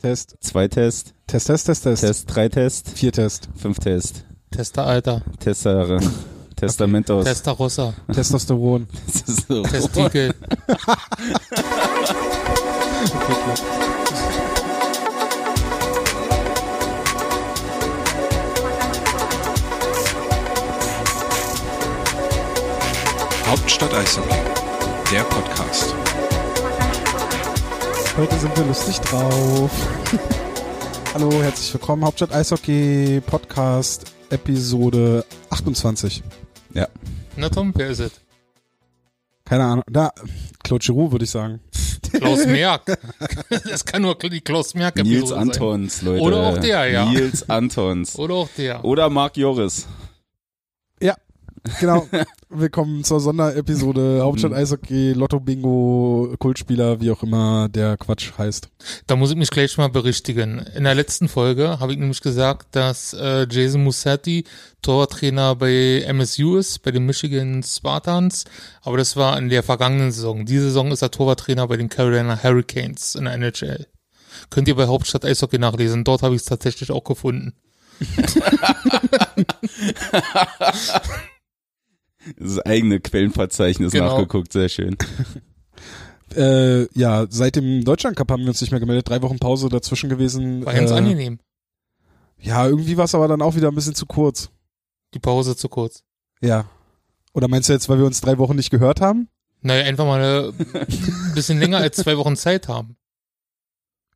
[0.00, 0.36] Test.
[0.40, 1.14] Zwei Test.
[1.26, 2.00] Test, Test, Test, Test.
[2.00, 2.90] Test, drei Test.
[2.90, 3.48] Vier Test.
[3.56, 4.24] Fünf Test.
[4.50, 6.00] Tester Alter, Tester,
[6.56, 7.24] Testamentos.
[7.24, 8.88] Tester Rossa, Testosteron.
[9.48, 9.62] So.
[9.62, 10.34] Testikel.
[23.46, 24.38] Hauptstadt Eishockey,
[25.12, 25.94] der Podcast.
[28.16, 29.70] Heute sind wir lustig drauf.
[31.14, 32.04] Hallo, herzlich willkommen.
[32.04, 36.22] Hauptstadt Eishockey Podcast Episode 28.
[36.74, 36.88] Ja.
[37.36, 38.12] Na Tom, wer ist es?
[39.44, 39.84] Keine Ahnung.
[39.88, 40.12] Da,
[40.62, 41.60] Claude Giroux würde ich sagen.
[42.12, 42.98] Klaus Merck.
[43.68, 46.22] Das kann nur die Klaus Merck Nils Antons, Leute.
[46.22, 47.04] Oder auch der, ja.
[47.06, 48.18] Nils Antons.
[48.18, 48.84] Oder auch der.
[48.84, 49.86] Oder Marc Joris.
[51.78, 52.08] Genau.
[52.48, 58.68] Willkommen zur Sonderepisode Hauptstadt Eishockey, Lotto Bingo, Kultspieler, wie auch immer der Quatsch heißt.
[59.06, 60.58] Da muss ich mich gleich mal berichtigen.
[60.74, 64.44] In der letzten Folge habe ich nämlich gesagt, dass äh, Jason Musetti
[64.82, 68.44] Torwarttrainer bei MSU ist, bei den Michigan Spartans.
[68.82, 70.46] Aber das war in der vergangenen Saison.
[70.46, 73.86] Diese Saison ist er Torwarttrainer bei den Carolina Hurricanes in der NHL.
[74.48, 76.04] Könnt ihr bei Hauptstadt Eishockey nachlesen.
[76.04, 77.54] Dort habe ich es tatsächlich auch gefunden.
[82.38, 84.12] Das eigene Quellenverzeichnis Genau.
[84.16, 84.96] nachgeguckt, sehr schön.
[86.36, 89.08] Äh, ja, seit dem Deutschland Cup haben wir uns nicht mehr gemeldet.
[89.08, 90.64] Drei Wochen Pause dazwischen gewesen.
[90.64, 91.40] War ganz äh, angenehm.
[92.38, 94.48] Ja, irgendwie war es aber dann auch wieder ein bisschen zu kurz.
[95.12, 96.04] Die Pause zu kurz.
[96.40, 96.66] Ja.
[97.32, 99.28] Oder meinst du jetzt, weil wir uns drei Wochen nicht gehört haben?
[99.62, 102.96] Naja, einfach mal ein bisschen länger als zwei Wochen Zeit haben.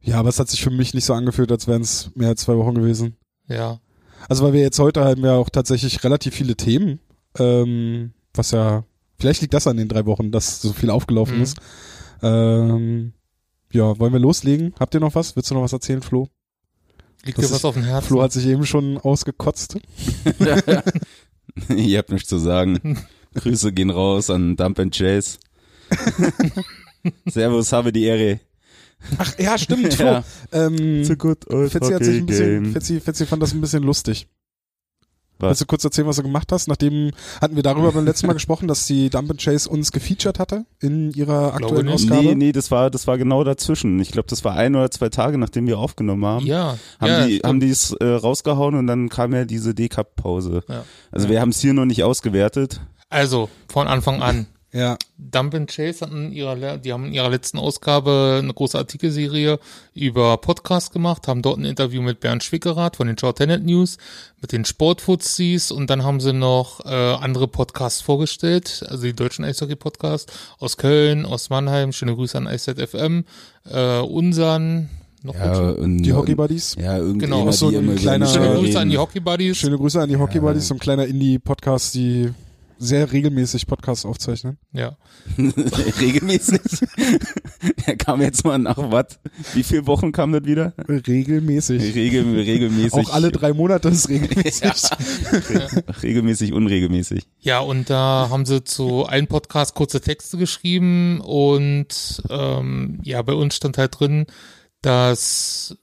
[0.00, 2.42] Ja, aber es hat sich für mich nicht so angefühlt, als wären es mehr als
[2.42, 3.16] zwei Wochen gewesen.
[3.48, 3.80] Ja.
[4.28, 7.00] Also weil wir jetzt heute haben ja auch tatsächlich relativ viele Themen,
[7.38, 8.84] ähm, was ja,
[9.18, 11.42] vielleicht liegt das an den drei Wochen, dass so viel aufgelaufen Mhm.
[11.42, 11.56] ist.
[12.22, 13.12] Ähm,
[13.72, 14.74] ja, wollen wir loslegen?
[14.78, 15.34] Habt ihr noch was?
[15.36, 16.28] Willst du noch was erzählen, Flo?
[17.24, 18.06] Liegt Das dir was ist- auf dem Herzen?
[18.08, 19.77] Flo hat sich eben schon ausgekotzt.
[21.77, 22.98] Ihr habt nichts zu sagen.
[23.34, 25.39] Grüße gehen raus an Dump and Chase.
[27.27, 28.40] Servus, habe die Ehre.
[29.18, 30.06] Ach ja, stimmt, Flo.
[30.06, 30.24] Ja.
[30.52, 34.27] Ähm, good old Fetzi hat sich ein bisschen, Fetzi, Fetzi fand das ein bisschen lustig.
[35.39, 35.48] Was?
[35.50, 36.68] Willst du kurz erzählen, was du gemacht hast?
[36.68, 40.39] Nachdem hatten wir darüber beim letzten Mal gesprochen, dass die Dump and Chase uns gefeatured
[40.39, 41.89] hatte in ihrer aktuellen.
[41.89, 42.22] Ausgabe.
[42.22, 43.98] Nee, nee, das war, das war genau dazwischen.
[44.00, 46.46] Ich glaube, das war ein oder zwei Tage, nachdem wir aufgenommen haben.
[46.46, 46.78] Ja.
[47.00, 47.46] Haben ja, die, stimmt.
[47.46, 50.62] haben die es äh, rausgehauen und dann kam ja diese D-Cup-Pause.
[50.68, 50.84] Ja.
[51.11, 52.80] Also wir haben es hier noch nicht ausgewertet.
[53.11, 54.46] Also, von Anfang an.
[54.77, 58.77] Ja, Dump and Chase hatten in ihrer, die haben in ihrer letzten Ausgabe eine große
[58.77, 59.61] Artikelserie
[59.95, 63.98] über Podcast gemacht, haben dort ein Interview mit Bernd Schwickerath von den Shorthanded News,
[64.42, 69.45] mit den Sportfuzis und dann haben sie noch äh, andere Podcasts vorgestellt, also die deutschen
[69.45, 73.23] Eishockey-Podcasts aus Köln, aus Mannheim, schöne Grüße an IZFM,
[73.70, 74.91] äh, unseren,
[75.23, 75.74] noch welche?
[75.77, 76.74] und, die Hockey Buddies.
[76.80, 77.48] Ja, irgendwie Genau.
[77.52, 78.98] so, ein kleiner- schöne Grüße an die.
[78.98, 79.56] Hockey Buddies.
[79.56, 82.30] Schöne Grüße an die Hockey Buddies, so ein kleiner Indie-Podcast, die
[82.84, 84.58] sehr regelmäßig Podcasts aufzeichnen.
[84.72, 84.96] Ja.
[85.39, 86.61] Regelmäßig.
[87.86, 89.18] er kam jetzt mal nach was?
[89.55, 90.74] Wie viele Wochen kam das wieder?
[90.89, 91.94] Regelmäßig.
[91.94, 92.92] Regel, regelmäßig.
[92.92, 94.73] Auch alle drei Monate ist regelmäßig.
[96.02, 97.24] Regelmäßig, unregelmäßig.
[97.40, 103.34] Ja, und da haben sie zu allen Podcasts kurze Texte geschrieben und ähm, ja, bei
[103.34, 104.27] uns stand halt drin,
[104.83, 105.77] dass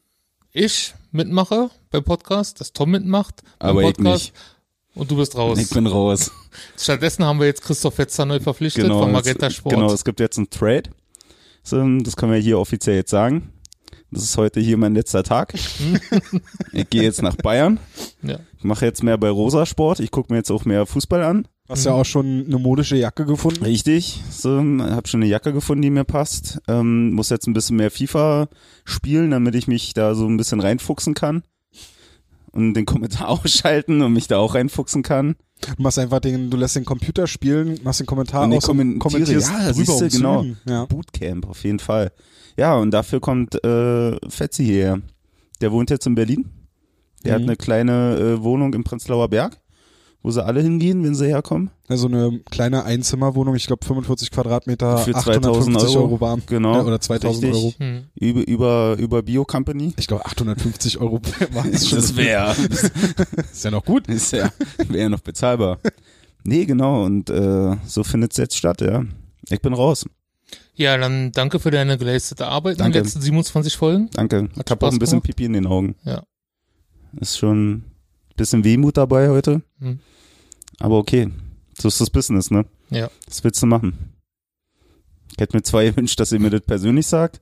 [0.53, 4.33] ich mitmache beim Podcast, dass Tom mitmacht beim Aber ich Podcast nicht.
[4.95, 5.59] und du bist raus.
[5.59, 6.31] Ich bin raus.
[6.77, 9.75] Stattdessen haben wir jetzt Christoph Fetzer neu verpflichtet Genau, von Magenta Sport.
[9.75, 10.89] genau, es gibt jetzt einen Trade.
[11.63, 13.53] So, das können wir hier offiziell jetzt sagen.
[14.09, 15.53] Das ist heute hier mein letzter Tag.
[16.73, 17.79] ich gehe jetzt nach Bayern.
[18.23, 18.39] Ja.
[18.57, 20.01] Ich mache jetzt mehr bei Rosa Sport.
[20.01, 21.47] Ich gucke mir jetzt auch mehr Fußball an.
[21.69, 23.63] Hast ja auch schon eine modische Jacke gefunden.
[23.63, 24.21] Richtig.
[24.29, 26.59] So, habe schon eine Jacke gefunden, die mir passt.
[26.67, 28.49] Ähm, muss jetzt ein bisschen mehr FIFA
[28.83, 31.43] spielen, damit ich mich da so ein bisschen reinfuchsen kann.
[32.53, 35.35] Und den Kommentar ausschalten und mich da auch reinfuchsen kann.
[35.77, 38.99] Du machst einfach den, du lässt den Computer spielen, machst den Kommentar Und aus und
[38.99, 40.45] kommentierst Ja, drüber, siehste, genau.
[40.65, 40.85] Ja.
[40.85, 42.11] Bootcamp, auf jeden Fall.
[42.57, 44.99] Ja, und dafür kommt äh, Fetzi hierher.
[45.61, 46.49] Der wohnt jetzt in Berlin.
[47.23, 47.47] Der hat Mhm.
[47.49, 49.59] eine kleine äh, Wohnung im Prenzlauer Berg,
[50.23, 51.71] wo sie alle hingehen, wenn sie herkommen.
[51.87, 56.21] Also eine kleine Einzimmerwohnung, ich glaube 45 Quadratmeter, Für 850 2000 Euro, Euro.
[56.21, 56.41] warm.
[56.45, 57.63] Genau, Ja, oder 2000 richtig.
[57.63, 57.73] Euro.
[57.79, 58.03] Hm.
[58.15, 59.93] Über, über, über Bio Company.
[59.97, 61.19] Ich glaube 850 Euro
[61.53, 61.97] war es schon.
[61.99, 62.55] Das wäre
[63.51, 64.07] ist ja noch gut.
[64.07, 64.51] ist ja,
[64.87, 65.79] wär ja noch bezahlbar.
[66.43, 69.03] Nee, genau, und äh, so findet es jetzt statt, ja.
[69.49, 70.05] Ich bin raus.
[70.75, 72.99] Ja, dann danke für deine geleistete Arbeit in Danke.
[72.99, 74.09] den letzten 27 Folgen.
[74.13, 74.49] Danke.
[74.57, 75.25] Hat Ich habe auch ein bisschen gemacht.
[75.27, 75.95] Pipi in den Augen.
[76.03, 76.23] Ja.
[77.19, 77.83] Ist schon ein
[78.37, 79.61] bisschen Wehmut dabei heute.
[79.79, 79.99] Hm.
[80.81, 81.29] Aber okay.
[81.79, 82.65] So ist das Business, ne?
[82.89, 83.09] Ja.
[83.27, 84.13] Was willst du machen?
[85.31, 87.39] Ich hätte mir zwar gewünscht, dass ihr mir das persönlich sagt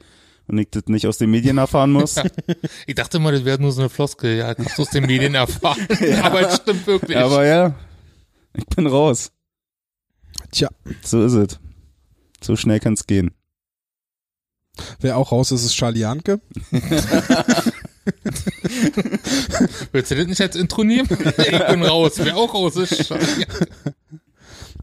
[0.47, 2.15] und ich das nicht aus den Medien erfahren muss.
[2.87, 4.37] Ich dachte immer, das wäre nur so eine Floskel.
[4.37, 5.87] Ja, ich hab's aus den Medien erfahren.
[6.23, 7.17] Aber es stimmt wirklich.
[7.17, 7.75] Aber ja,
[8.53, 9.31] ich bin raus.
[10.51, 10.69] Tja,
[11.03, 11.59] So ist es.
[12.41, 13.31] So schnell kann's gehen.
[15.01, 16.39] wer auch raus ist, ist Charlie Janke.
[19.91, 21.07] Willst du das nicht als Intro nehmen?
[21.37, 22.13] ich bin raus.
[22.17, 23.11] Wer auch raus ist.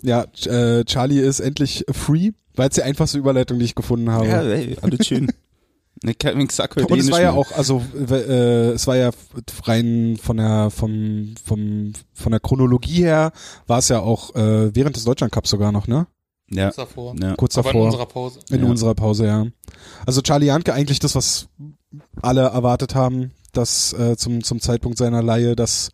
[0.02, 4.26] Ja, äh, Charlie ist endlich free, weil es die einfachste Überleitung, die ich gefunden habe.
[4.26, 5.32] Ja, ey, alles schön.
[6.04, 8.96] Ich kann mich gesagt heute Und eh es war ja auch, also äh, es war
[8.96, 9.10] ja
[9.64, 13.32] rein von der vom vom von der Chronologie her
[13.66, 16.06] war es ja auch äh, während des Deutschland Cups sogar noch, ne?
[16.48, 17.14] Ja, Kurz davor.
[17.20, 17.34] ja.
[17.36, 17.86] Kurz Aber in davor.
[17.86, 18.40] unserer Pause.
[18.50, 18.66] In Ja.
[18.70, 19.46] unserer Pause, ja.
[20.06, 21.48] Also Charlie Janke eigentlich das, was
[22.22, 25.90] alle erwartet haben, dass äh, zum, zum Zeitpunkt seiner Leihe, dass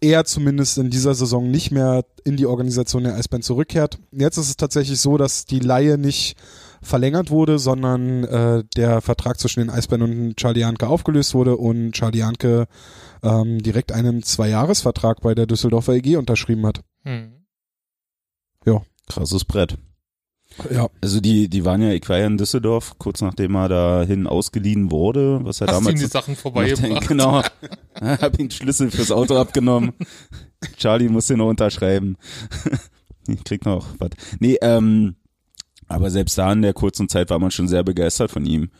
[0.00, 3.98] er zumindest in dieser Saison nicht mehr in die Organisation der Eisband zurückkehrt.
[4.12, 6.36] Jetzt ist es tatsächlich so, dass die Leihe nicht
[6.82, 11.92] verlängert wurde, sondern äh, der Vertrag zwischen den Eisbären und Charlie Janke aufgelöst wurde und
[11.92, 12.66] Charlie Janke
[13.24, 16.82] ähm, direkt einen Zweijahresvertrag bei der Düsseldorfer EG unterschrieben hat.
[17.02, 17.32] Hm.
[19.08, 19.78] Krasses Brett.
[20.70, 20.88] Ja.
[21.00, 24.90] Also die, die waren ja, ich war ja in Düsseldorf, kurz nachdem er dahin ausgeliehen
[24.90, 27.08] wurde, was er Hast du ihm damals die Sachen den- vorbeigebracht?
[27.08, 27.42] Genau.
[28.00, 29.92] Hab ihn Schlüssel fürs Auto abgenommen.
[30.76, 32.16] Charlie muss den noch unterschreiben.
[33.30, 34.08] Ich krieg noch was.
[34.40, 35.16] Nee, ähm,
[35.86, 38.70] aber selbst da in der kurzen Zeit war man schon sehr begeistert von ihm.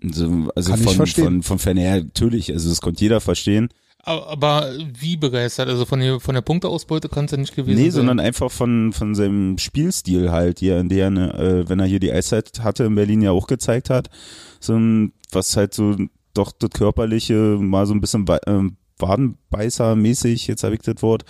[0.00, 1.24] Also, also Kann ich von, verstehen.
[1.24, 3.70] von, von Fan her, natürlich, also das konnte jeder verstehen.
[4.04, 5.68] Aber, wie begeistert?
[5.68, 8.00] Also von der, von der Punkteausbeute kann es ja nicht gewesen Nee, sein.
[8.00, 12.12] sondern einfach von, von seinem Spielstil halt, hier, in der, äh, wenn er hier die
[12.12, 14.10] Eiszeit hatte in Berlin ja auch gezeigt hat,
[14.58, 15.96] so ein, was halt so
[16.34, 21.24] doch das körperliche, mal so ein bisschen ähm, Wadenbeißer-mäßig, jetzt habe ich das Wort,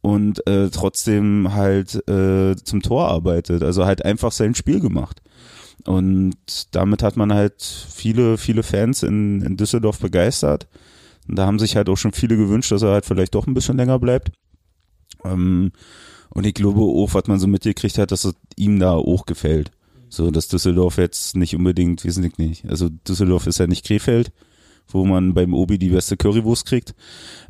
[0.00, 5.22] und äh, trotzdem halt äh, zum Tor arbeitet, also halt einfach sein Spiel gemacht.
[5.84, 6.34] Und
[6.72, 10.66] damit hat man halt viele, viele Fans in, in Düsseldorf begeistert.
[11.28, 13.54] Und da haben sich halt auch schon viele gewünscht, dass er halt vielleicht doch ein
[13.54, 14.30] bisschen länger bleibt.
[15.24, 15.72] Ähm,
[16.30, 19.70] und ich glaube auch, was man so mitgekriegt hat, dass es ihm da auch gefällt.
[20.10, 22.64] So, dass Düsseldorf jetzt nicht unbedingt, weiß ich nicht.
[22.66, 24.32] Also Düsseldorf ist ja nicht Krefeld,
[24.88, 26.94] wo man beim Obi die beste Currywurst kriegt.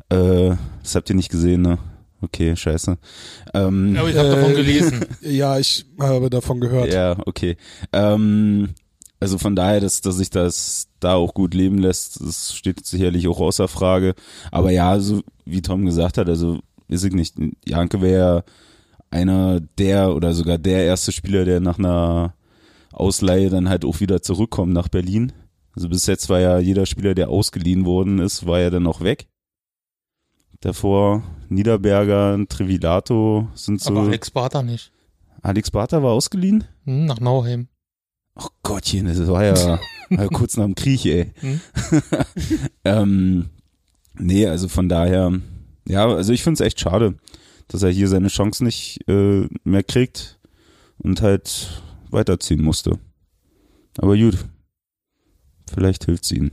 [0.09, 1.77] Äh, das habt ihr nicht gesehen, ne?
[2.21, 2.97] Okay, scheiße.
[3.53, 5.05] Ähm, Aber ich habe davon Äh, gelesen.
[5.21, 6.91] Ja, ich habe davon gehört.
[6.93, 7.55] ja, okay.
[7.93, 8.69] Ähm,
[9.19, 13.27] also von daher, dass, dass sich das da auch gut leben lässt, das steht sicherlich
[13.27, 14.15] auch außer Frage.
[14.51, 17.35] Aber ja, so wie Tom gesagt hat, also weiß ich nicht,
[17.65, 18.43] Janke wäre
[19.11, 22.33] einer der oder sogar der erste Spieler, der nach einer
[22.93, 25.33] Ausleihe dann halt auch wieder zurückkommt nach Berlin.
[25.75, 29.01] Also bis jetzt war ja jeder Spieler, der ausgeliehen worden ist, war ja dann auch
[29.01, 29.27] weg.
[30.61, 33.91] Davor Niederberger, Trivilato sind so.
[33.91, 34.91] Aber Alex Barter nicht.
[35.41, 36.65] Alex Barter war ausgeliehen?
[36.85, 37.69] Hm, nach Nauheim.
[38.39, 41.33] Ach Gottchen, das war ja, war ja kurz nach dem Krieg, ey.
[41.41, 41.61] Hm?
[42.85, 43.49] ähm,
[44.17, 45.33] nee, also von daher,
[45.85, 47.15] ja, also ich find's echt schade,
[47.67, 50.39] dass er hier seine Chance nicht äh, mehr kriegt
[50.99, 52.97] und halt weiterziehen musste.
[53.97, 54.37] Aber gut,
[55.69, 56.51] vielleicht hilft's ihm.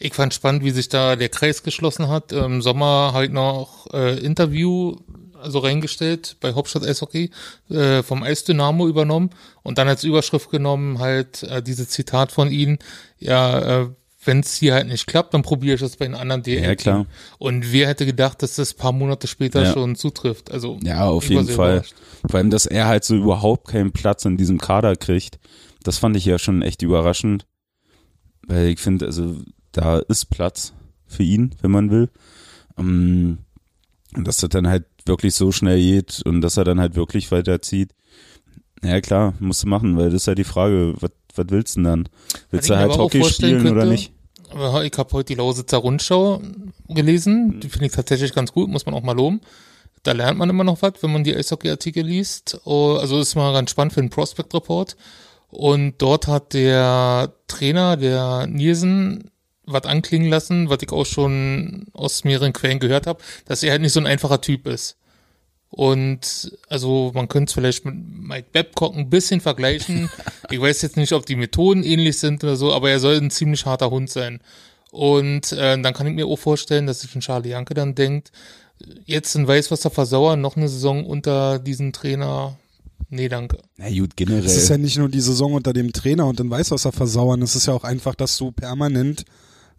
[0.00, 2.32] Ich fand spannend, wie sich da der Kreis geschlossen hat.
[2.32, 4.96] Im Sommer halt noch äh, Interview
[5.42, 7.30] also reingestellt bei Hauptstadt Eishockey
[7.70, 9.30] äh, vom Eisdynamo übernommen
[9.62, 12.78] und dann als Überschrift genommen halt äh, diese Zitat von ihnen,
[13.18, 13.88] ja, äh,
[14.24, 16.62] wenn es hier halt nicht klappt, dann probiere ich es bei einem anderen DL.
[16.62, 17.06] Ja, klar.
[17.38, 19.72] Und wer hätte gedacht, dass das paar Monate später Ja.
[19.72, 20.52] schon zutrifft?
[20.52, 21.72] Also Ja, auf jeden Fall.
[21.78, 21.94] überrascht.
[22.30, 25.40] Vor allem, dass er halt so überhaupt keinen Platz in diesem Kader kriegt.
[25.82, 27.46] Das fand ich ja schon echt überraschend.
[28.46, 29.36] Weil ich finde, also
[29.72, 30.72] da ist Platz
[31.06, 32.08] für ihn, wenn man will.
[32.78, 33.38] Ähm,
[34.14, 37.30] Und dass das dann halt wirklich so schnell geht und dass er dann halt wirklich
[37.30, 37.90] weiterzieht.
[38.84, 41.80] Ja klar, musst du machen, weil das ist ja die Frage, was, was willst du
[41.80, 42.08] denn dann?
[42.50, 44.12] Willst du halt Hockey spielen oder könnte, nicht?
[44.50, 46.42] Aber ich habe heute die Lausitzer Rundschau
[46.88, 47.60] gelesen.
[47.60, 49.40] Die finde ich tatsächlich ganz gut, muss man auch mal loben.
[50.02, 52.60] Da lernt man immer noch was, wenn man die Eishockey-Artikel liest.
[52.64, 54.96] Oh, Also ist mal ganz spannend für den Prospect-Report.
[55.48, 59.30] Und dort hat der Trainer, der Nielsen,
[59.64, 63.82] was anklingen lassen, was ich auch schon aus mehreren Quellen gehört habe, dass er halt
[63.82, 64.96] nicht so ein einfacher Typ ist.
[65.70, 70.10] Und also man könnte es vielleicht mit Mike Babcock ein bisschen vergleichen.
[70.50, 73.30] ich weiß jetzt nicht, ob die Methoden ähnlich sind oder so, aber er soll ein
[73.30, 74.40] ziemlich harter Hund sein.
[74.90, 78.32] Und äh, dann kann ich mir auch vorstellen, dass sich ein Charlie Janke dann denkt,
[79.06, 82.58] jetzt in Weißwasser versauern, noch eine Saison unter diesem Trainer.
[83.08, 83.58] Nee, danke.
[83.78, 84.44] Na gut, generell.
[84.44, 87.56] Es ist ja nicht nur die Saison unter dem Trainer und in Weißwasser versauern, es
[87.56, 89.24] ist ja auch einfach, dass du permanent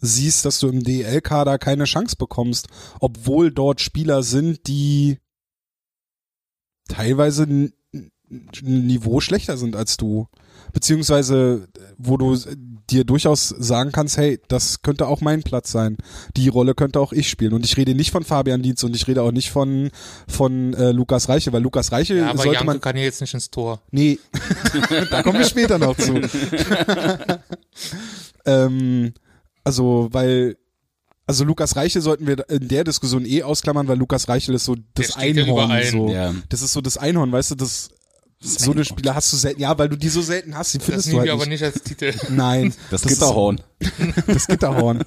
[0.03, 2.67] siehst, dass du im DL-Kader keine Chance bekommst,
[3.00, 5.17] obwohl dort Spieler sind, die
[6.88, 7.74] teilweise ein
[8.62, 10.27] Niveau schlechter sind als du.
[10.74, 11.67] Beziehungsweise,
[11.98, 12.36] wo du
[12.89, 15.98] dir durchaus sagen kannst, hey, das könnte auch mein Platz sein.
[16.36, 17.53] Die Rolle könnte auch ich spielen.
[17.53, 19.91] Und ich rede nicht von Fabian Dietz und ich rede auch nicht von,
[20.27, 22.81] von äh, Lukas Reiche, weil Lukas Reiche Ja, aber sollte Janke man.
[22.81, 23.81] kann ja jetzt nicht ins Tor.
[23.91, 24.19] Nee,
[25.12, 26.19] da kommen wir später noch zu.
[28.45, 29.13] ähm,
[29.63, 30.58] also, weil,
[31.25, 34.75] also Lukas Reichel sollten wir in der Diskussion eh ausklammern, weil Lukas Reichel ist so
[34.93, 35.72] das ja Einhorn.
[35.72, 35.91] allen.
[35.91, 36.10] so.
[36.10, 36.34] Ja.
[36.50, 37.89] Das ist so das Einhorn, weißt du, das,
[38.39, 40.86] so eine Spieler hast du selten, ja, weil du die so selten hast, die Das
[40.86, 41.62] findest du nehmen halt wir aber nicht.
[41.62, 42.13] nicht als Titel.
[42.29, 43.62] Nein, Das, ist Gitterhorn.
[44.27, 45.03] Das Gitterhorn.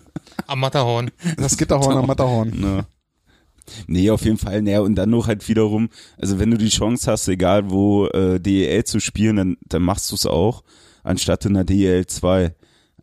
[0.47, 1.11] Am Matterhorn.
[1.37, 2.51] Das Gitterhorn am Matterhorn.
[2.59, 2.87] Ne.
[3.89, 4.63] Nee, auf jeden Fall.
[4.63, 8.39] Naja, und dann noch halt wiederum, also wenn du die Chance hast, egal wo äh,
[8.41, 10.63] DEL zu spielen, dann, dann machst du es auch,
[11.03, 12.55] anstatt in der DEL 2.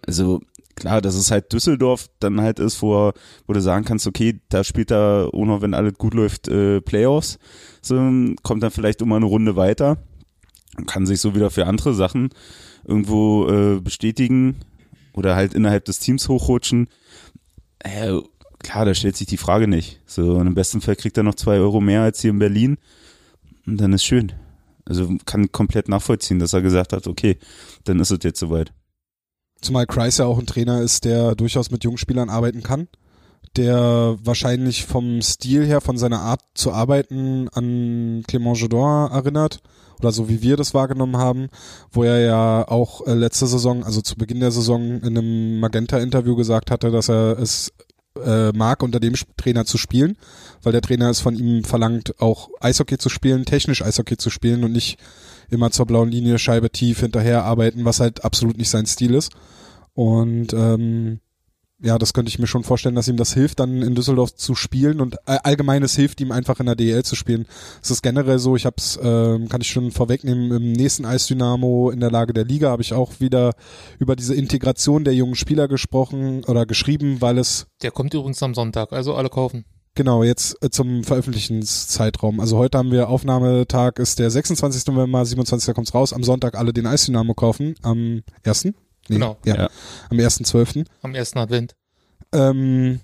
[0.08, 0.42] Also
[0.76, 3.12] klar, dass es halt Düsseldorf dann halt ist, wo,
[3.48, 7.40] wo du sagen kannst, okay, da spielt er, ohne wenn alles gut läuft, äh, Playoffs,
[7.82, 7.96] so,
[8.44, 9.98] kommt dann vielleicht immer eine Runde weiter
[10.78, 12.30] und kann sich so wieder für andere Sachen
[12.86, 14.58] irgendwo äh, bestätigen
[15.14, 16.88] oder halt innerhalb des Teams hochrutschen.
[17.80, 18.20] Äh,
[18.60, 20.02] klar, da stellt sich die Frage nicht.
[20.06, 22.78] So, und im besten Fall kriegt er noch zwei Euro mehr als hier in Berlin.
[23.66, 24.34] Und dann ist schön.
[24.86, 27.38] Also kann komplett nachvollziehen, dass er gesagt hat, okay,
[27.86, 28.74] dann ist es jetzt soweit.
[29.64, 32.88] Zumal Kreis ja auch ein Trainer ist, der durchaus mit Jungspielern arbeiten kann.
[33.56, 39.62] Der wahrscheinlich vom Stil her, von seiner Art zu arbeiten an Clément Jodor erinnert.
[40.00, 41.48] Oder so wie wir das wahrgenommen haben,
[41.92, 46.36] wo er ja auch äh, letzte Saison, also zu Beginn der Saison in einem Magenta-Interview
[46.36, 47.72] gesagt hatte, dass er es
[48.22, 50.18] äh, mag, unter dem Trainer zu spielen,
[50.62, 54.64] weil der Trainer es von ihm verlangt, auch Eishockey zu spielen, technisch Eishockey zu spielen
[54.64, 54.98] und nicht
[55.50, 59.32] immer zur blauen Linie, Scheibe tief hinterher arbeiten, was halt absolut nicht sein Stil ist.
[59.94, 61.20] Und ähm,
[61.84, 64.56] ja, das könnte ich mir schon vorstellen, dass ihm das hilft, dann in Düsseldorf zu
[64.56, 67.46] spielen und äh, allgemein es hilft ihm einfach in der DL zu spielen.
[67.82, 71.90] Es ist generell so, ich habe es, ähm, kann ich schon vorwegnehmen, im nächsten Eisdynamo
[71.92, 73.54] in der Lage der Liga habe ich auch wieder
[74.00, 78.54] über diese Integration der jungen Spieler gesprochen oder geschrieben, weil es Der kommt übrigens am
[78.54, 79.66] Sonntag, also alle kaufen.
[79.96, 82.40] Genau, jetzt äh, zum Veröffentlichungszeitraum.
[82.40, 84.88] Also heute haben wir Aufnahmetag, ist der 26.
[84.88, 85.76] November, 27.
[85.76, 86.14] kommt's raus.
[86.14, 87.76] Am Sonntag alle den Eisdynamo kaufen.
[87.84, 88.70] Am 1.
[89.10, 89.38] Nee, Genau.
[89.46, 89.70] Ja, Ja.
[90.10, 90.86] am 1.12.
[91.02, 91.76] Am ersten Advent.
[92.34, 93.00] Ähm,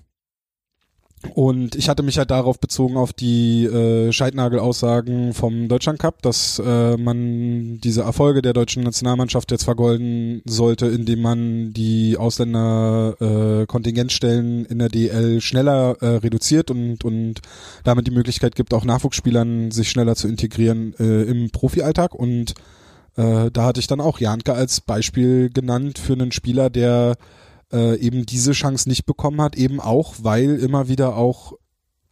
[1.34, 6.58] und ich hatte mich halt darauf bezogen auf die äh, Scheidnagel-Aussagen vom Deutschland Cup, dass
[6.64, 13.66] äh, man diese Erfolge der deutschen Nationalmannschaft jetzt vergolden sollte, indem man die Ausländer äh,
[13.70, 17.40] in der DL schneller äh, reduziert und und
[17.84, 22.54] damit die Möglichkeit gibt, auch Nachwuchsspielern sich schneller zu integrieren äh, im Profialltag und
[23.16, 27.16] äh, da hatte ich dann auch Janke als Beispiel genannt für einen Spieler, der
[27.72, 31.54] äh, eben diese Chance nicht bekommen hat, eben auch, weil immer wieder auch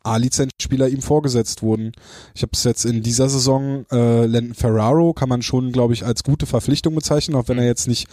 [0.04, 1.92] A-Lizenzspieler ihm vorgesetzt wurden.
[2.34, 6.04] Ich habe es jetzt in dieser Saison, äh, Landon Ferraro kann man schon, glaube ich,
[6.04, 8.08] als gute Verpflichtung bezeichnen, auch wenn er jetzt nicht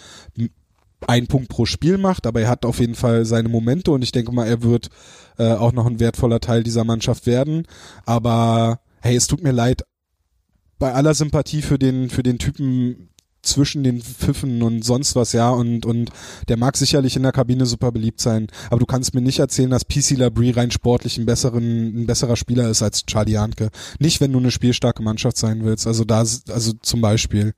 [1.07, 4.11] einen Punkt pro Spiel macht, aber er hat auf jeden Fall seine Momente und ich
[4.11, 4.89] denke mal, er wird
[5.37, 7.67] äh, auch noch ein wertvoller Teil dieser Mannschaft werden.
[8.05, 9.83] Aber hey, es tut mir leid,
[10.79, 13.09] bei aller Sympathie für den, für den Typen
[13.45, 16.09] zwischen den Pfiffen und sonst was, ja, und, und
[16.47, 19.69] der mag sicherlich in der Kabine super beliebt sein, aber du kannst mir nicht erzählen,
[19.69, 23.69] dass PC Labrie rein sportlich ein, besseren, ein besserer Spieler ist als Charlie Janke.
[23.99, 27.53] Nicht, wenn du eine spielstarke Mannschaft sein willst, also da, also zum Beispiel.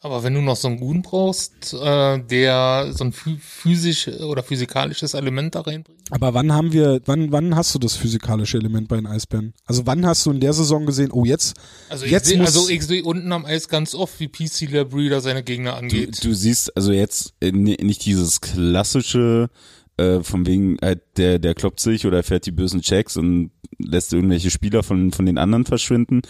[0.00, 4.44] Aber wenn du noch so einen Guten brauchst, äh, der so ein phy- physisch oder
[4.44, 5.98] physikalisches Element da reinbringt.
[6.10, 9.54] Aber wann haben wir, wann, wann hast du das physikalische Element bei den Eisbären?
[9.66, 11.56] Also wann hast du in der Saison gesehen, oh jetzt,
[11.88, 14.66] Also ich Jetzt sehe muss- also ich seh unten am Eis ganz oft, wie PC
[14.70, 16.24] Labrie seine Gegner Du, angeht.
[16.24, 19.50] du siehst also jetzt äh, ni- nicht dieses klassische,
[19.98, 24.12] äh, von wegen, halt, der, der kloppt sich oder fährt die bösen Checks und lässt
[24.12, 26.22] irgendwelche Spieler von, von den anderen verschwinden.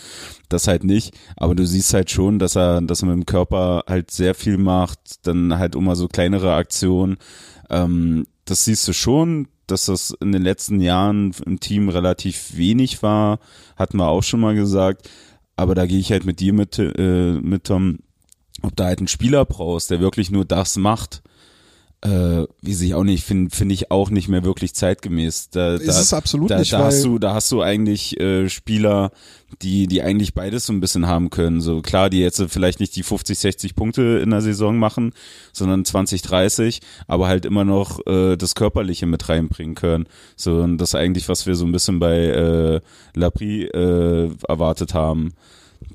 [0.48, 1.16] Das halt nicht.
[1.36, 4.58] Aber du siehst halt schon, dass er, dass er mit dem Körper halt sehr viel
[4.58, 7.18] macht, dann halt immer so kleinere Aktionen.
[7.70, 13.02] Ähm, das siehst du schon, dass das in den letzten Jahren im Team relativ wenig
[13.02, 13.38] war,
[13.76, 15.08] hatten wir auch schon mal gesagt.
[15.56, 17.98] Aber da gehe ich halt mit dir mit, äh, mit Tom,
[18.62, 21.22] ob da halt einen Spieler brauchst, der wirklich nur das macht,
[22.02, 25.50] äh, wie sich auch nicht, finde find ich auch nicht mehr wirklich zeitgemäß.
[25.50, 28.48] Da, ist da, es absolut da, nicht, da hast du, da hast du eigentlich äh,
[28.48, 29.10] Spieler,
[29.62, 31.60] die, die eigentlich beides so ein bisschen haben können.
[31.60, 35.12] So klar, die jetzt vielleicht nicht die 50, 60 Punkte in der Saison machen,
[35.52, 40.06] sondern 20, 30, aber halt immer noch äh, das Körperliche mit reinbringen können.
[40.36, 42.80] So und das ist eigentlich, was wir so ein bisschen bei äh,
[43.14, 45.32] Lapri äh, erwartet haben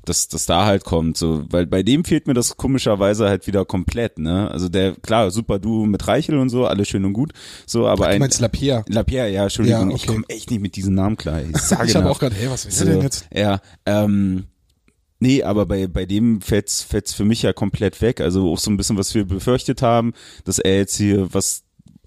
[0.04, 3.64] dass das da halt kommt, so, weil bei dem fehlt mir das komischerweise halt wieder
[3.64, 4.50] komplett, ne?
[4.50, 7.32] Also der, klar, super Duo mit Reichel und so, alles schön und gut,
[7.66, 8.84] so, aber du ein meinst Lapierre.
[8.88, 10.12] Lapierre, ja, Entschuldigung, Ja, ich okay.
[10.12, 11.42] komme echt nicht mit diesem Namen klar.
[11.42, 13.26] Ich sage Ich habe auch gerade, hey, was will so, denn jetzt?
[13.34, 14.44] Ja, ähm,
[15.20, 18.20] Nee, aber bei, bei dem fällt's, fällt's für mich ja komplett weg.
[18.20, 20.12] Also auch so ein bisschen, was wir befürchtet haben,
[20.44, 21.63] dass er jetzt hier was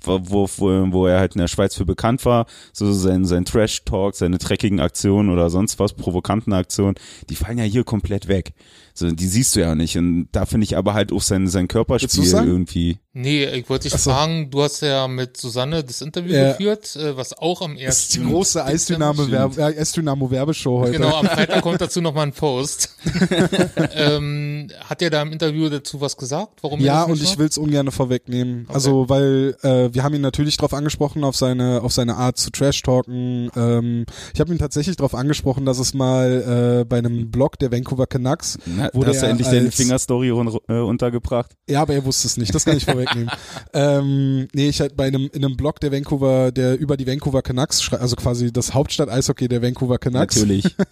[0.08, 4.16] wo, wo, wo er halt in der Schweiz für bekannt war, so sein, sein Trash-Talk,
[4.16, 6.96] seine dreckigen Aktionen oder sonst was, provokanten Aktionen,
[7.30, 8.54] die fallen ja hier komplett weg.
[8.98, 9.96] So, die siehst du ja nicht.
[9.98, 12.98] Und da finde ich aber halt auch sein, sein Körperspiel irgendwie.
[13.14, 14.10] Nee, ich wollte dich Ach so.
[14.12, 16.52] fragen, du hast ja mit Susanne das Interview Ja.
[16.52, 18.32] geführt, äh, was auch am Das ist die ersten.
[18.32, 20.94] große äh, Eisdynamo Werbeshow heute.
[20.94, 22.96] Genau, am Freitag kommt dazu nochmal ein Post.
[23.96, 26.60] ähm, hat er da im Interview dazu was gesagt?
[26.62, 28.66] Warum Ja, und ich will es ungern vorwegnehmen.
[28.70, 32.52] Also, weil äh, wir haben ihn natürlich drauf angesprochen, auf seine, auf seine Art zu
[32.52, 33.52] Trash-Talken.
[33.56, 37.72] Ähm, ich habe ihn tatsächlich darauf angesprochen, dass es mal äh, bei einem Blog der
[37.72, 41.52] Vancouver Canucks, Na, Wurde hast du er endlich deine als- Fingerstory run- äh, untergebracht?
[41.70, 43.30] ja, aber er wusste es nicht, das kann ich vorwegnehmen.
[43.74, 47.42] ähm, nee, ich halt bei einem, in einem Blog der Vancouver, der über die Vancouver
[47.42, 50.36] Canucks, schrei- also quasi das Hauptstadt-Eishockey der Vancouver Canucks.
[50.36, 50.76] Natürlich.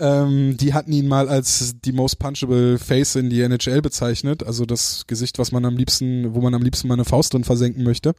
[0.00, 4.64] Ähm, die hatten ihn mal als die most punchable face in die NHL bezeichnet, also
[4.64, 7.82] das Gesicht, was man am liebsten, wo man am liebsten mal eine Faust drin versenken
[7.82, 8.14] möchte.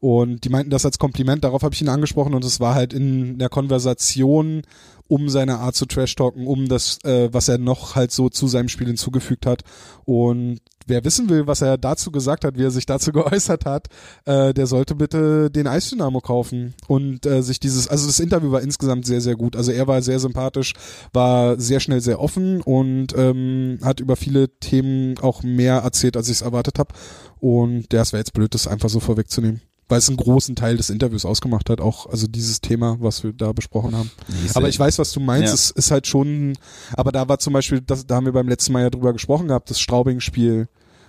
[0.00, 2.94] Und die meinten das als Kompliment, darauf habe ich ihn angesprochen und es war halt
[2.94, 4.62] in der Konversation
[5.08, 8.68] um seine Art zu Trash-Talken, um das, äh, was er noch halt so zu seinem
[8.68, 9.62] Spiel hinzugefügt hat.
[10.04, 13.88] Und wer wissen will, was er dazu gesagt hat, wie er sich dazu geäußert hat,
[14.26, 18.60] äh, der sollte bitte den Eisdynamo kaufen und äh, sich dieses, also das Interview war
[18.60, 19.56] insgesamt sehr, sehr gut.
[19.56, 20.74] Also er war sehr sympathisch,
[21.12, 26.28] war sehr schnell sehr offen und ähm, hat über viele Themen auch mehr erzählt, als
[26.28, 26.94] ich es erwartet habe.
[27.40, 29.62] Und der, es wäre jetzt blöd, das einfach so vorwegzunehmen.
[29.88, 33.32] Weil es einen großen Teil des Interviews ausgemacht hat, auch also dieses Thema, was wir
[33.32, 34.10] da besprochen haben.
[34.54, 35.48] Aber ich weiß, was du meinst.
[35.48, 35.54] Ja.
[35.54, 36.54] Es ist halt schon,
[36.92, 39.48] aber da war zum Beispiel, das, da haben wir beim letzten Mal ja drüber gesprochen
[39.48, 40.68] gehabt, das Straubing-Spiel,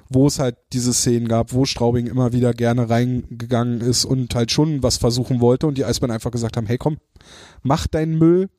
[0.10, 4.52] wo es halt diese Szenen gab, wo Straubing immer wieder gerne reingegangen ist und halt
[4.52, 6.98] schon was versuchen wollte und die Eisbären einfach gesagt haben, hey komm,
[7.62, 8.50] mach deinen Müll,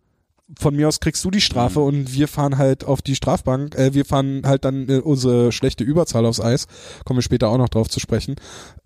[0.58, 3.94] von mir aus kriegst du die Strafe und wir fahren halt auf die Strafbank, äh,
[3.94, 6.66] wir fahren halt dann äh, unsere schlechte Überzahl aufs Eis,
[7.04, 8.36] kommen wir später auch noch drauf zu sprechen.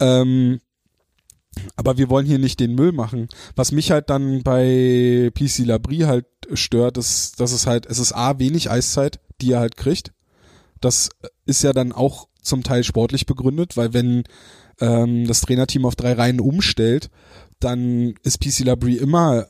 [0.00, 0.60] Ähm,
[1.76, 3.28] aber wir wollen hier nicht den Müll machen.
[3.56, 8.12] Was mich halt dann bei PC Labrie halt stört, ist, dass es halt, es ist
[8.12, 10.12] A, wenig Eiszeit, die er halt kriegt.
[10.80, 11.10] Das
[11.46, 14.24] ist ja dann auch zum Teil sportlich begründet, weil wenn
[14.80, 17.10] ähm, das Trainerteam auf drei Reihen umstellt,
[17.60, 19.46] dann ist PC Labrie immer,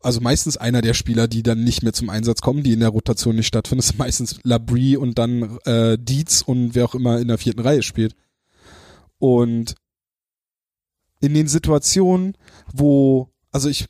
[0.00, 2.90] also meistens einer der Spieler, die dann nicht mehr zum Einsatz kommen, die in der
[2.90, 7.28] Rotation nicht stattfinden, ist meistens Labrie und dann äh, Dietz und wer auch immer in
[7.28, 8.14] der vierten Reihe spielt.
[9.18, 9.74] Und
[11.20, 12.36] in den Situationen,
[12.72, 13.86] wo, also ich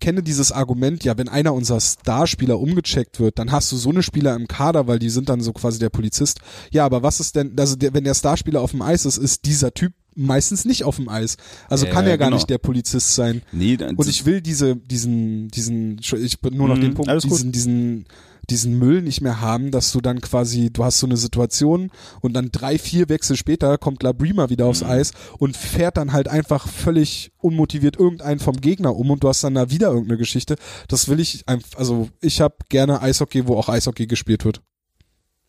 [0.00, 4.02] kenne dieses Argument, ja, wenn einer unserer Starspieler umgecheckt wird, dann hast du so eine
[4.02, 6.40] Spieler im Kader, weil die sind dann so quasi der Polizist.
[6.70, 9.44] Ja, aber was ist denn, also der, wenn der Starspieler auf dem Eis ist, ist
[9.46, 11.38] dieser Typ meistens nicht auf dem Eis.
[11.70, 12.36] Also Ja, kann er gar genau.
[12.36, 13.40] nicht der Polizist sein.
[13.50, 17.08] Nee, dann, Und ich will diese, diesen, diesen, ich bin nur noch Mhm, den Punkt,
[17.10, 17.42] alles gut.
[17.54, 18.04] diesen,
[18.50, 22.34] diesen, Müll nicht mehr haben, dass du dann quasi, du hast so eine Situation und
[22.34, 24.90] dann drei, vier Wechsel später kommt Labrima wieder aufs Mhm.
[24.90, 29.44] Eis und fährt dann halt einfach völlig unmotiviert irgendeinen vom Gegner um und du hast
[29.44, 30.56] dann da wieder irgendeine Geschichte.
[30.88, 34.60] Das will ich einfach, also ich habe gerne Eishockey, wo auch Eishockey gespielt wird.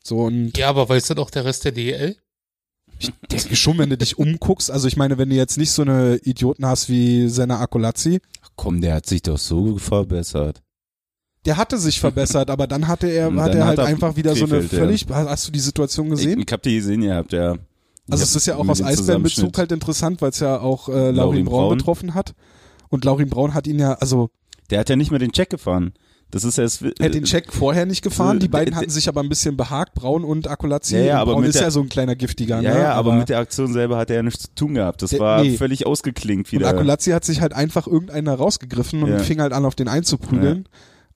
[0.04, 2.18] So und Ja, aber weiß das auch der Rest der DL?
[3.00, 5.82] ich denke schon, wenn du dich umguckst, also ich meine, wenn du jetzt nicht so
[5.82, 8.22] eine Idioten hast wie Senna Akolazzi,
[8.56, 10.62] komm, der hat sich doch so verbessert.
[11.46, 13.86] Der hatte sich verbessert, aber dann hatte er, Und hat dann er hat halt er
[13.86, 14.80] einfach wieder so eine Krefeld, ja.
[14.80, 16.40] völlig, hast du die Situation gesehen?
[16.40, 17.56] Ich, ich hab die gesehen gehabt, ja.
[18.10, 21.46] also es ist ja auch aus Eisbärenbezug halt interessant, weil es ja auch äh, Laurin
[21.46, 21.78] Braun, Braun.
[21.78, 22.34] betroffen hat.
[22.90, 24.30] Und Laurin Braun hat ihn ja, also
[24.70, 25.94] Der hat ja nicht mehr den Check gefahren.
[26.32, 28.90] Das ist ja das, er hat den Check vorher nicht gefahren, die beiden der- hatten
[28.90, 30.96] sich aber ein bisschen behagt, Braun und Akolazzi.
[30.96, 32.80] Ja, ja, Und aber Braun ist der- ja so ein kleiner Giftiger, Ja, ne?
[32.80, 35.02] ja, aber, mit der Aktion selber hat er ja nichts zu tun gehabt.
[35.04, 35.58] Das Der- war nee.
[35.58, 36.70] völlig ausgeklingt und wieder.
[36.70, 39.20] Akolazzi hat sich halt einfach irgendeiner rausgegriffen und Ja.
[39.20, 40.68] fing halt an, auf den einzuprügeln.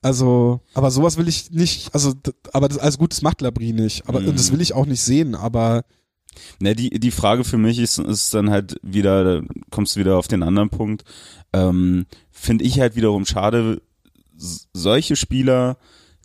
[0.02, 2.14] Also, aber sowas will ich nicht, also,
[2.54, 4.36] aber das, also gut, das macht Labrie nicht, aber Mhm.
[4.36, 5.86] das will ich auch nicht sehen, aber
[6.60, 10.18] Na, die, die Frage für mich ist, ist dann halt wieder, da kommst du wieder
[10.18, 11.04] auf den anderen Punkt,
[11.52, 13.82] ähm, finde ich halt wiederum schade,
[14.74, 15.78] solche Spieler,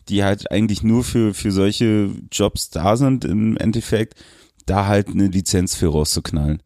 [0.08, 4.14] die halt eigentlich nur für, für solche Jobs da sind im Endeffekt,
[4.66, 6.62] da halt eine Lizenz für rauszuknallen.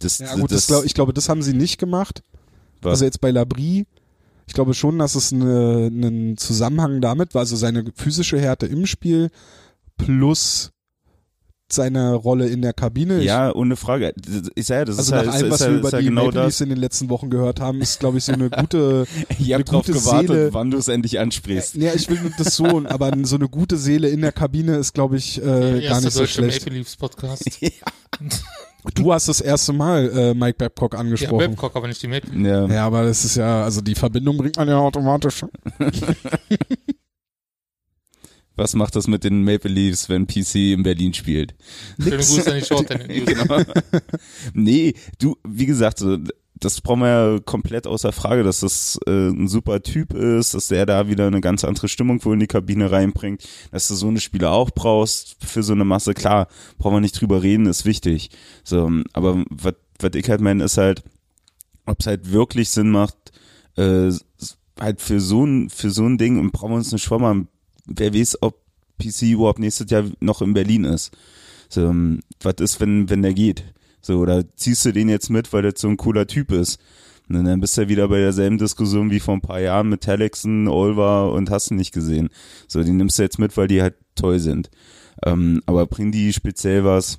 [0.00, 2.22] Das, Ja gut, das, glaub, ich glaube, das haben sie nicht gemacht.
[2.82, 2.90] Was?
[2.94, 3.86] Also jetzt bei Labrie,
[4.46, 8.86] ich glaube schon, dass es eine, einen Zusammenhang damit war, also seine physische Härte im
[8.86, 9.30] Spiel
[9.96, 10.70] plus
[11.68, 13.20] seine Rolle in der Kabine.
[13.22, 14.14] ja, ohne Frage.
[14.54, 15.98] Ich sage ja, das also ist nach ja, allem, was ja, wir ist über ja
[15.98, 18.50] die genau Maple Leafs in den letzten Wochen gehört haben, ist, glaube ich, so eine
[18.50, 20.54] gute, Ich eine habe drauf gute gewartet, Seele.
[20.54, 21.74] wann du es endlich ansprichst.
[21.74, 24.92] ja, ich will nur das so, aber so eine gute Seele in der Kabine ist,
[24.94, 26.60] glaube ich, äh, gar nicht so deutsche schlecht.
[26.60, 27.44] Maple Leafs Podcast.
[28.94, 31.50] Du hast das erste Mal äh, Mike Babcock ja, angesprochen.
[31.50, 32.66] Babcock, aber nicht die Maple Ja.
[32.66, 35.44] Ja, aber das ist ja, also die Verbindung bringt man ja automatisch.
[38.56, 41.54] Was macht das mit den Maple Leafs, wenn PC in Berlin spielt?
[42.00, 42.88] Schöne Grüße an die Short.
[43.08, 43.62] Genau.
[44.54, 46.16] nee, du, wie gesagt, so,
[46.58, 50.68] das brauchen wir ja komplett außer Frage, dass das äh, ein super Typ ist, dass
[50.68, 54.08] der da wieder eine ganz andere Stimmung wohl in die Kabine reinbringt, dass du so
[54.08, 56.14] eine Spieler auch brauchst für so eine Masse.
[56.14, 58.30] Klar, brauchen wir nicht drüber reden, ist wichtig.
[58.64, 61.02] So, aber was ich halt meine, ist halt,
[61.84, 63.16] ob es halt wirklich Sinn macht,
[63.76, 64.10] äh,
[64.80, 67.46] halt für so ein für so ein Ding und brauchen wir uns nicht schwammer.
[67.86, 68.62] Wer weiß, ob
[68.98, 71.12] PC überhaupt nächstes Jahr noch in Berlin ist.
[71.68, 73.64] So, ähm, was ist, wenn wenn der geht?
[74.06, 76.78] So, oder ziehst du den jetzt mit, weil der so ein cooler Typ ist?
[77.28, 80.02] Und dann bist du ja wieder bei derselben Diskussion wie vor ein paar Jahren mit
[80.02, 82.28] Telexen, Olver und hast du nicht gesehen.
[82.68, 84.70] So, die nimmst du jetzt mit, weil die halt toll sind.
[85.24, 87.18] Ähm, aber bringen die speziell was?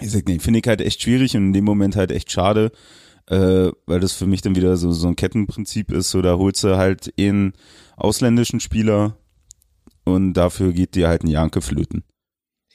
[0.00, 2.70] Ich sag nicht, finde ich halt echt schwierig und in dem Moment halt echt schade,
[3.28, 6.10] äh, weil das für mich dann wieder so, so ein Kettenprinzip ist.
[6.10, 7.54] So, da holst du halt einen
[7.96, 9.16] ausländischen Spieler
[10.04, 12.04] und dafür geht dir halt ein Janke flöten.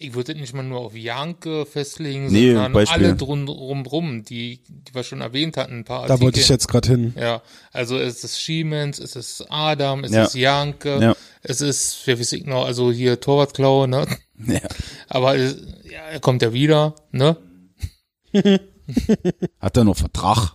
[0.02, 3.06] Ich würde nicht mal nur auf Janke festlegen, Nee, sondern Beispiel.
[3.06, 6.40] alle drumrum, die, die wir schon erwähnt hatten, ein paar Da wollte Artikel.
[6.42, 7.14] ich jetzt gerade hin.
[7.18, 10.24] Ja, also es ist Siemens, es ist Adam, es Ja.
[10.26, 11.16] ist Janke, Ja.
[11.44, 14.08] es ist, wer weiß ich noch, also hier Torwartklaue, ne?
[14.48, 14.60] Ja.
[15.08, 17.38] Aber es, ja, er kommt ja wieder, ne?
[19.60, 20.54] Hat er noch Vertrag?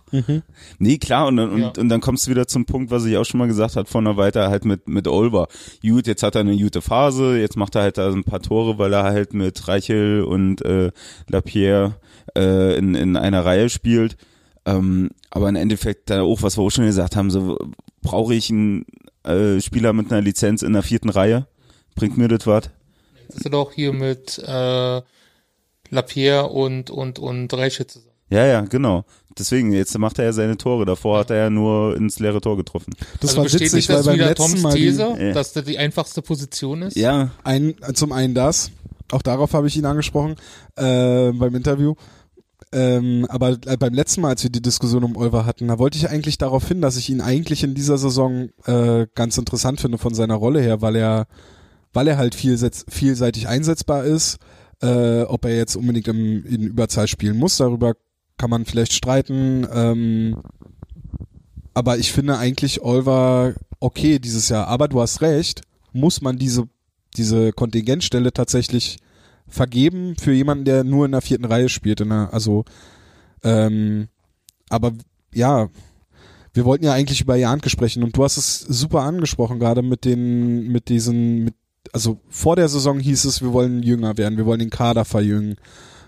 [0.79, 1.73] Nee, klar, und, dann- und, Ja.
[1.77, 4.05] und dann kommst du wieder zum Punkt, was ich auch schon mal gesagt habe, von
[4.05, 5.47] der Weiter halt mit, mit Olver.
[5.81, 8.77] Gut, jetzt hat er eine gute Phase, jetzt macht er halt da ein paar Tore,
[8.77, 10.91] weil er halt mit Reichel und äh,
[11.27, 11.95] Lapierre
[12.37, 14.17] äh, in, in einer Reihe spielt.
[14.65, 17.57] Ähm, aber im Endeffekt da auch, was wir auch schon gesagt haben, so
[18.01, 18.85] brauche ich einen
[19.23, 21.47] äh, Spieler mit einer Lizenz in der vierten Reihe?
[21.95, 22.69] Bringt mir das was?
[23.29, 25.01] Das ist doch hier mit äh,
[25.89, 28.06] Lapierre und und und Reiche zusammen.
[28.29, 29.05] Ja, ja, genau.
[29.37, 30.85] Deswegen, jetzt macht er ja seine Tore.
[30.85, 32.93] Davor hat er ja nur ins leere Tor getroffen.
[33.21, 35.33] Das also war witzig, weil beim letzten Toms Mal die, These, Ja.
[35.33, 36.97] dass das die einfachste Position ist?
[36.97, 38.71] Ja, ein, zum einen das,
[39.11, 40.35] auch darauf habe ich ihn angesprochen
[40.75, 41.93] äh, beim Interview.
[42.73, 45.97] Ähm, aber äh, beim letzten Mal, als wir die Diskussion um Olver hatten, da wollte
[45.97, 49.97] ich eigentlich darauf hin, dass ich ihn eigentlich in dieser Saison äh, ganz interessant finde
[49.97, 51.27] von seiner Rolle her, weil er,
[51.93, 54.37] weil er halt vielseitig einsetzbar ist.
[54.79, 57.95] Äh, ob er jetzt unbedingt im, in Überzahl spielen muss, darüber
[58.37, 59.67] kann man vielleicht streiten.
[59.71, 60.41] Ähm,
[61.73, 64.67] aber ich finde eigentlich Olver okay dieses Jahr.
[64.67, 65.61] Aber du hast recht,
[65.93, 66.67] muss man diese,
[67.15, 68.97] diese Kontingentstelle tatsächlich
[69.47, 72.01] vergeben für jemanden, der nur in der vierten Reihe spielt.
[72.01, 72.65] In der, also,
[73.43, 74.07] ähm,
[74.69, 74.93] aber
[75.33, 75.69] ja,
[76.53, 80.05] wir wollten ja eigentlich über Janke sprechen und du hast es super angesprochen, gerade mit
[80.05, 81.53] den, mit diesen, mit,
[81.93, 85.55] also vor der Saison hieß es, wir wollen jünger werden, wir wollen den Kader verjüngen.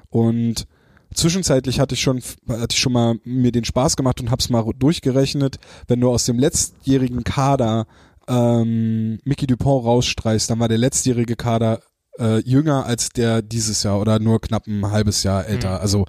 [0.09, 0.65] Und
[1.13, 4.65] zwischenzeitlich hatte ich schon, hatte ich schon mal mir den Spaß gemacht und hab's mal
[4.77, 7.87] durchgerechnet, wenn du aus dem letztjährigen Kader
[8.27, 11.81] ähm, Mickey Dupont rausstreichst, dann war der letztjährige Kader
[12.19, 15.75] äh, jünger als der dieses Jahr oder nur knapp ein halbes Jahr älter.
[15.75, 15.81] Mhm.
[15.81, 16.05] Also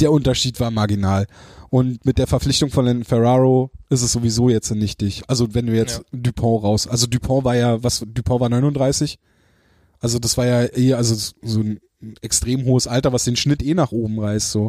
[0.00, 1.26] der Unterschied war marginal.
[1.70, 5.22] Und mit der Verpflichtung von den Ferraro ist es sowieso jetzt nichtig.
[5.26, 9.18] Also wenn du jetzt Dupont raus, also Dupont war ja, was, Dupont war 39.
[10.04, 11.80] Also das war ja eher, also so ein
[12.20, 14.64] extrem hohes Alter, was den Schnitt eh nach oben reißt, so.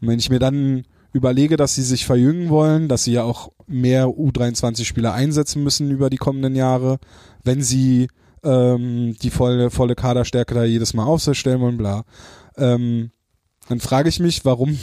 [0.00, 0.82] Und wenn ich mir dann
[1.12, 6.10] überlege, dass sie sich verjüngen wollen, dass sie ja auch mehr U23-Spieler einsetzen müssen über
[6.10, 6.98] die kommenden Jahre,
[7.44, 8.08] wenn sie
[8.42, 12.02] ähm, die volle, volle Kaderstärke da jedes Mal aufstellen wollen, bla.
[12.56, 13.12] Ähm,
[13.68, 14.76] dann frage ich mich, warum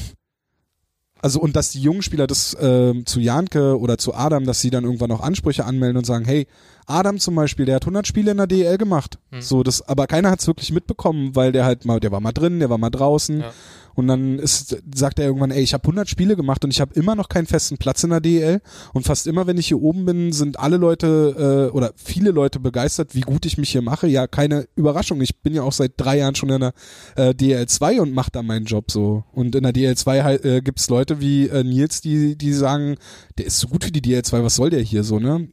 [1.21, 4.69] also und dass die jungen Spieler das ähm, zu Janke oder zu Adam, dass sie
[4.69, 6.47] dann irgendwann auch Ansprüche anmelden und sagen, hey,
[6.87, 9.17] Adam zum Beispiel, der hat 100 Spiele in der DEL gemacht.
[9.31, 9.41] Hm.
[9.41, 12.31] So das, aber keiner hat es wirklich mitbekommen, weil der halt mal, der war mal
[12.31, 13.41] drin, der war mal draußen.
[13.41, 13.53] Ja.
[13.95, 16.93] Und dann ist, sagt er irgendwann, ey, ich habe 100 Spiele gemacht und ich habe
[16.95, 18.61] immer noch keinen festen Platz in der DEL.
[18.93, 22.59] Und fast immer, wenn ich hier oben bin, sind alle Leute äh, oder viele Leute
[22.59, 24.07] begeistert, wie gut ich mich hier mache.
[24.07, 25.21] Ja, keine Überraschung.
[25.21, 26.73] Ich bin ja auch seit drei Jahren schon in der
[27.15, 29.23] äh, DEL 2 und mache da meinen Job so.
[29.31, 32.95] Und in der DEL 2 halt, äh, gibt's Leute wie äh, Nils, die, die sagen,
[33.37, 35.49] der ist so gut für die DEL 2, was soll der hier so, ne?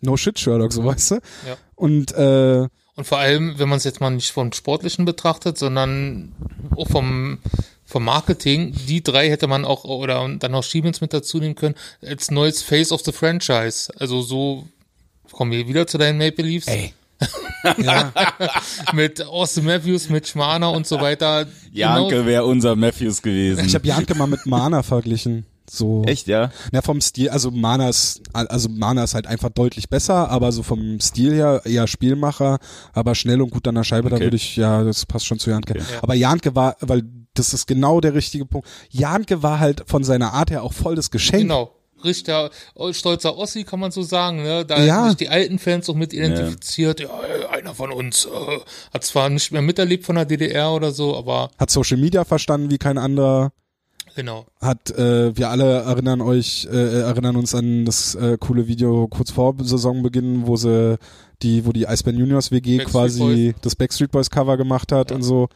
[0.00, 1.14] No shit, Sherlock, so weißt du?
[1.16, 1.56] Ja.
[1.74, 6.32] Und äh, Und vor allem, wenn man es jetzt mal nicht vom Sportlichen betrachtet, sondern
[6.76, 7.38] auch vom,
[7.84, 11.54] vom Marketing, die drei hätte man auch, oder und dann noch Siemens mit dazu nehmen
[11.54, 13.92] können, als neues Face of the Franchise.
[14.00, 14.66] Also so,
[15.30, 16.66] kommen wir wieder zu deinen Maple Leafs.
[16.66, 16.92] Ey.
[17.78, 18.12] ja,
[18.92, 21.46] Mit Austin Matthews, mit Schmaner und so weiter.
[21.70, 23.64] Janke Genau- wäre unser Matthews gewesen.
[23.64, 25.46] ich habe Janke mal mit Mana verglichen.
[25.70, 26.02] So.
[26.04, 26.50] Echt, ja?
[26.72, 30.62] Ja, vom Stil, also Mana ist, also Mana ist halt einfach deutlich besser, aber so
[30.62, 32.58] vom Stil her eher Spielmacher,
[32.92, 34.24] aber schnell und gut an der Scheibe, da Okay.
[34.26, 35.74] würde ich, ja, das passt schon zu Janke.
[35.74, 35.82] Okay.
[35.92, 36.02] Ja.
[36.02, 37.02] Aber Janke war, weil
[37.34, 38.66] das ist genau der richtige Punkt.
[38.90, 41.42] Janke war halt von seiner Art her auch voll das Geschenk.
[41.42, 41.74] Genau.
[42.04, 44.64] Richter, oh, stolzer Ossi, kann man so sagen, ne?
[44.64, 44.94] Da Ja.
[44.98, 47.00] haben sich die alten Fans auch mit identifiziert.
[47.00, 48.28] Ja, ey, einer von uns äh,
[48.94, 52.70] hat zwar nicht mehr miterlebt von der DDR oder so, aber Hat Social Media verstanden
[52.70, 53.50] wie kein anderer.
[54.18, 54.46] Genau.
[54.60, 59.30] Hat, äh, wir alle erinnern euch, äh, erinnern uns an das äh, coole Video kurz
[59.30, 60.98] vor Saisonbeginn, wo sie
[61.42, 65.16] die, wo die Eisbären Juniors WG Backstreet quasi das Backstreet Boys Cover gemacht hat Ja.
[65.16, 65.48] und so.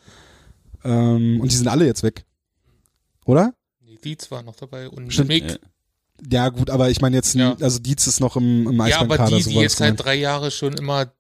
[0.85, 2.25] Ähm, und die sind alle jetzt weg.
[3.25, 3.53] Oder?
[3.85, 5.29] Nee, Dietz war noch dabei und Stimmt.
[5.29, 5.51] Mick.
[5.51, 5.57] Ja.
[6.31, 7.57] Ja, gut, aber ich meine jetzt, Ja.
[7.61, 10.05] also Dietz ist noch im, im Ja, aber die, so die jetzt halt gemeint.
[10.07, 11.13] drei Jahre schon immer,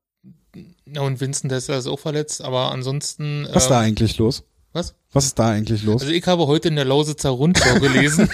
[0.87, 3.47] ja, und Vincent Tesla ist auch verletzt, aber ansonsten.
[3.53, 4.45] Was ist ähm, da eigentlich los?
[4.73, 4.95] Was?
[5.13, 6.01] Was ist da eigentlich los?
[6.03, 8.29] Also ich habe heute in der Lausitzer Rundschau gelesen.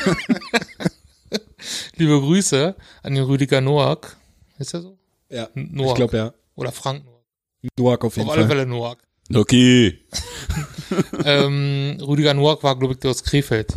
[1.97, 4.17] Liebe Grüße an den Rüdiger Noack.
[4.59, 4.99] Ist er so?
[5.29, 5.89] ja, Noack.
[5.89, 6.35] ich glaube ja.
[6.55, 7.25] Oder Frank Noack.
[7.77, 8.57] Noack auf jeden Auf alle Fall.
[8.57, 8.99] Fälle Noack.
[9.35, 9.99] Okay.
[11.25, 13.75] ähm, Rüdiger Noack war, glaube ich, der aus Krefeld.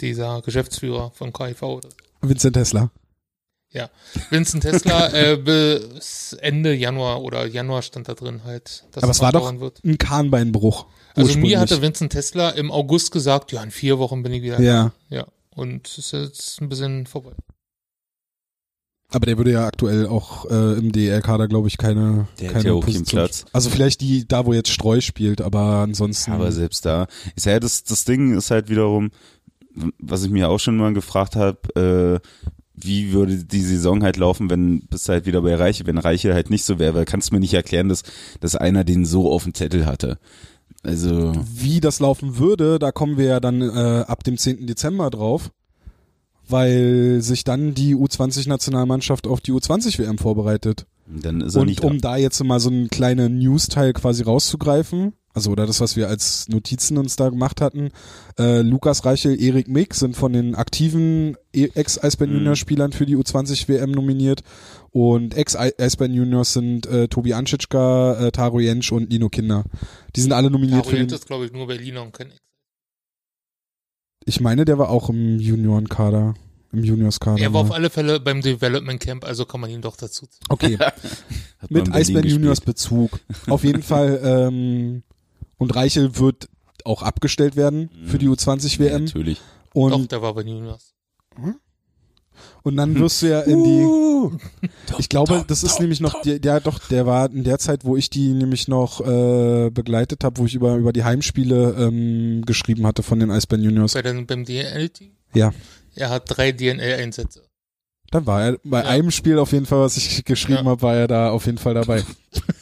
[0.00, 1.80] Dieser Geschäftsführer von KIV.
[2.20, 2.90] Vincent Tesla.
[4.30, 9.20] Vincent Tesla äh, bis Ende Januar oder Januar stand da drin halt, dass Aber es
[9.20, 9.82] war doch wird.
[9.84, 10.86] ein Kahnbeinbruch.
[11.14, 14.60] Also mir hatte Vincent Tesla im August gesagt, ja, in vier Wochen bin ich wieder.
[14.60, 15.26] Ja, Ja.
[15.54, 17.32] Und es ist jetzt ein bisschen vorbei.
[19.10, 22.66] aber der würde ja aktuell auch äh, im DL-Kader, glaube ich, keine, Der hat keine
[22.66, 23.18] ja auch keinen Position.
[23.18, 23.44] Platz.
[23.52, 26.30] Also vielleicht die, da wo jetzt Streu spielt, aber ansonsten.
[26.30, 29.10] Aber selbst da ist ja das, das Ding ist halt wiederum,
[29.98, 32.26] was ich mir auch schon mal gefragt habe, äh,
[32.74, 36.50] wie würde die Saison halt laufen, wenn bis halt wieder bei Reiche, wenn Reiche halt
[36.50, 38.02] nicht so wäre, weil kannst du mir nicht erklären, dass,
[38.40, 40.18] dass einer den so auf dem Zettel hatte.
[40.82, 44.66] Also, Wie das laufen würde, da kommen wir ja dann äh, ab dem 10.
[44.66, 45.50] Dezember drauf,
[46.48, 50.86] weil sich dann die U20-Nationalmannschaft auf die U20-WM vorbereitet.
[51.06, 52.12] dann ist er Und nicht um da.
[52.12, 56.48] da jetzt mal so einen kleinen News-Teil quasi rauszugreifen, also oder das, was wir als
[56.48, 57.90] Notizen uns da gemacht hatten,
[58.38, 62.38] äh, Lukas Reichel, Erik Mick sind von den aktiven E- Ex-Eisbären Mhm.
[62.38, 64.42] Junior-Spielern für die U20-WM nominiert
[64.90, 69.64] und Ex-Eisbären Juniors sind äh, Tobi Anschitschka, äh, Taro Jentsch und Nino Kinder.
[70.16, 72.38] Die sind alle nominiert für Tarojent den, ist, glaube ich, nur Berliner und kein Ex.
[74.26, 76.34] ich meine, der war auch im Juniorenkader,
[76.72, 77.40] im Juniorskader.
[77.40, 80.26] Er war auf alle Fälle beim Development Camp, also kann man ihn doch dazu.
[80.48, 80.76] Okay.
[81.68, 82.26] Mit Eisbären.
[82.26, 83.20] Juniors Bezug.
[83.48, 84.20] Auf jeden Fall.
[84.24, 85.02] Ähm,
[85.60, 86.48] und Reichel wird
[86.84, 89.04] auch abgestellt werden für die U20 Ja, WM.
[89.04, 89.40] natürlich.
[89.72, 90.94] Doch, und, der war bei den Juniors.
[92.62, 93.86] und dann wirst du ja in die.
[94.98, 97.96] Ich glaube, das ist nämlich noch, der, der doch, der war in der Zeit, wo
[97.96, 102.86] ich die nämlich noch äh, begleitet habe, wo ich über über die Heimspiele ähm, geschrieben
[102.86, 103.94] hatte von den Eisbären Juniors.
[103.94, 105.12] Bei den, beim DNL-Team?
[105.34, 105.52] Ja.
[105.94, 107.42] Er hat drei DNL-Einsätze.
[108.10, 108.88] Dann war er bei Ja.
[108.88, 110.70] einem Spiel auf jeden Fall, was ich geschrieben Ja.
[110.70, 112.02] habe, war er da auf jeden Fall dabei.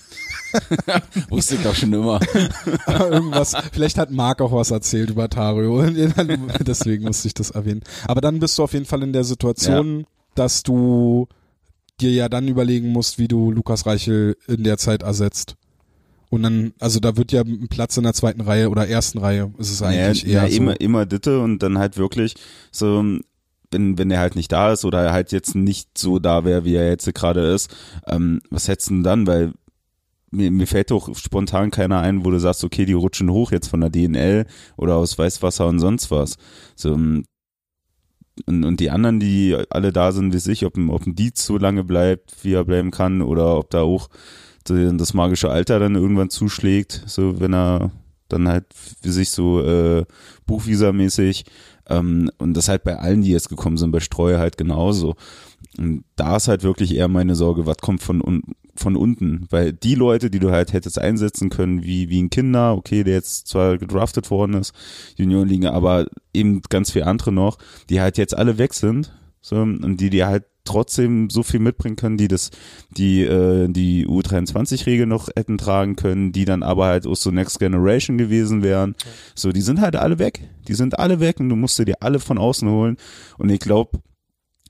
[1.28, 2.20] Wusste ich doch schon immer.
[2.86, 5.82] Aber irgendwas, vielleicht hat Marc auch was erzählt über Tario.
[6.60, 7.82] Deswegen musste ich das erwähnen.
[8.06, 11.28] Aber dann bist du auf jeden Fall in der Situation, dass du
[12.00, 15.56] dir ja dann überlegen musst, wie du Lukas Reichel in der Zeit ersetzt.
[16.30, 19.52] Und dann, also da wird ja ein Platz in der zweiten Reihe oder ersten Reihe,
[19.58, 20.56] ist es eigentlich ja, eher ja, so.
[20.56, 22.34] immer, immer Ditte und dann halt wirklich
[22.70, 23.02] so,
[23.70, 26.64] wenn, wenn er halt nicht da ist oder er halt jetzt nicht so da wäre,
[26.64, 27.74] wie er jetzt gerade ist,
[28.06, 29.26] ähm, was hättest du denn dann?
[29.26, 29.52] Weil
[30.30, 33.68] mir, mir fällt doch spontan keiner ein, wo du sagst, okay, die rutschen hoch jetzt
[33.68, 36.36] von der DNL oder aus Weißwasser und sonst was.
[36.76, 37.24] So, ähm,
[38.46, 41.58] und, und die anderen, die alle da sind, wie ich, ob, ob ein Dietz so
[41.58, 44.08] lange bleibt, wie er bleiben kann, oder ob da auch
[44.64, 47.90] das magische Alter dann irgendwann zuschlägt, so wenn er
[48.28, 48.66] dann halt
[49.00, 50.04] wie sich so äh,
[50.46, 51.44] Buchvisa-mäßig
[51.88, 55.16] ähm, und das halt bei allen, die jetzt gekommen sind, bei Streu halt genauso.
[55.78, 58.42] Und da ist halt wirklich eher meine Sorge, was kommt von, un
[58.80, 62.74] von unten, weil die Leute, die du halt hättest einsetzen können, wie, wie ein Kinder,
[62.74, 64.72] okay, der jetzt zwar gedraftet worden ist,
[65.16, 67.58] Juniorenliga, aber eben ganz viele andere noch,
[67.90, 71.96] die halt jetzt alle weg sind, so, und die, die halt trotzdem so viel mitbringen
[71.96, 72.50] können, die das,
[72.90, 77.58] die, äh, die U23-Regel noch hätten tragen können, die dann aber halt auch so Next
[77.58, 78.94] Generation gewesen wären.
[79.34, 80.46] So, die sind halt alle weg.
[80.68, 82.98] Die sind alle weg und du musst dir die alle von außen holen.
[83.38, 83.98] Und ich glaube,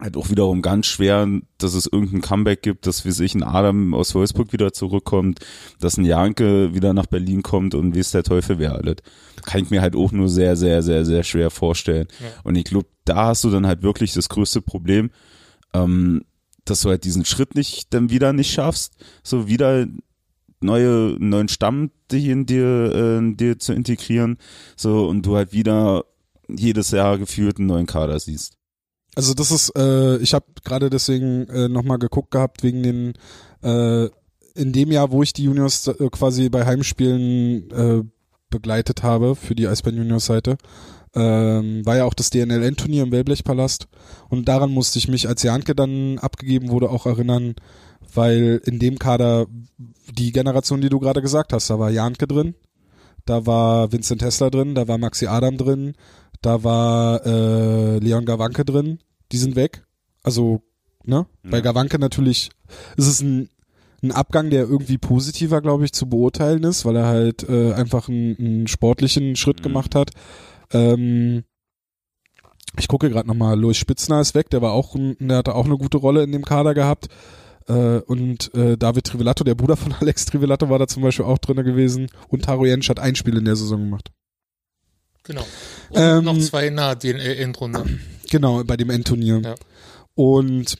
[0.00, 1.26] halt auch wiederum ganz schwer,
[1.58, 5.40] dass es irgendein Comeback gibt, dass wie sich ein Adam aus Wolfsburg wieder zurückkommt,
[5.80, 8.96] dass ein Janke wieder nach Berlin kommt und wie es der Teufel wäre alles.
[9.44, 12.06] Kann ich mir halt auch nur sehr, sehr, sehr, sehr schwer vorstellen.
[12.20, 12.26] Ja.
[12.44, 15.10] Und ich glaube, da hast du dann halt wirklich das größte Problem,
[15.74, 16.24] ähm,
[16.64, 19.86] dass du halt diesen Schritt nicht dann wieder nicht schaffst, so wieder
[20.60, 24.38] neue neuen Stamm dich in dir äh, in dir zu integrieren,
[24.76, 26.04] so und du halt wieder
[26.48, 28.57] jedes Jahr gefühlt einen neuen Kader siehst.
[29.18, 33.14] Also das ist, äh, ich habe gerade deswegen äh, nochmal geguckt gehabt, wegen den,
[33.64, 34.04] äh,
[34.54, 38.04] in dem Jahr, wo ich die Juniors äh, quasi bei Heimspielen äh,
[38.48, 40.56] begleitet habe für die Eisbären Juniors Seite,
[41.16, 43.88] Ähm, war ja auch das DNLN-Turnier im Wellblechpalast.
[44.28, 47.56] Und daran musste ich mich, als Janke dann abgegeben wurde, auch erinnern,
[48.14, 49.46] weil in dem Kader
[50.16, 52.54] die Generation, die du gerade gesagt hast, da war Janke drin,
[53.24, 55.94] da war Vincent Hessler drin, da war Maxi Adam drin,
[56.40, 59.00] da war äh, Leon Gawanke drin,
[59.32, 59.84] die sind weg.
[60.22, 60.62] Also,
[61.04, 61.26] ne?
[61.42, 62.50] Bei Gawanke natürlich
[62.96, 63.48] ist es ein,
[64.02, 68.08] ein Abgang, der irgendwie positiver, glaube ich, zu beurteilen ist, weil er halt äh, einfach
[68.08, 69.64] einen, einen sportlichen Schritt Mhm.
[69.64, 70.10] gemacht hat.
[70.72, 71.44] Ähm,
[72.78, 75.78] ich gucke gerade nochmal, Louis Spitzner ist weg, der war auch, der hatte auch eine
[75.78, 77.08] gute Rolle in dem Kader gehabt.
[77.66, 81.38] Äh, und äh, David Trivellato, der Bruder von Alex Trivellato, war da zum Beispiel auch
[81.38, 82.08] drinne gewesen.
[82.28, 84.10] Und Taro Jensch hat ein Spiel in der Saison gemacht.
[85.24, 85.42] Genau.
[85.90, 87.84] Und Ähm, noch zwei in der DNL-Endrunde.
[88.30, 89.40] Genau, bei dem Endturnier.
[89.40, 89.54] Ja.
[90.14, 90.78] Und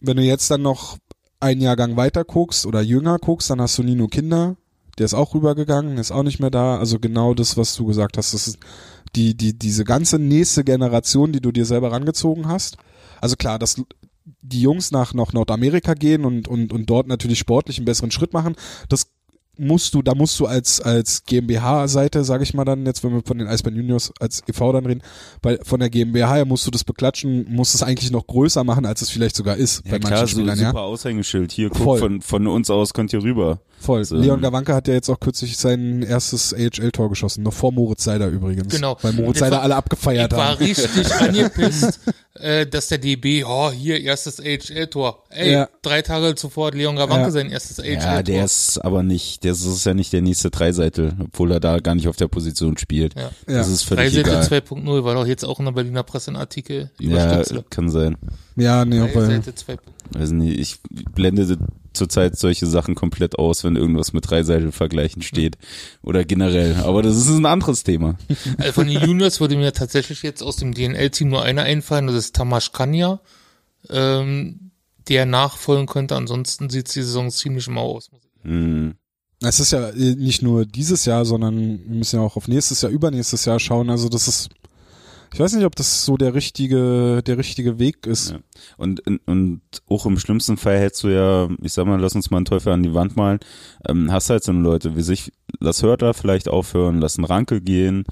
[0.00, 0.98] wenn du jetzt dann noch
[1.40, 4.56] einen Jahrgang weiter guckst oder jünger guckst, dann hast du Nino Kinder,
[4.98, 6.78] der ist auch rübergegangen, ist auch nicht mehr da.
[6.78, 8.58] Also genau das, was du gesagt hast, das ist
[9.16, 12.76] die, die, diese ganze nächste Generation, die du dir selber rangezogen hast.
[13.20, 13.82] Also klar, dass
[14.42, 18.32] die Jungs nach, nach Nordamerika gehen und, und, und dort natürlich sportlich einen besseren Schritt
[18.32, 18.56] machen,
[18.88, 19.06] das
[19.60, 23.22] musst du, da musst du als, als GmbH-Seite, sage ich mal dann, jetzt wenn wir
[23.24, 24.72] von den Eisbären Juniors als e.V.
[24.72, 25.02] dann reden,
[25.42, 28.86] bei, von der GmbH her musst du das beklatschen, musst es eigentlich noch größer machen,
[28.86, 30.80] als es vielleicht sogar ist Ja bei klar, manchen so Spielern, super ja.
[30.80, 31.52] Aushängeschild.
[31.52, 31.98] Hier, guck, Voll.
[31.98, 33.60] von, von uns aus könnt ihr rüber.
[33.78, 34.04] Voll.
[34.04, 34.16] So.
[34.16, 38.28] Leon Gawanke hat ja jetzt auch kürzlich sein erstes AHL-Tor geschossen, noch vor Moritz Seider
[38.28, 38.74] übrigens.
[38.74, 38.96] Genau.
[39.00, 42.00] Weil Moritz Ich Seider war- alle abgefeiert Ich war richtig angepisst,
[42.34, 45.24] äh, dass der DB, oh, hier, erstes AHL-Tor.
[45.30, 45.68] Ey, Ja.
[45.82, 47.30] drei Tage zuvor hat Leon Gawanke Ja.
[47.30, 48.02] sein erstes AHL-Tor.
[48.02, 51.50] Ja, der ist aber nicht, der ist, das ist ja nicht der nächste Dreiseitel, obwohl
[51.52, 53.14] er da gar nicht auf der Position spielt.
[53.16, 53.22] Ja.
[53.22, 53.30] Ja.
[53.58, 54.42] Das ist völlig Dreiseite egal.
[54.44, 57.64] 2.0 war doch jetzt auch in der Berliner Presse ein Artikel über Ja, Stützle.
[57.68, 58.16] kann sein.
[58.56, 59.78] Ja, nee, weil, Dreiseite 2.0.
[60.12, 60.78] Weiß nicht, ich
[61.14, 61.46] blende
[62.00, 65.58] zurzeit solche Sachen komplett aus, wenn irgendwas mit Dreiseitel-Vergleichen steht.
[66.02, 66.76] Oder generell.
[66.76, 68.16] Aber das ist ein anderes Thema.
[68.58, 72.16] Also von den Juniors würde mir tatsächlich jetzt aus dem DNL-Team nur einer einfallen, das
[72.16, 73.20] ist Tamas Kanya,
[73.90, 74.70] ähm,
[75.08, 76.16] der nachfolgen könnte.
[76.16, 78.10] Ansonsten sieht die Saison ziemlich mau aus.
[78.42, 78.94] Hm.
[79.42, 82.80] es ist ja äh, nicht nur dieses Jahr, sondern wir müssen ja auch auf nächstes
[82.80, 83.90] Jahr, übernächstes Jahr schauen.
[83.90, 84.48] Also das ist,
[85.32, 88.32] ich weiß nicht, ob das so der richtige, der richtige Weg ist.
[88.32, 88.38] Ja.
[88.76, 92.38] Und, und auch im schlimmsten Fall hättest du ja, ich sag mal, lass uns mal
[92.38, 93.38] einen Teufel an die Wand malen,
[93.86, 98.04] ähm, hast halt so Leute wie sich, lass Hörter vielleicht aufhören, lass einen Ranke gehen,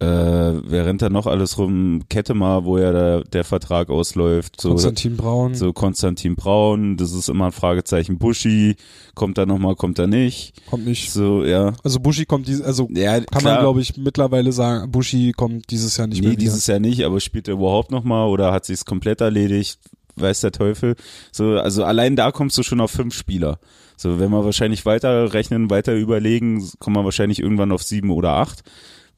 [0.00, 2.02] äh, wer rennt da noch alles rum?
[2.08, 4.58] Kettemar, wo ja der, der Vertrag ausläuft.
[4.60, 5.54] So, Konstantin Braun.
[5.54, 8.18] so Konstantin Braun, das ist immer ein Fragezeichen.
[8.18, 8.76] Buschi,
[9.14, 10.54] kommt er nochmal, kommt er nicht?
[10.70, 11.12] kommt nicht.
[11.12, 11.74] So, ja.
[11.84, 13.54] Also Bushi kommt dieses, also Ja, kann klar.
[13.54, 16.40] man glaube ich mittlerweile sagen, Bushi kommt dieses Jahr nicht nee, mehr wieder.
[16.40, 19.78] dieses Jahr nicht, aber spielt er überhaupt nochmal oder hat sich's komplett erledigt?
[20.16, 20.96] Weiß der Teufel.
[21.30, 23.58] So, also allein da kommst du schon auf fünf Spieler.
[23.96, 28.30] So, wenn wir wahrscheinlich weiter rechnen, weiter überlegen, kommen wir wahrscheinlich irgendwann auf sieben oder
[28.32, 28.62] acht,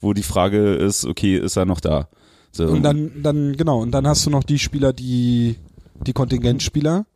[0.02, 2.08] wo die Frage ist, okay, ist er noch da?
[2.50, 5.56] So, Und dann, dann, genau, und dann hast du noch die Spieler, die,
[6.06, 7.06] die Kontingentspieler,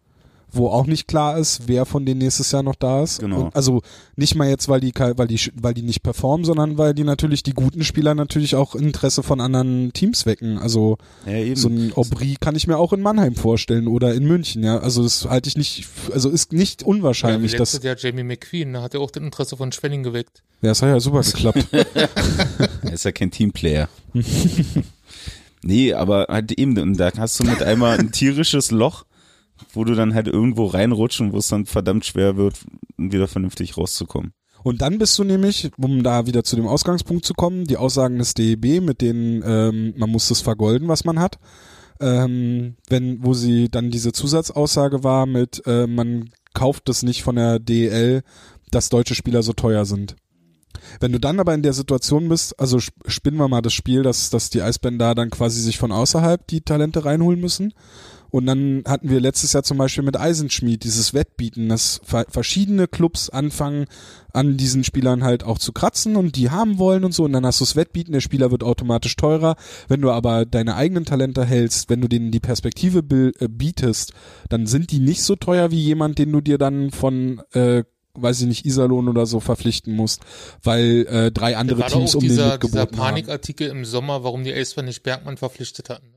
[0.57, 3.21] wo auch nicht klar ist, wer von denen nächstes Jahr noch da ist.
[3.21, 3.45] Genau.
[3.45, 3.83] Und also
[4.17, 7.43] nicht mal jetzt, weil die, weil die, weil die nicht performen, sondern weil die natürlich,
[7.43, 10.59] die guten Spieler natürlich auch Interesse von anderen Teams wecken.
[10.59, 11.57] Also ja, eben.
[11.57, 14.79] so ein Aubry kann ich mir auch in Mannheim vorstellen oder in München, ja.
[14.79, 18.73] Also das halte ich nicht, also ist nicht Ja, unwahrscheinlich, letztes dass, Jahr Jamie McQueen,
[18.73, 20.43] da hat er auch das Interesse von Schwenning geweckt.
[20.63, 21.67] ja, das hat ja super geklappt.
[22.83, 23.89] Er ist ja kein Teamplayer.
[25.63, 29.05] nee, aber halt eben, und da hast du mit einmal ein tierisches Loch,
[29.73, 32.55] wo du dann halt irgendwo reinrutschen, wo es dann verdammt schwer wird,
[32.97, 34.33] wieder vernünftig rauszukommen.
[34.63, 38.19] Und dann bist du nämlich, um da wieder zu dem Ausgangspunkt zu kommen, die Aussagen
[38.19, 41.39] des DEB mit denen ähm, man muss das vergolden, was man hat.
[42.01, 47.37] Ähm, wenn, wo sie dann diese Zusatzaussage war mit, äh, man kauft es nicht von
[47.37, 48.23] der DEL,
[48.71, 50.17] dass deutsche Spieler so teuer sind.
[51.01, 54.03] Wenn du dann aber in der Situation bist, also sp- spinnen wir mal das Spiel,
[54.03, 57.73] dass, dass die Eisbären da dann quasi sich von außerhalb die Talente reinholen müssen.
[58.31, 62.89] Und dann hatten wir letztes Jahr zum Beispiel mit Eisenschmied dieses Wettbieten, dass ver verschiedene
[62.89, 63.87] Clubs anfangen,
[64.33, 67.25] an diesen Spielern halt auch zu kratzen und die haben wollen und so.
[67.25, 69.57] Und dann hast du das Wettbieten, der Spieler wird automatisch teurer.
[69.89, 74.13] Wenn du aber deine eigenen Talente hältst, wenn du denen die Perspektive äh, bietest,
[74.51, 77.85] dann sind die nicht so teuer wie jemand, den du dir dann von äh,
[78.19, 80.23] weiß ich nicht, Iserlohn oder so verpflichten musst,
[80.63, 83.09] weil äh, drei andere Teams um den dieser, dieser mitgeboten haben.
[83.09, 86.16] Panikartikel im Sommer, warum die Eisbären nicht Bergmann verpflichtet hatten.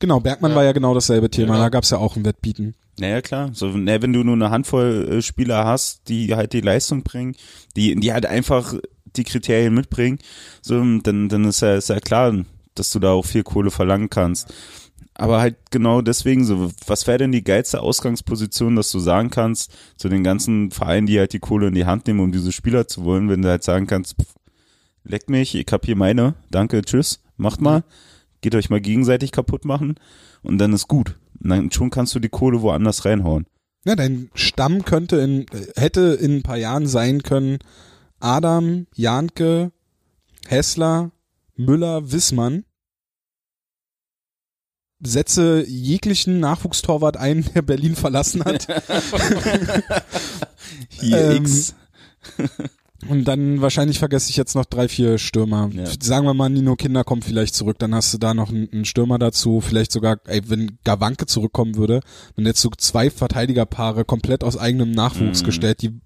[0.00, 0.56] Genau, Bergmann Ja.
[0.56, 1.58] war ja genau dasselbe Thema, Genau.
[1.64, 2.74] da gab's ja auch ein Wettbieten.
[2.98, 3.50] Naja, klar.
[3.52, 7.36] So, na, wenn du nur eine Handvoll äh, Spieler hast, die halt die Leistung bringen,
[7.76, 8.74] die, die halt einfach
[9.16, 10.18] die Kriterien mitbringen,
[10.62, 12.34] so, dann, dann ist ja, ist ja klar,
[12.74, 14.52] dass du da auch viel Kohle verlangen kannst.
[15.14, 19.72] Aber halt genau deswegen so, was wäre denn die geilste Ausgangsposition, dass du sagen kannst,
[19.96, 22.86] zu den ganzen Vereinen, die halt die Kohle in die Hand nehmen, um diese Spieler
[22.88, 24.34] zu wollen, wenn du halt sagen kannst, pff,
[25.04, 27.82] leck mich, ich hab hier meine, danke, tschüss, Macht mal,
[28.40, 29.96] geht euch mal gegenseitig kaputt machen
[30.42, 31.18] und dann ist gut.
[31.42, 33.46] Und dann schon kannst du die Kohle woanders reinhauen.
[33.84, 37.58] Ja, dein Stamm könnte in, hätte in ein paar Jahren sein können
[38.20, 39.72] Adam, Janke,
[40.46, 41.10] Hessler,
[41.56, 42.64] Müller, Wissmann.
[45.02, 48.66] Setze jeglichen Nachwuchstorwart ein, der Berlin verlassen hat.
[50.90, 51.74] Hier Ähm, X.
[53.08, 55.70] Und dann wahrscheinlich vergesse ich jetzt noch drei, vier Stürmer.
[55.72, 55.86] Ja.
[56.02, 58.84] Sagen wir mal, Nino Kinder kommt vielleicht zurück, dann hast du da noch einen, einen
[58.84, 59.60] Stürmer dazu.
[59.62, 62.00] Vielleicht sogar, ey, wenn Gawanke zurückkommen würde,
[62.36, 65.46] dann hättest du zwei Verteidigerpaare komplett aus eigenem Nachwuchs Mhm.
[65.46, 65.98] gestellt, die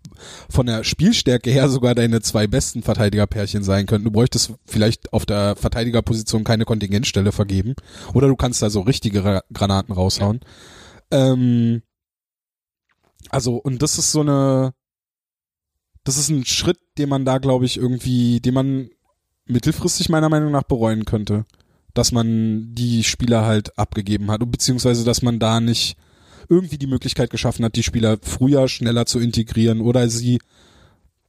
[0.48, 4.04] von der Spielstärke her sogar deine zwei besten Verteidigerpärchen sein könnten.
[4.04, 7.74] Du bräuchtest vielleicht auf der Verteidigerposition keine Kontingentstelle vergeben.
[8.12, 10.40] Oder du kannst da so richtige Ra Granaten raushauen.
[11.10, 11.82] Ähm,
[13.30, 14.74] also, und das ist so eine,
[16.04, 18.90] das ist ein Schritt, den man da, glaube ich, irgendwie, den man
[19.46, 21.44] mittelfristig meiner Meinung nach bereuen könnte.
[21.94, 25.96] Dass man die Spieler halt abgegeben hat, beziehungsweise dass man da nicht
[26.48, 30.40] irgendwie die Möglichkeit geschaffen hat, die Spieler früher schneller zu integrieren oder sie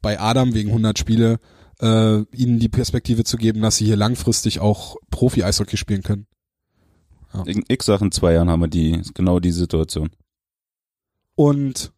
[0.02, 1.40] bei Adam wegen 100 Spiele
[1.80, 6.28] äh, ihnen die Perspektive zu geben, dass sie hier langfristig auch Profi-Eishockey spielen können.
[7.46, 10.10] In X Sachen in zwei Jahren haben wir die, genau die Situation.
[11.36, 11.92] Und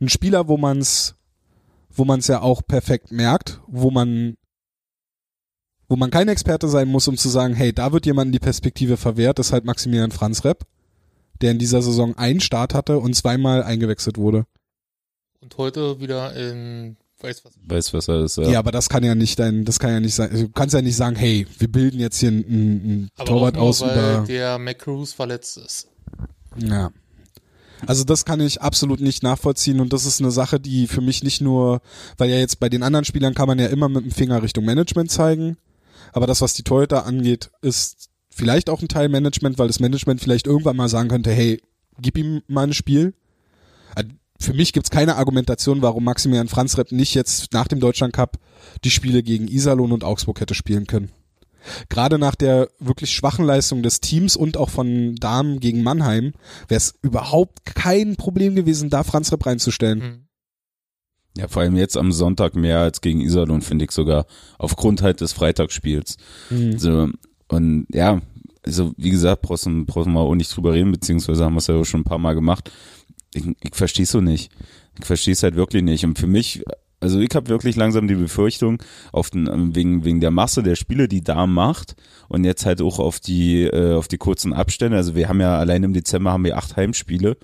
[0.00, 1.14] ein Spieler, wo man's,
[1.94, 4.36] wo man's ja auch perfekt merkt, wo man,
[5.88, 8.96] wo man kein Experte sein muss, um zu sagen, hey, da wird jemandem die Perspektive
[8.96, 10.64] verwehrt, ist halt Maximilian Franz Repp,
[11.40, 14.46] der in dieser Saison einen Start hatte und zweimal eingewechselt wurde.
[15.40, 17.52] Und heute wieder in, weiß was.
[17.62, 18.38] Weiß, was er ist.
[18.38, 18.48] Ja.
[18.48, 20.30] Ja, aber das kann ja nicht dein, das kann ja nicht sein.
[20.32, 23.60] Du kannst ja nicht sagen, hey, wir bilden jetzt hier einen, einen Aber Torwart auch
[23.60, 24.24] nur, aus weil über.
[24.26, 25.88] der McCrews verletzt ist.
[26.56, 26.90] Ja.
[27.86, 31.22] Also das kann ich absolut nicht nachvollziehen und das ist eine Sache, die für mich
[31.22, 31.80] nicht nur,
[32.18, 34.64] weil ja jetzt bei den anderen Spielern kann man ja immer mit dem Finger Richtung
[34.64, 35.56] Management zeigen,
[36.12, 40.20] aber das, was die Torhüter angeht, ist vielleicht auch ein Teil Management, weil das Management
[40.20, 41.60] vielleicht irgendwann mal sagen könnte, hey,
[42.00, 43.14] gib ihm mal ein Spiel.
[43.96, 44.04] Äh,
[44.40, 48.38] Für mich gibt's keine Argumentation, warum Maximilian Franzrepp nicht jetzt nach dem Deutschland Cup
[48.84, 51.12] die Spiele gegen Iserlohn und Augsburg hätte spielen können.
[51.88, 56.32] Gerade nach der wirklich schwachen Leistung des Teams und auch von Damen gegen Mannheim
[56.68, 60.00] wäre es überhaupt kein Problem gewesen, da Franz Repp reinzustellen.
[60.00, 60.26] Hm.
[61.36, 64.26] ja, vor allem jetzt am Sonntag mehr als gegen Iserlohn, finde ich sogar.
[64.58, 66.16] Aufgrund halt des Freitagsspiels.
[66.50, 66.78] Mhm.
[66.78, 67.08] So,
[67.48, 68.20] und ja,
[68.64, 71.66] also wie gesagt, brauchst du brauchen wir auch nicht drüber reden, beziehungsweise haben wir es
[71.66, 72.70] ja auch schon ein paar Mal gemacht.
[73.34, 74.50] Ich, ich verstehe es so nicht.
[74.98, 76.04] Ich verstehe es halt wirklich nicht.
[76.04, 76.64] Und für mich,
[77.04, 78.82] also ich habe wirklich langsam die Befürchtung,
[79.12, 81.96] auf den, wegen, wegen der Masse der Spiele, die da macht
[82.28, 84.96] und jetzt halt auch auf die, äh, auf die kurzen Abstände.
[84.96, 87.36] Also wir haben ja allein im Dezember haben wir acht Heimspiele.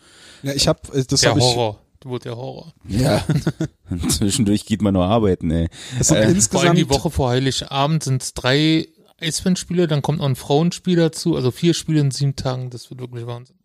[0.42, 1.78] Ja, ich habe das Der habe ich Horror.
[2.02, 2.72] Wurde der Horror.
[2.88, 3.22] Ja.
[4.08, 5.68] Zwischendurch geht man noch arbeiten, ey.
[5.98, 8.88] das sind Äh, Vor allem insgesamt die Woche vor Heiligabend sind es drei
[9.20, 13.00] Eisbandspiele, dann kommt noch ein Frauenspiel dazu, also vier Spiele in sieben Tagen, das wird
[13.00, 13.56] wirklich Wahnsinn.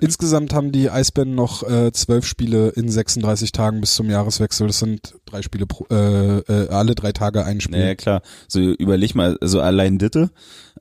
[0.00, 4.66] Insgesamt haben die Eisbären noch äh, zwölf Spiele in 36 Tagen bis zum Jahreswechsel.
[4.66, 7.78] Das sind drei Spiele pro, äh, äh, alle drei Tage ein Spiel.
[7.78, 8.22] Naja, klar.
[8.48, 10.30] So überleg mal, also allein Ditte,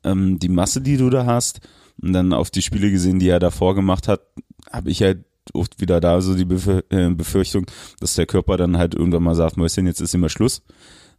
[0.03, 1.61] ähm, die Masse, die du da hast,
[2.01, 4.22] und dann auf die Spiele gesehen, die er davor gemacht hat,
[4.72, 6.47] habe ich halt oft wieder da so die
[6.89, 7.66] äh, Befürchtung,
[7.99, 10.64] dass der Körper dann halt irgendwann mal sagt, Mäuschen, jetzt ist immer Schluss.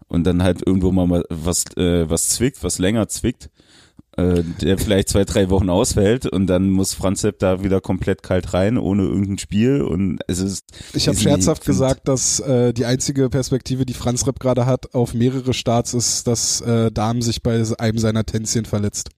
[0.09, 3.51] Und dann halt irgendwo mal was, äh, was zwickt, was länger zwickt,
[4.17, 8.23] äh, der vielleicht zwei, drei Wochen ausfällt und dann muss Franz Sepp da wieder komplett
[8.23, 12.85] kalt rein, ohne irgendein Spiel und es ist Ich habe scherzhaft gesagt, dass äh, die
[12.85, 17.43] einzige Perspektive, die Franz Repp gerade hat, auf mehrere Starts ist, dass äh, Dahm sich
[17.43, 19.11] bei einem seiner Tänzchen verletzt.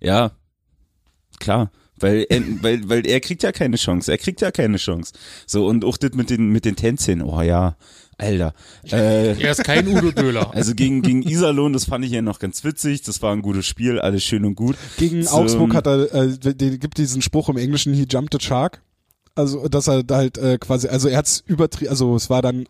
[0.00, 0.32] Ja,
[1.38, 1.70] klar.
[2.00, 4.10] Weil er, weil, weil er kriegt ja keine Chance.
[4.10, 5.12] Er kriegt ja keine Chance.
[5.46, 7.22] So, und auch das mit den, mit den Tänzchen.
[7.22, 7.76] Oh ja,
[8.18, 8.52] Alter.
[8.90, 10.50] Äh, Er ist kein Udo Döler.
[10.54, 13.02] also gegen, gegen Iserlohn, das fand ich ja noch ganz witzig.
[13.02, 14.76] Das war ein gutes Spiel, alles schön und gut.
[14.98, 18.40] Gegen So, Augsburg hat er, äh, den, gibt diesen Spruch im Englischen, he jumped a
[18.40, 18.82] shark.
[19.36, 22.66] Also, dass er da halt äh, quasi, also er hat's übertrieben, also es war dann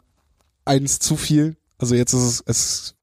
[0.66, 1.56] eins zu viel.
[1.78, 2.94] Also jetzt ist es, es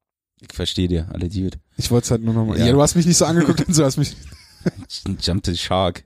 [0.48, 1.58] Ich verstehe dir, alle gut.
[1.78, 2.60] ich wollte es halt nur nochmal.
[2.60, 2.68] Ja.
[2.68, 2.74] Ja.
[2.74, 4.16] du hast mich nicht so angeguckt und so hast mich.
[5.22, 6.04] Jump the Shark.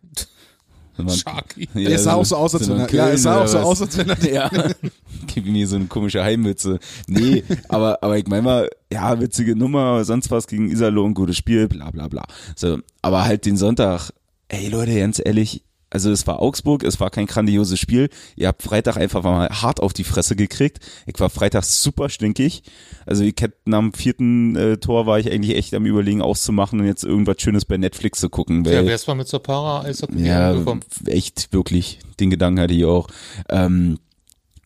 [1.07, 1.69] Sharky.
[1.73, 3.81] Ja, es sah auch so aus, als wenn er, ja, es sah auch so aus,
[3.81, 4.49] als wenn er ja,
[5.27, 6.79] gib mir so eine komische Heimmütze.
[7.07, 11.67] Nee, aber, aber ich meine mal, ja, witzige Nummer, sonst was gegen Iserlohn, gutes Spiel,
[11.67, 12.23] bla bla bla.
[12.55, 14.11] So, aber halt den Sonntag,
[14.49, 18.09] ey Leute, ganz ehrlich, also es war Augsburg, es war kein grandioses Spiel.
[18.35, 20.79] Ihr habt Freitag einfach mal hart auf die Fresse gekriegt.
[21.07, 22.63] Ich war Freitag super stinkig.
[23.05, 26.79] Also ich hätte nach dem vierten äh, Tor war ich eigentlich echt am überlegen auszumachen
[26.79, 28.63] und jetzt irgendwas Schönes bei Netflix zu gucken.
[28.65, 30.81] Ja, Weil, wär's mal mit zur Para Eishockey ja, gekommen.
[31.05, 31.99] echt, wirklich.
[32.19, 33.07] Den Gedanken hatte ich auch.
[33.49, 33.97] Ähm,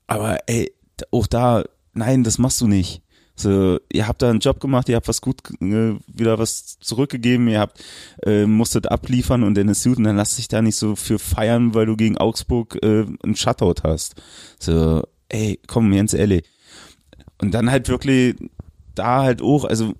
[0.07, 0.74] aber ey,
[1.11, 1.63] auch da,
[1.93, 3.01] nein, das machst du nicht.
[3.36, 7.47] So, ihr habt da einen Job gemacht, ihr habt was gut, äh, wieder was zurückgegeben,
[7.47, 7.84] ihr habt,
[8.23, 11.17] äh, musstet abliefern und dann ist gut und dann lass dich da nicht so für
[11.17, 14.21] feiern, weil du gegen Augsburg äh, einen Shutout hast.
[14.59, 16.43] So, ey, komm, ganz ehrlich.
[17.39, 18.36] Und dann halt wirklich
[18.93, 19.93] da halt auch, also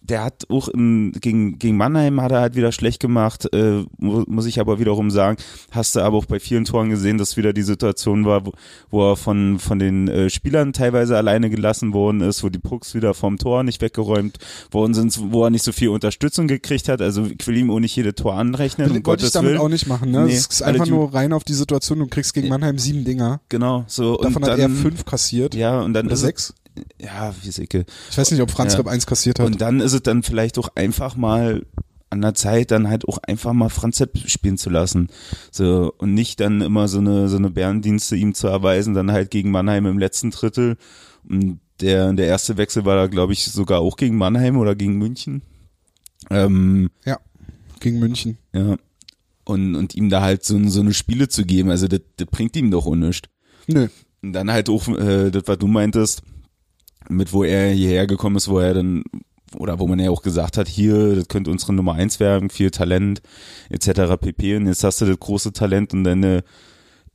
[0.00, 4.24] der hat auch in, gegen, gegen Mannheim hat er halt wieder schlecht gemacht, äh, mu
[4.26, 5.36] muss ich aber wiederum sagen,
[5.70, 8.52] hast du aber auch bei vielen Toren gesehen, dass wieder die Situation war, wo,
[8.90, 12.94] wo er von, von den äh, Spielern teilweise alleine gelassen worden ist, wo die Pucks
[12.94, 14.38] wieder vom Tor nicht weggeräumt
[14.70, 17.02] worden sind, wo er nicht so viel Unterstützung gekriegt hat.
[17.02, 18.90] Also ich will ihm auch nicht jede Tor anrechnen.
[18.90, 19.60] Um Wollte ich damit Willen.
[19.60, 20.26] auch nicht machen, ne?
[20.26, 23.40] Nee, es ist einfach nur rein auf die Situation, du kriegst gegen Mannheim sieben Dinger.
[23.48, 24.16] Genau, so.
[24.16, 25.54] Davon und hat dann, er fünf kassiert.
[25.54, 26.54] Ja, und dann Oder sechs.
[27.00, 27.86] Ja, wie sicke.
[28.10, 28.78] Ich weiß nicht, ob Franz Ja.
[28.78, 29.46] Repp eins kassiert hat.
[29.46, 31.64] Und dann ist es dann vielleicht auch einfach mal
[32.10, 35.08] an der Zeit, dann halt auch einfach mal Franz Sepp spielen zu lassen.
[35.50, 39.30] So, und nicht dann immer so eine, so eine Bärendienste ihm zu erweisen, dann halt
[39.30, 40.76] gegen Mannheim im letzten Drittel.
[41.28, 44.96] Und der, der erste Wechsel war da, glaube ich, sogar auch gegen Mannheim oder gegen
[44.96, 45.42] München.
[46.30, 46.90] Ähm,
[47.80, 48.38] gegen München.
[48.52, 48.76] ja.
[49.44, 52.56] Und, und ihm da halt so, so eine Spiele zu geben, also das, das bringt
[52.56, 53.28] ihm doch auch nichts.
[53.68, 53.86] Nö.
[54.22, 56.22] Und dann halt auch, äh, das, was du meintest,
[57.08, 59.04] mit wo er hierher gekommen ist, wo er dann,
[59.56, 62.70] oder wo man ja auch gesagt hat, hier, das könnte unsere Nummer eins werden, viel
[62.70, 63.22] Talent,
[63.70, 64.16] etc.
[64.20, 64.56] pp.
[64.56, 66.42] Und jetzt hast du das große Talent und deine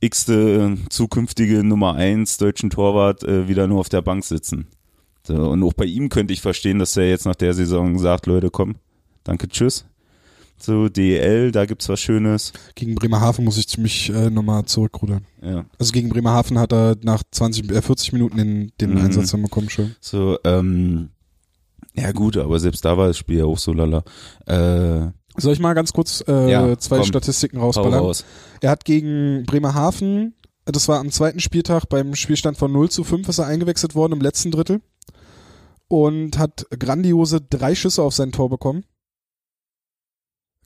[0.00, 4.66] x-te zukünftige Nummer eins deutschen Torwart äh, wieder nur auf der Bank sitzen.
[5.24, 8.26] So, und auch bei ihm könnte ich verstehen, dass er jetzt nach der Saison sagt,
[8.26, 8.74] Leute, komm,
[9.22, 9.84] danke, tschüss.
[10.62, 12.52] So, DEL, da gibt's was Schönes.
[12.76, 15.26] Gegen Bremerhaven muss ich mich äh, nochmal zurückrudern.
[15.42, 15.64] Ja.
[15.78, 18.98] Also gegen Bremerhaven hat er nach 20, äh, 40 Minuten den, den Mhm.
[19.04, 19.96] Einsatz dann bekommen schon.
[20.00, 21.08] So, ähm,
[21.94, 24.04] ja gut, aber selbst da war das Spiel ja auch so lala.
[24.46, 27.06] Äh, Soll ich mal ganz kurz äh, Ja, zwei komm.
[27.06, 27.98] Statistiken rausballern?
[28.00, 28.24] raus.
[28.60, 30.34] Er hat gegen Bremerhaven,
[30.64, 34.12] das war am zweiten Spieltag beim Spielstand von 0 zu 5, ist er eingewechselt worden
[34.12, 34.80] im letzten Drittel
[35.88, 38.84] und hat grandiose drei Schüsse auf sein Tor bekommen.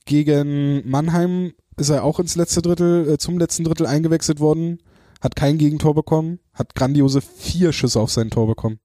[0.07, 4.79] Gegen Mannheim ist er auch ins letzte Drittel, äh, zum letzten Drittel eingewechselt worden,
[5.21, 8.79] hat kein Gegentor bekommen, hat grandiose vier Schüsse auf sein Tor bekommen.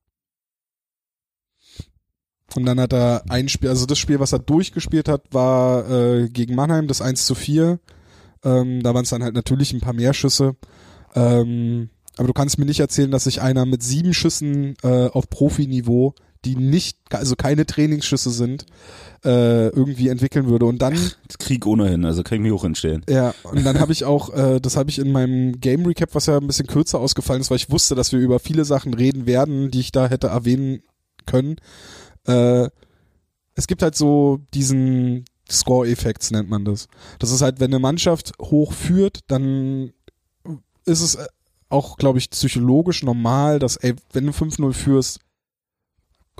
[2.56, 6.30] Und dann hat er ein Spiel, also das Spiel, was er durchgespielt hat, war äh,
[6.30, 7.80] gegen Mannheim, das 1 zu 4.
[8.44, 10.56] Ähm, da waren es dann halt natürlich ein paar mehr Schüsse.
[11.16, 15.30] Ähm, aber du kannst mir nicht erzählen, dass sich einer mit sieben Schüssen äh, auf
[15.30, 16.14] Profiniveau,
[16.46, 18.66] die nicht, also keine Trainingsschüsse sind,
[19.24, 20.66] äh, irgendwie entwickeln würde.
[20.66, 20.98] Und dann,
[21.40, 23.04] Krieg ohnehin, also kann ich mich auch hinstellen.
[23.08, 26.26] ja, und dann habe ich auch, äh, das habe ich in meinem Game Recap, was
[26.26, 29.26] ja ein bisschen kürzer ausgefallen ist, weil ich wusste, dass wir über viele Sachen reden
[29.26, 30.82] werden, die ich da hätte erwähnen
[31.26, 31.58] können.
[32.26, 32.70] Äh,
[33.54, 36.88] es gibt halt so diesen Score-Effekts, nennt man das.
[37.20, 39.92] Das ist halt, wenn eine Mannschaft hoch führt, dann
[40.86, 41.26] ist es äh,
[41.70, 45.20] auch, glaube ich, psychologisch normal, dass, ey, wenn du 5-0 führst,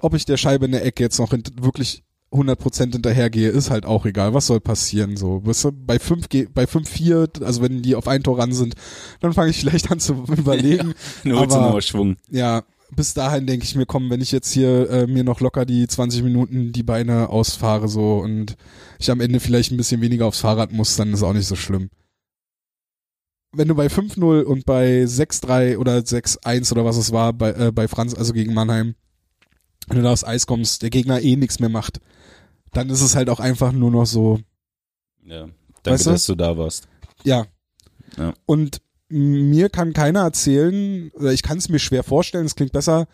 [0.02, 4.06] ob ich der Scheibe in der Ecke jetzt noch wirklich 100% hinterhergehe, ist halt auch
[4.06, 4.34] egal.
[4.34, 5.46] Was soll passieren so?
[5.46, 8.76] Weißt du, bei 5 ge- bei 5-4, also wenn die auf ein Tor ran sind,
[9.20, 10.94] dann fange ich vielleicht an zu überlegen.
[11.26, 12.16] Nur zum Aber- Schwung.
[12.30, 12.64] Ja,
[12.96, 15.88] bis dahin denke ich mir, komm, wenn ich jetzt hier äh, mir noch locker die
[15.88, 18.56] 20 Minuten die Beine ausfahre so und
[19.00, 21.56] ich am Ende vielleicht ein bisschen weniger aufs Fahrrad muss, dann ist auch nicht so
[21.56, 21.90] schlimm.
[23.54, 27.72] Wenn du bei 5-0 und bei 6-3 oder 6-1 oder was es war bei, äh,
[27.74, 28.96] bei Franz, also gegen Mannheim,
[29.88, 32.00] wenn du da aufs Eis kommst, der Gegner eh nichts mehr macht,
[32.74, 34.40] dann ist es halt auch einfach nur noch so,
[35.24, 35.48] Ja.
[35.84, 36.10] Danke, Weißt du?
[36.12, 36.88] dass du da warst.
[37.24, 37.46] ja.
[38.18, 38.34] Ja.
[38.46, 43.08] Und mir kann keiner erzählen, oder ich kann es mir schwer vorstellen, es klingt besser,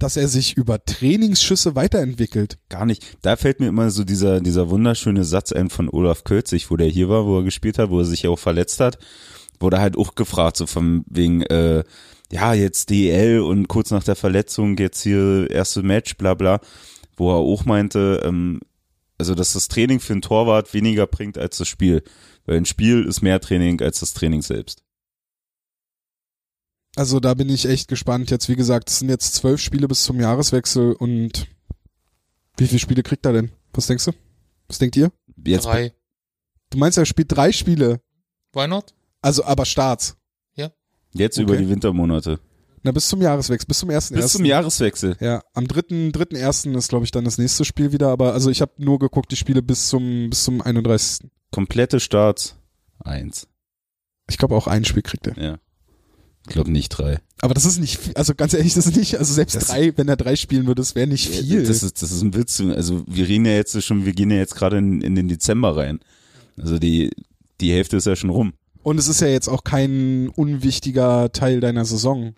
[0.00, 2.58] dass er sich über Trainingsschüsse weiterentwickelt.
[2.68, 3.16] Gar nicht.
[3.22, 6.88] Da fällt mir immer so dieser, dieser wunderschöne Satz ein von Olaf Kölzig, wo der
[6.88, 8.98] hier war, wo er gespielt hat, wo er sich ja auch verletzt hat.
[9.60, 11.84] Wurde halt auch gefragt, so von wegen, äh,
[12.34, 16.60] ja, jetzt DL und kurz nach der Verletzung jetzt hier erste Match, bla bla,
[17.16, 18.60] wo er auch meinte, ähm,
[19.18, 22.02] also dass das Training für einen Torwart weniger bringt als das Spiel.
[22.44, 24.82] Weil ein Spiel ist mehr Training als das Training selbst.
[26.96, 28.32] Also da bin ich echt gespannt.
[28.32, 31.46] Jetzt, wie gesagt, es sind jetzt zwölf Spiele bis zum Jahreswechsel und
[32.56, 33.52] wie viele Spiele kriegt er denn?
[33.72, 34.12] Was denkst du?
[34.66, 35.12] Was denkt ihr?
[35.44, 35.94] Jetzt Drei.
[36.70, 38.00] Du meinst, er spielt drei Spiele,
[38.52, 38.92] Why not?
[39.22, 40.16] also aber Starts.
[41.14, 41.42] Jetzt Okay.
[41.44, 42.40] über die Wintermonate.
[42.82, 45.16] Na, bis zum Jahreswechsel, bis zum ersten Bis zum Jahreswechsel.
[45.20, 48.50] Ja, am dritten, dritten ersten ist, glaube ich, dann das nächste Spiel wieder, aber also
[48.50, 51.30] ich habe nur geguckt, die Spiele bis zum, bis zum 31.
[51.50, 52.56] Komplette Starts.
[52.98, 53.46] Eins.
[54.28, 55.38] Ich glaube auch ein Spiel kriegt er.
[55.42, 55.58] Ja.
[56.46, 57.20] Ich glaube nicht drei.
[57.40, 59.96] Aber das ist nicht, viel- also ganz ehrlich, das ist nicht, also selbst Das- drei,
[59.96, 61.64] wenn er drei spielen würde, das wäre nicht viel.
[61.66, 62.60] Das ist, das ist ein Witz.
[62.60, 65.74] Also wir reden ja jetzt schon, wir gehen ja jetzt gerade in, in den Dezember
[65.76, 66.00] rein.
[66.58, 67.10] Also die,
[67.62, 68.52] die Hälfte ist ja schon rum.
[68.84, 72.34] Und es ist ja jetzt auch kein unwichtiger Teil deiner Saison.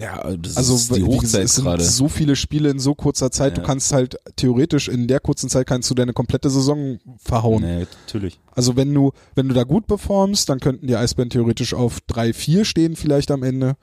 [0.00, 1.82] Ja, das Also ist die Hochzeit es sind gerade.
[1.82, 3.56] so viele Spiele in so kurzer Zeit.
[3.56, 3.66] Du Ja.
[3.66, 7.62] kannst halt theoretisch in der kurzen Zeit kannst du deine komplette Saison verhauen.
[7.64, 8.38] Nee, natürlich.
[8.52, 12.32] Also wenn du wenn du da gut performst, dann könnten die Eisbären theoretisch auf 3,
[12.32, 13.74] 4 stehen vielleicht am Ende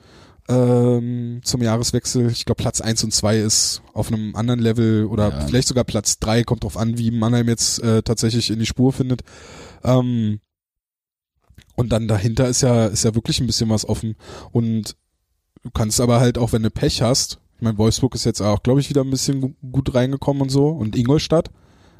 [0.48, 2.30] ähm, zum Jahreswechsel.
[2.32, 5.42] Ich glaube Platz 1 und 2 ist auf einem anderen Level oder Ja.
[5.48, 8.94] vielleicht sogar Platz 3, kommt drauf an, wie Mannheim jetzt äh, tatsächlich in die Spur
[8.94, 9.22] findet.
[9.84, 10.40] Ähm,
[11.76, 14.16] und dann dahinter ist ja ist ja wirklich ein bisschen was offen
[14.52, 14.96] und
[15.64, 18.64] du kannst aber halt auch wenn du Pech hast, ich meine Wolfsburg ist jetzt auch
[18.64, 21.50] glaube ich wieder ein bisschen gu- gut reingekommen und so und Ingolstadt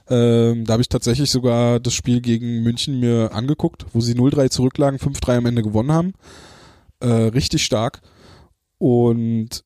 [0.08, 4.52] ähm, da habe ich tatsächlich sogar das Spiel gegen München mir angeguckt, wo sie 0-3
[4.52, 6.14] zurücklagen, 5-3 am Ende gewonnen haben.
[7.00, 8.02] Äh, richtig stark.
[8.78, 9.64] Und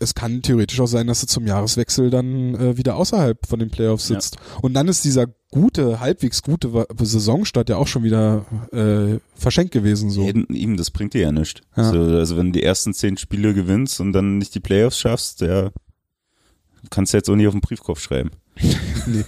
[0.00, 3.70] es kann theoretisch auch sein, dass sie zum Jahreswechsel dann äh, wieder außerhalb von den
[3.70, 4.20] Playoffs Ja.
[4.20, 4.36] sitzt.
[4.62, 10.10] Und dann ist dieser gute, halbwegs gute Saisonstart ja auch schon wieder äh, verschenkt gewesen.
[10.10, 10.22] So.
[10.26, 11.62] Eben, eben, das bringt dir ja nichts.
[11.76, 11.90] Ja.
[11.90, 15.40] So, also wenn du die ersten zehn Spiele gewinnst und dann nicht die Playoffs schaffst,
[15.40, 15.70] ja,
[16.90, 18.30] kannst du jetzt auch nicht auf den Briefkopf schreiben.
[19.06, 19.24] Nee.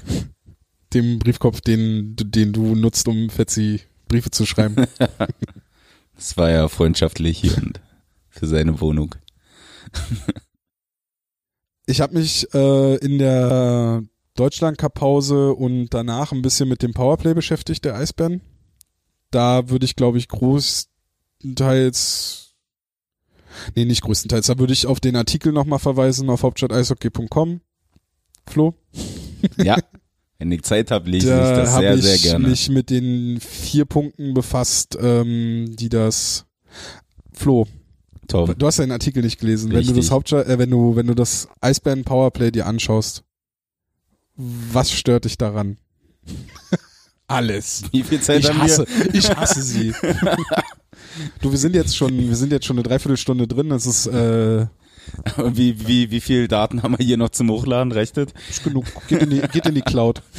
[0.93, 4.87] Dem Briefkopf, den, den du nutzt, um Fetzi Briefe zu schreiben.
[6.17, 7.81] Das war ja freundschaftlich hier und
[8.29, 9.15] für seine Wohnung.
[11.91, 14.05] Ich habe mich äh, in der
[14.37, 18.43] Deutschland Cup Pause und danach ein bisschen mit dem Powerplay beschäftigt, der Eisbären.
[19.33, 20.95] Da würde ich, glaube ich, großteils,
[23.75, 27.61] nee, nicht größtenteils, da würde ich auf den Artikel nochmal verweisen, auf hauptstadteishockey.com.
[28.49, 28.75] Flo?
[29.57, 29.77] Ja,
[30.39, 32.47] wenn ich Zeit habe, lese ich Da das sehr, habe ich sehr gerne.
[32.49, 36.47] mich mit den vier Punkten befasst, ähm, die das
[37.33, 37.67] Flo,
[38.31, 39.73] Tom, du hast den Artikel nicht gelesen.
[39.73, 40.11] Wenn du das Richtig.
[40.11, 43.25] Hauptstadt, äh, wenn du, wenn du das Eisbären Powerplay dir anschaust,
[44.37, 45.79] was stört dich daran?
[47.27, 47.85] Alles.
[47.93, 49.93] wie viel Zeit Ich haben hasse, ich hasse sie.
[51.41, 53.69] du, wir sind jetzt schon, wir sind jetzt schon eine Dreiviertelstunde drin.
[53.69, 54.67] Das ist, äh,
[55.37, 55.57] wir?
[55.57, 58.33] Wie, wie, wie viel Daten haben wir hier noch zum Hochladen rechnet?
[58.49, 58.85] ist genug.
[59.09, 60.23] Geht in die, geht in die Cloud.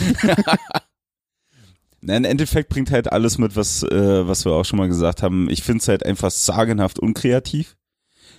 [2.02, 5.22] Na, Im Endeffekt bringt halt alles mit, was, äh, was wir auch schon mal gesagt
[5.22, 5.50] haben.
[5.50, 7.78] Ich finde es halt einfach sagenhaft unkreativ.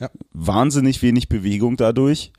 [0.03, 0.11] Ja.
[0.33, 2.33] Wahnsinnig wenig Bewegung dadurch.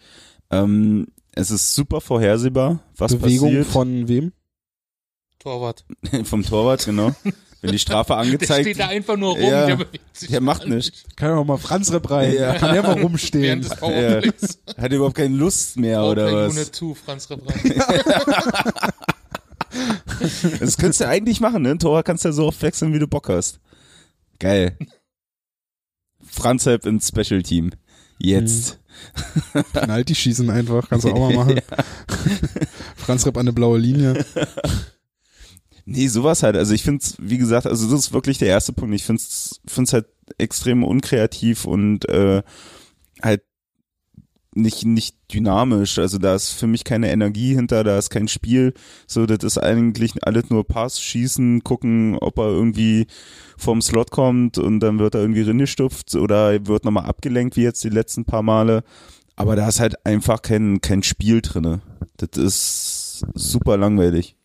[0.51, 3.68] Ähm, es ist super vorhersehbar, was Bewegung passiert.
[3.68, 4.34] von wem?
[5.39, 5.86] Torwart.
[6.26, 7.16] Vom Torwart, genau.
[7.61, 10.41] Wenn die Strafe Der angezeigt steht da einfach nur rum, Ja, der bewegt sich der
[10.41, 11.05] macht nichts.
[11.16, 12.34] Kann ja auch mal Franz Repp rein.
[12.34, 12.55] Ja.
[12.55, 13.61] Kann der mal rumstehen.
[13.61, 14.59] Powerplays.
[14.78, 16.55] hat überhaupt keine Lust mehr oder Powerplay was.
[16.57, 17.55] Unit 2, Franz Rebran.
[20.59, 21.72] Das könntest du eigentlich machen, ne?
[21.72, 23.59] Ein Torwart kannst du ja so oft wechseln, wie du Bock hast.
[24.39, 24.78] Geil.
[26.34, 27.71] Franz Hepp ins Special Team.
[28.17, 28.79] Jetzt.
[29.73, 30.89] Penalty schießen einfach.
[30.89, 31.61] Kannst du auch mal machen.
[32.95, 34.25] Franz Repp an eine blaue Linie.
[35.86, 36.55] Nee, sowas halt.
[36.55, 38.95] Also ich find's, wie gesagt, also das ist wirklich der erste Punkt.
[38.95, 40.05] Ich find's, find's halt
[40.38, 42.41] extrem unkreativ und äh,
[43.21, 43.41] halt
[44.56, 45.99] nicht nicht dynamisch.
[45.99, 48.74] Also da ist für mich keine Energie hinter, da ist kein Spiel.
[49.08, 53.08] So, das ist eigentlich alles nur Pass, Schießen, gucken, ob er irgendwie
[53.58, 57.84] vom Slot kommt und dann wird er irgendwie ringestupft oder wird nochmal abgelenkt, wie jetzt
[57.84, 58.84] die letzten paar Male.
[59.36, 61.82] Aber da ist halt einfach kein, kein Spiel drinne.
[62.18, 64.36] Das ist super langweilig.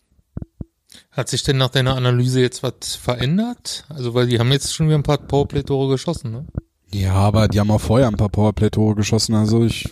[1.11, 3.85] Hat sich denn nach deiner Analyse jetzt was verändert?
[3.89, 6.47] Also, weil die haben jetzt schon wieder ein paar Powerplay-Tore geschossen, ne?
[6.91, 9.35] Ja, aber die haben auch vorher ein paar Powerplay-Tore geschossen.
[9.35, 9.89] Also ich,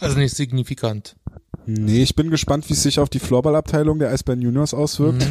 [0.00, 1.16] Also nicht signifikant.
[1.66, 5.26] nee, ich bin gespannt, wie es sich auf die Floorball-Abteilung der Eisbären Juniors auswirkt.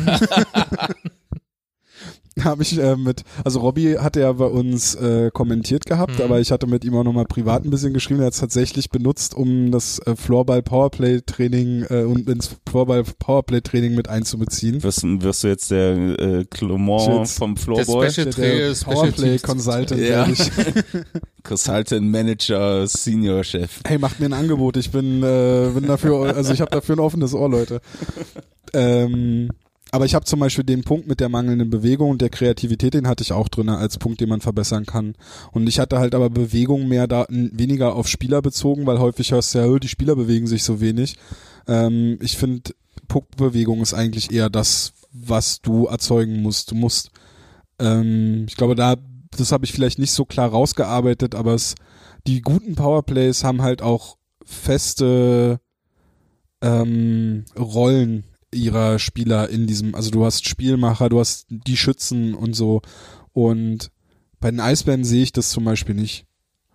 [2.43, 6.25] Habe ich äh, mit, also Robby hatte ja bei uns äh, kommentiert gehabt, Mhm.
[6.25, 8.19] aber ich hatte mit ihm auch nochmal privat ein bisschen geschrieben.
[8.19, 13.03] Er hat es tatsächlich benutzt, um das äh, Floorball Powerplay Training äh, und ins Floorball
[13.19, 14.83] Powerplay Training mit einzubeziehen.
[14.83, 18.11] Wirst, wirst du jetzt der äh, Clement vom Floorboy?
[18.11, 19.39] Special- Der, der Powerplay.
[19.39, 20.27] Consultant, Ja.
[21.43, 23.79] Consultant Manager Senior Chef.
[23.87, 24.75] Hey, macht mir ein Angebot.
[24.77, 27.79] Ich bin, äh, bin dafür, also ich habe dafür ein offenes Ohr, Leute.
[28.73, 29.51] Ähm,
[29.91, 33.07] aber ich habe zum Beispiel den Punkt mit der mangelnden Bewegung und der Kreativität, den
[33.07, 35.15] hatte ich auch drinne als Punkt, den man verbessern kann.
[35.51, 39.53] Und ich hatte halt aber Bewegung mehr da, weniger auf Spieler bezogen, weil häufig hörst
[39.53, 41.15] du ja, "Oh, die Spieler bewegen sich so wenig.
[41.67, 42.71] Ähm, ich finde,
[43.07, 46.71] Puckbewegung ist eigentlich eher das, was du erzeugen musst.
[46.71, 47.11] Du musst,
[47.79, 48.95] ähm, ich glaube, da,
[49.37, 51.75] das habe ich vielleicht nicht so klar rausgearbeitet, aber es,
[52.27, 55.59] die guten Powerplays haben halt auch feste
[56.61, 58.25] ähm, Rollen
[58.55, 62.81] ihrer Spieler in diesem, also du hast Spielmacher, du hast die Schützen und so.
[63.33, 63.91] Und
[64.39, 66.25] bei den Eisbären sehe ich das zum Beispiel nicht.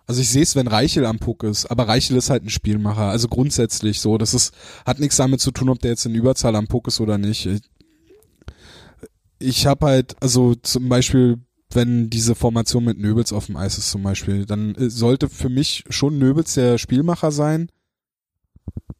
[0.07, 3.05] Also ich sehe es, wenn Reichel am Puck ist, aber Reichel ist halt ein Spielmacher.
[3.05, 4.17] Also grundsätzlich so.
[4.17, 4.53] Das ist,
[4.85, 7.45] hat nichts damit zu tun, ob der jetzt in Überzahl am Puck ist oder nicht.
[7.45, 7.61] Ich,
[9.39, 11.39] ich habe halt, also zum Beispiel
[11.75, 15.49] wenn diese Formation mit Nöbels auf dem Eis ist zum Beispiel, dann äh, sollte für
[15.49, 17.69] mich schon Nöbels der Spielmacher sein.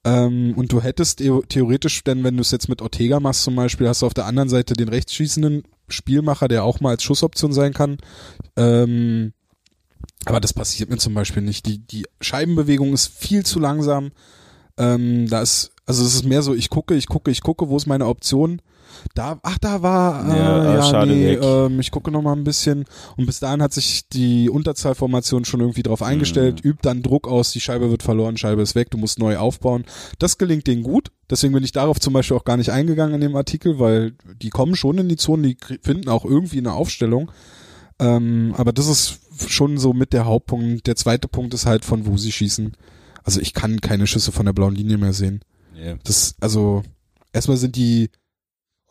[0.03, 3.55] Ähm, und du hättest theo- theoretisch, denn wenn du es jetzt mit Ortega machst zum
[3.55, 7.53] Beispiel, hast du auf der anderen Seite den rechtsschießenden Spielmacher, der auch mal als Schussoption
[7.53, 7.97] sein kann.
[8.55, 9.33] Ähm,
[10.25, 11.65] aber das passiert mir zum Beispiel nicht.
[11.65, 14.11] Die, die Scheibenbewegung ist viel zu langsam.
[14.77, 17.77] Ähm, da ist, also es ist mehr so, ich gucke, ich gucke, ich gucke, wo
[17.77, 18.61] ist meine Option?
[19.15, 22.33] Da, ach, da war, äh, Ja, ja, ah, schade, nee, ähm, ich gucke noch mal
[22.33, 22.85] ein bisschen.
[23.17, 27.51] Und bis dahin hat sich die Unterzahlformation schon irgendwie drauf eingestellt, übt dann Druck aus,
[27.51, 29.85] die Scheibe wird verloren, Scheibe ist weg, du musst neu aufbauen.
[30.19, 31.11] Das gelingt denen gut.
[31.29, 34.49] Deswegen bin ich darauf zum Beispiel auch gar nicht eingegangen in dem Artikel, weil die
[34.49, 37.31] kommen schon in die Zone, die finden auch irgendwie eine Aufstellung.
[37.99, 40.87] Ähm, aber das ist schon so mit der Hauptpunkt.
[40.87, 42.73] Der zweite Punkt ist halt von wo sie schießen.
[43.23, 45.41] Also ich kann keine Schüsse von der blauen Linie mehr sehen.
[45.75, 45.97] Yeah.
[46.03, 46.83] Das, also,
[47.33, 48.09] erstmal sind die,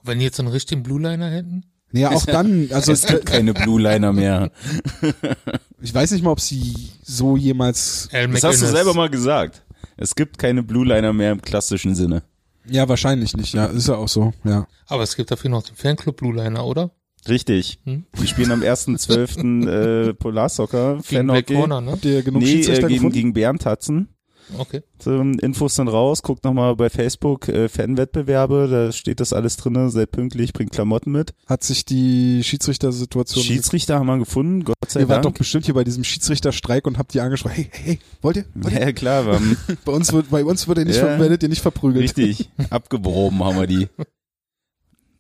[0.03, 1.64] Wenn die jetzt so einen richtigen Blue Liner hätten?
[1.92, 4.51] naja, auch dann, also Es gibt keine Blue Liner mehr.
[5.82, 6.72] ich weiß nicht mal, ob sie
[7.03, 9.62] so jemals, Al Das hast du selber mal gesagt.
[9.96, 12.22] Es gibt keine Blue Liner mehr im klassischen Sinne.
[12.66, 14.66] ja, wahrscheinlich nicht, ja, ist ja auch so, ja.
[14.86, 16.90] Aber es gibt dafür noch den Fanclub Blue Liner, oder?
[17.28, 17.78] Richtig.
[17.84, 18.07] Hm?
[18.18, 19.68] Die spielen am 1.12.
[20.11, 21.55] äh, Polarsoccer, Gegen Black Fanhockey.
[21.55, 21.90] Corner, ne?
[21.92, 23.12] Habt ihr genug Nee, äh, gegen, gefunden?
[23.12, 24.09] gegen Bärentatzen.
[24.59, 24.82] Okay.
[24.98, 29.90] So, Infos sind raus, guckt nochmal bei Facebook äh, Fanwettbewerbe, da steht das alles drinne,
[29.90, 31.32] seid pünktlich, bringt Klamotten mit.
[31.46, 35.38] Hat sich die Schiedsrichtersituation Schiedsrichter haben wir gefunden, Gott sei Ihr wart doch Dank.
[35.38, 37.55] bestimmt hier bei diesem Schiedsrichterstreik und habt die angesprochen.
[37.55, 38.44] Hey, hey, hey, wollt ihr?
[38.55, 38.80] Wollt ihr?
[38.80, 41.18] Ja, klar, wir haben Bei uns wird, bei uns wird ihr nicht, Ja.
[41.18, 42.03] werdet ihr nicht verprügelt.
[42.03, 43.88] richtig abgewoben haben wir die.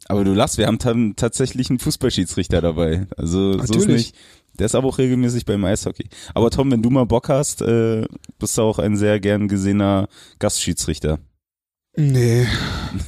[0.06, 3.06] Aber du lachst, wir haben dann tatsächlich einen Fußballschiedsrichter dabei.
[3.16, 3.88] Also so ist Natürlich.
[4.12, 4.16] nicht.
[4.58, 6.08] Der ist aber auch regelmäßig beim Eishockey.
[6.34, 8.06] Aber Tom, wenn du mal Bock hast, äh,
[8.38, 11.18] bist du auch ein sehr gern gesehener Gastschiedsrichter.
[11.96, 12.46] Nee.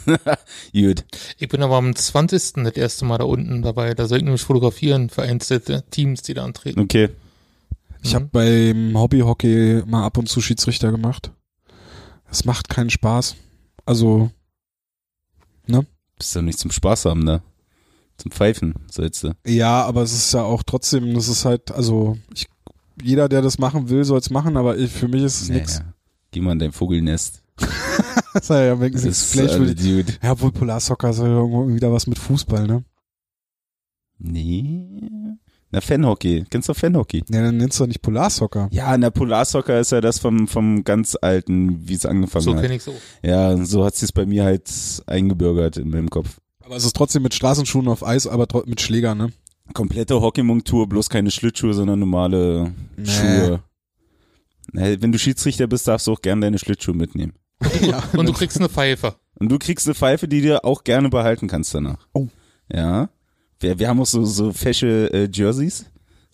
[0.72, 1.04] Gut.
[1.38, 2.64] Ich bin aber am 20.
[2.64, 3.94] das erste Mal da unten dabei.
[3.94, 6.80] Da soll ich nämlich fotografieren für der Teams, die da antreten.
[6.80, 7.10] Okay.
[8.02, 8.16] Ich Mhm.
[8.16, 11.30] habe beim Hobbyhockey mal ab und zu Schiedsrichter gemacht.
[12.30, 13.36] Es macht keinen Spaß.
[13.84, 14.30] Also,
[16.18, 17.42] Bist du nicht zum Spaß haben, ne?
[18.22, 19.32] Zum Pfeifen, sollst du.
[19.46, 22.46] ja, aber es ist ja auch trotzdem, das ist halt, also, ich,
[23.02, 25.78] jeder, der das machen will, soll es machen, aber ich, für mich ist es nix.
[25.80, 25.92] Naja,
[26.30, 27.42] Geh mal in dein Vogelnest.
[28.34, 30.14] Das ist ja, wenn, Das ist vielleicht äh, Dude.
[30.22, 32.82] ja, obwohl Polarsoccer ist ja irgendwo wieder was mit Fußball, ne?
[34.18, 35.00] Nee.
[35.70, 36.44] Na, Fanhockey.
[36.50, 37.24] Kennst du Fanhockey?
[37.30, 38.68] Ja, dann nennst du doch nicht Polarsoccer.
[38.72, 42.62] Ja, na, Polarsoccer ist ja das vom, vom ganz alten, wie es angefangen So hat.
[42.62, 42.94] kenne ich so.
[43.22, 44.70] Ja, so hat es bei mir halt
[45.06, 46.38] eingebürgert in meinem Kopf.
[46.72, 49.30] Aber es ist trotzdem mit Straßenschuhen auf Eis, aber mit Schläger, ne?
[49.74, 53.04] Komplette Hockeymontur, bloß keine Schlittschuhe, sondern normale Nee.
[53.04, 53.62] Schuhe.
[54.72, 57.34] Na, wenn du Schiedsrichter bist, darfst du auch gerne deine Schlittschuhe mitnehmen.
[57.82, 58.02] ja.
[58.16, 59.16] Und du kriegst eine Pfeife.
[59.34, 62.08] Und du kriegst eine Pfeife, die dir auch gerne behalten kannst danach.
[62.14, 62.28] Oh.
[62.72, 63.10] Ja.
[63.60, 65.84] Wir, wir haben auch so, so fesche äh, Jerseys,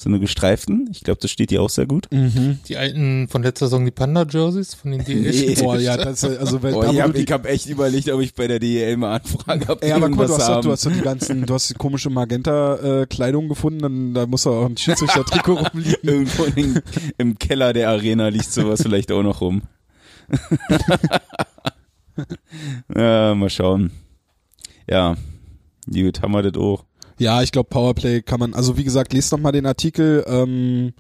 [0.01, 0.89] so eine gestreiften.
[0.93, 2.07] Ich glaube, das steht dir auch sehr gut.
[2.13, 2.61] Mhm.
[2.69, 5.33] Die alten von letzter Saison, die Panda-Jerseys von den Nee.
[5.33, 5.57] DL.
[5.57, 8.47] Boah, ja, das, ist- also, wenn, da, ich habe hab echt überlegt, ob ich bei
[8.47, 10.63] der DEL mal anfrage, ob Ey, aber guck mal, du hast, doch, haben.
[10.63, 14.63] du hast doch die ganzen, du hast die komische Magenta-Kleidung gefunden, dann da muss doch
[14.63, 15.99] auch ein Schiedsrichter-Trikot rumliegen.
[16.03, 16.81] Irgendwo in,
[17.19, 19.63] im Keller der Arena liegt sowas vielleicht auch noch rum.
[22.95, 23.91] ja, mal schauen.
[24.89, 25.17] Ja,
[25.93, 26.85] gut, haben wir das auch.
[27.19, 30.25] Ja, ich glaube, Powerplay kann man, also wie gesagt, lest noch mal den Artikel.
[30.27, 30.93] Ähm,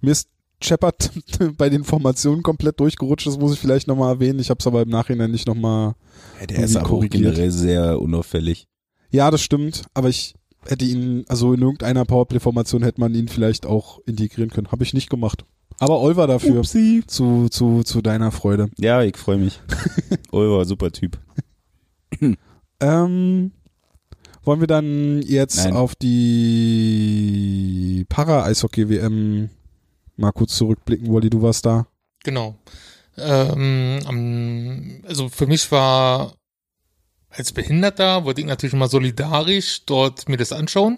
[0.00, 0.28] mir ist
[0.62, 1.10] Shepard
[1.56, 4.38] bei den Formationen komplett durchgerutscht, das muss ich vielleicht noch mal erwähnen.
[4.38, 5.94] Ich habe es aber im Nachhinein nicht noch mal.
[6.40, 7.34] Ja, der ist aber korrigiert.
[7.34, 8.66] generell sehr unauffällig.
[9.10, 10.34] Ja, das stimmt, aber ich
[10.66, 14.70] hätte ihn, also in irgendeiner Powerplay-Formation hätte man ihn vielleicht auch integrieren können.
[14.72, 15.44] Habe ich nicht gemacht.
[15.80, 16.58] Aber Oliver dafür.
[16.58, 17.04] Upsi.
[17.06, 18.68] Zu, zu, zu deiner Freude.
[18.78, 19.60] Ja, ich freue mich.
[20.32, 21.18] Oliver, super Typ.
[22.80, 23.52] Ähm,
[24.48, 25.76] wollen wir dann jetzt Nein.
[25.76, 29.50] auf die Para-Eishockey-WM
[30.16, 31.86] mal kurz zurückblicken, Wally, du warst da.
[32.24, 32.56] Genau.
[33.18, 36.32] Ähm, also für mich war
[37.28, 40.96] als Behinderter, wollte ich natürlich mal solidarisch dort mir das anschauen,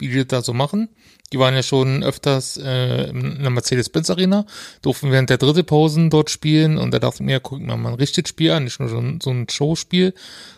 [0.00, 0.88] wie die da so machen.
[1.32, 4.46] Die waren ja schon öfters äh, in der Mercedes-Benz-Arena,
[4.82, 7.90] durften während der dritte Pausen dort spielen und da dachte ich mir, guck mir mal
[7.90, 10.12] ein richtiges Spiel an, nicht nur so ein, so ein Showspiel.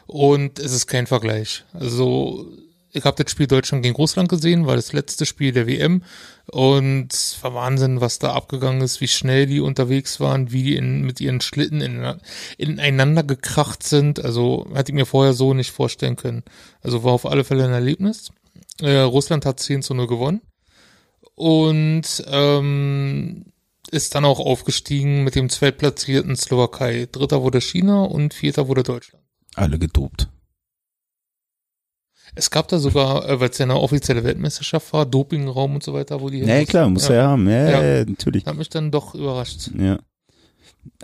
[0.06, 1.64] Und es ist kein Vergleich.
[1.74, 2.46] Also
[2.92, 6.02] ich habe das Spiel Deutschland gegen Russland gesehen, war das letzte Spiel der WM
[6.46, 10.76] und es war Wahnsinn, was da abgegangen ist, wie schnell die unterwegs waren, wie die
[10.76, 12.20] in, mit ihren Schlitten in,
[12.58, 14.22] ineinander gekracht sind.
[14.22, 16.42] Also hätte ich mir vorher so nicht vorstellen können.
[16.82, 18.30] Also war auf alle Fälle ein Erlebnis.
[18.82, 20.40] Äh, Russland hat 10 zu 0 gewonnen
[21.34, 23.44] und ähm,
[23.90, 27.08] ist dann auch aufgestiegen mit dem zweitplatzierten Slowakei.
[27.10, 29.24] Dritter wurde China und vierter wurde Deutschland.
[29.54, 30.28] Alle gedopt.
[32.34, 35.92] Es gab da sogar, äh, weil es ja eine offizielle Weltmeisterschaft war, Dopingraum und so
[35.92, 36.66] weiter, wo die Ja, mussten.
[36.66, 37.48] klar, muss er ja haben.
[37.48, 37.82] Ja, Ja.
[37.98, 38.04] ja.
[38.06, 38.46] natürlich.
[38.46, 39.70] Hat mich dann doch überrascht.
[39.78, 39.98] Ja.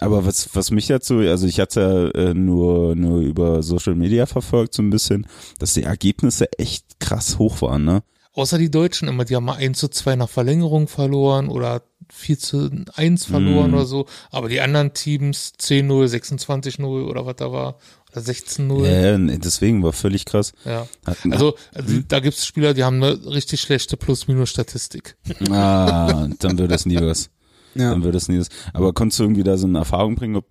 [0.01, 4.27] Aber was, was mich dazu, also ich hatte ja äh, nur, nur über Social Media
[4.27, 5.27] verfolgt, so ein bisschen,
[5.59, 8.03] dass die Ergebnisse echt krass hoch waren, ne?
[8.35, 12.39] Außer die Deutschen immer, die haben mal 1 zu 2 nach Verlängerung verloren oder 4
[12.39, 13.75] zu 1 verloren Mhm.
[13.75, 14.07] oder so.
[14.31, 17.79] Aber die anderen Teams 10-0, 26-0 oder was da war.
[18.13, 18.87] Oder 16-0.
[18.87, 20.53] Ja, ja, nee, deswegen war völlig krass.
[20.65, 20.87] Ja.
[21.31, 25.17] Also, also da gibt's Spieler, die haben eine richtig schlechte Plus-Minus-Statistik.
[25.51, 27.31] ah, dann wird das nie was.
[27.75, 27.91] Ja.
[27.91, 28.49] Dann wird das nie was.
[28.73, 30.47] Aber konntest du irgendwie da so eine Erfahrung bringen, ob,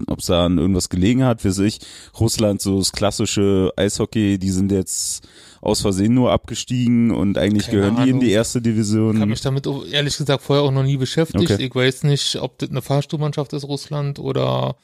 [0.00, 1.78] ob's, ob's da an irgendwas gelegen hat, wie sich
[2.18, 5.26] Russland, so das klassische Eishockey, die sind jetzt
[5.60, 8.20] aus Versehen nur abgestiegen und eigentlich Keine gehören die in Ahnung.
[8.20, 9.28] die erste Ich habe Division.
[9.28, 11.50] mich damit ehrlich gesagt vorher auch noch nie beschäftigt.
[11.50, 11.62] Okay.
[11.64, 14.76] Ich weiß nicht, ob das eine Fahrstuhlmannschaft ist, Russland, oder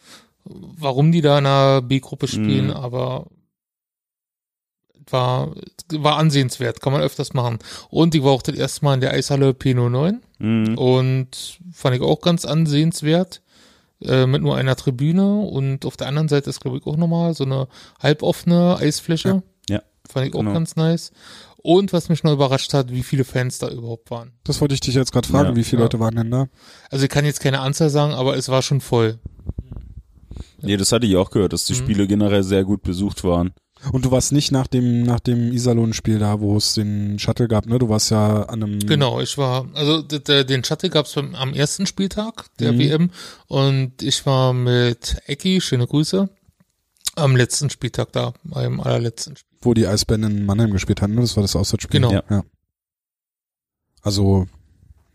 [0.44, 2.72] warum die da in der B-Gruppe spielen, Mhm.
[2.72, 3.26] aber
[5.08, 5.52] war,
[5.92, 7.58] war ansehenswert, kann man öfters machen.
[7.90, 10.76] Und ich war auch das erste Mal in der Eishalle P09 Mhm.
[10.76, 13.40] und fand ich auch ganz ansehenswert.
[14.02, 17.32] Äh, mit nur einer Tribüne und auf der anderen Seite ist, glaube ich, auch nochmal
[17.34, 17.66] so eine
[18.02, 19.42] halboffene Eisfläche.
[19.70, 19.80] Ja.
[20.08, 20.52] Fand ich auch genau.
[20.52, 21.12] ganz nice.
[21.56, 24.32] Und was mich noch überrascht hat, wie viele Fans da überhaupt waren.
[24.44, 25.56] Das wollte ich dich jetzt gerade fragen, Ja.
[25.56, 25.84] wie viele Ja.
[25.86, 26.46] Leute waren denn da?
[26.90, 29.18] Also ich kann jetzt keine Anzahl sagen, aber es war schon voll.
[30.60, 31.78] Nee, das hatte ich auch gehört, dass die Mhm.
[31.78, 33.52] Spiele generell sehr gut besucht waren.
[33.92, 37.66] Und du warst nicht nach dem, nach dem Iserlohn-Spiel da, wo es den Shuttle gab,
[37.66, 37.78] ne?
[37.78, 38.78] Du warst ja an einem.
[38.80, 42.78] Genau, ich war, also den Shuttle gab's beim am ersten Spieltag der Mhm.
[42.78, 43.10] WM
[43.46, 46.28] und ich war mit Ecki, schöne Grüße,
[47.14, 49.58] am letzten Spieltag da, beim allerletzten Spiel.
[49.62, 51.20] wo die Eisbären in Mannheim gespielt hatten, ne?
[51.22, 52.00] Das war das Auswärtsspiel.
[52.00, 52.12] Genau.
[52.12, 52.22] Ja.
[52.30, 52.42] ja.
[54.02, 54.46] Also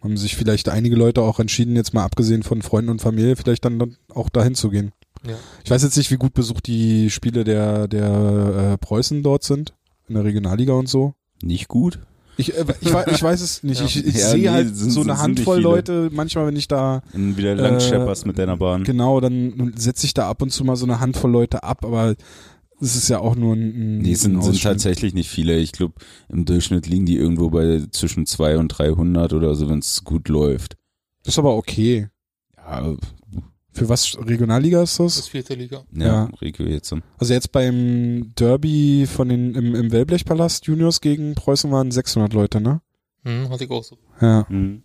[0.02, 3.64] haben sich vielleicht einige Leute auch entschieden, jetzt mal abgesehen von Freunden und Familie, vielleicht
[3.66, 4.92] dann, dann auch dahin zu gehen.
[5.28, 5.36] Ja.
[5.64, 9.74] Ich weiß jetzt nicht, wie gut besucht die Spiele der, der äh, Preußen dort sind,
[10.08, 11.14] in der Regionalliga und so.
[11.44, 12.00] Nicht gut?
[12.38, 13.80] Ich, äh, ich, ich weiß es nicht.
[13.82, 13.86] Ja.
[13.86, 15.60] Ich, ich Ja, sehe nee, halt sind- so eine Handvoll.
[15.60, 18.84] Leute, manchmal, wenn ich da Wenn wieder lang Äh, mit deiner Bahn.
[18.84, 22.16] Genau, dann setze ich da ab und zu mal so eine Handvoll Leute ab, aber
[22.80, 25.58] es ist ja auch nur ein, ein Nee, es sind, ein sind tatsächlich nicht viele.
[25.60, 25.94] Ich glaube,
[26.30, 30.28] im Durchschnitt liegen die irgendwo bei zwischen 200 und 300 oder so, wenn es gut
[30.30, 30.78] läuft.
[31.24, 32.08] Das ist aber okay.
[32.58, 32.96] Ja,
[33.74, 35.18] Für was Regionalliga ist Das das?
[35.26, 35.84] ist vierte Liga.
[35.94, 36.30] ja, Ja.
[36.42, 36.94] Regio jetzt.
[37.18, 42.60] Also jetzt beim Derby von den im, im Wellblechpalast Juniors gegen Preußen waren 600 Leute,
[42.60, 42.82] ne?
[43.24, 43.98] Hm, hatte ich auch so.
[44.20, 44.46] Ja.
[44.50, 44.84] Mhm.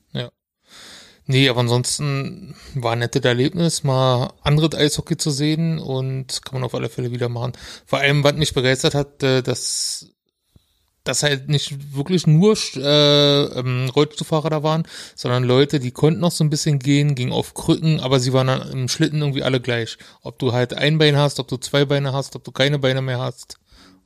[1.28, 6.62] Nee, aber ansonsten war ein nettes Erlebnis, mal anderes Eishockey zu sehen und kann man
[6.62, 7.52] auf alle Fälle wieder machen.
[7.84, 10.12] Vor allem, was mich begeistert hat, äh, dass
[11.08, 14.84] dass halt nicht wirklich nur äh, ähm, Rollstuhlfahrer da waren,
[15.14, 18.48] sondern Leute, die konnten noch so ein bisschen gehen, gingen auf Krücken, aber sie waren
[18.48, 19.98] dann im Schlitten irgendwie alle gleich.
[20.22, 23.02] Ob du halt ein Bein hast, ob du zwei Beine hast, ob du keine Beine
[23.02, 23.58] mehr hast.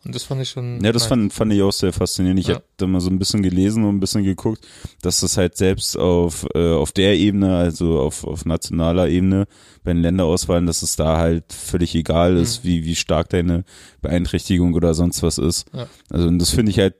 [0.05, 0.82] Und das fand ich schon.
[0.82, 2.40] Ja, das fand, fand ich auch sehr faszinierend.
[2.40, 2.55] Ich Ja.
[2.57, 4.66] hab da mal so ein bisschen gelesen und ein bisschen geguckt,
[5.03, 9.46] dass das halt selbst auf, äh, auf der Ebene, also auf, auf nationaler Ebene,
[9.84, 13.64] bei den Länderauswahlen, dass es da halt völlig egal ist, wie, wie stark deine
[14.01, 15.66] Beeinträchtigung oder sonst was ist.
[15.74, 15.86] Ja.
[16.09, 16.94] Also und das finde ich halt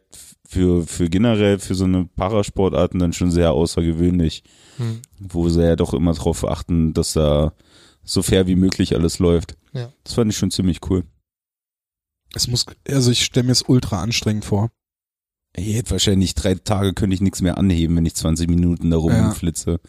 [0.47, 4.43] für, für generell, für so eine Parasportarten dann schon sehr außergewöhnlich,
[4.77, 5.01] Hm.
[5.19, 7.53] wo sie ja doch immer drauf achten, dass da
[8.03, 9.57] so fair wie möglich alles läuft.
[9.73, 9.93] Ja.
[10.05, 11.05] Das fand ich schon ziemlich cool.
[12.35, 14.71] Es muss, also ich stelle mir es ultra anstrengend vor.
[15.57, 18.99] Ich hätte wahrscheinlich drei Tage könnte ich nichts mehr anheben, wenn ich 20 Minuten da
[18.99, 19.03] Ja.
[19.03, 19.81] rumflitze.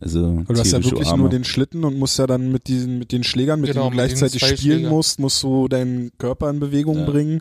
[0.00, 1.22] Also Weil du hast ja wirklich Arme.
[1.22, 3.90] nur den Schlitten und musst ja dann mit diesen, mit den Schlägern, mit Genau, denen
[3.92, 4.90] du gleichzeitig spielen Schlägern.
[4.90, 7.04] musst, musst du deinen Körper in Bewegung Ja.
[7.04, 7.40] bringen,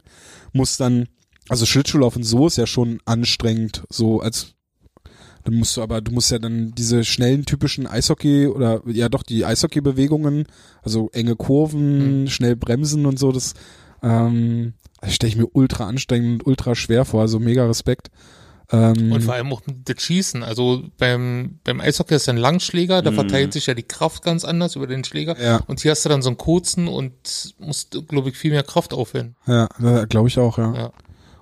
[0.54, 1.08] musst dann,
[1.50, 4.54] also Schlittschuhlaufen so ist ja schon anstrengend, so als
[5.44, 9.24] dann musst du aber, du musst ja dann diese schnellen typischen Eishockey oder ja doch
[9.24, 10.46] die Eishockey-Bewegungen,
[10.82, 12.28] also enge Kurven, Mhm.
[12.28, 13.54] schnell bremsen und so, das
[14.04, 14.74] ähm,
[15.08, 18.10] stelle ich mir ultra anstrengend und ultra schwer vor, also mega Respekt.
[18.70, 20.44] Ähm, Und vor allem auch das Schießen.
[20.44, 23.16] Also beim, beim Eishockey ist ein Langschläger, da Mhm.
[23.16, 25.42] verteilt sich ja die Kraft ganz anders über den Schläger.
[25.42, 28.64] ja, Und hier hast du dann so einen kurzen und musst, glaube ich, viel mehr
[28.64, 29.36] Kraft aufwenden.
[29.46, 29.68] ja,
[30.10, 30.74] glaube ich auch, ja.
[30.76, 30.92] Ja.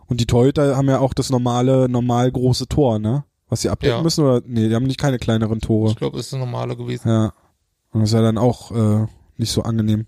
[0.06, 3.24] Und die Torhüter haben ja auch das normale, normal große Tor, ne?
[3.50, 4.04] Was sie abdecken Ja.
[4.04, 5.90] müssen oder nee, die haben nicht keine kleineren Tore.
[5.92, 7.08] Ich glaube, das ist das Normale gewesen.
[7.10, 7.34] Ja.
[7.92, 10.06] Und das ist ja dann auch äh, nicht so angenehm.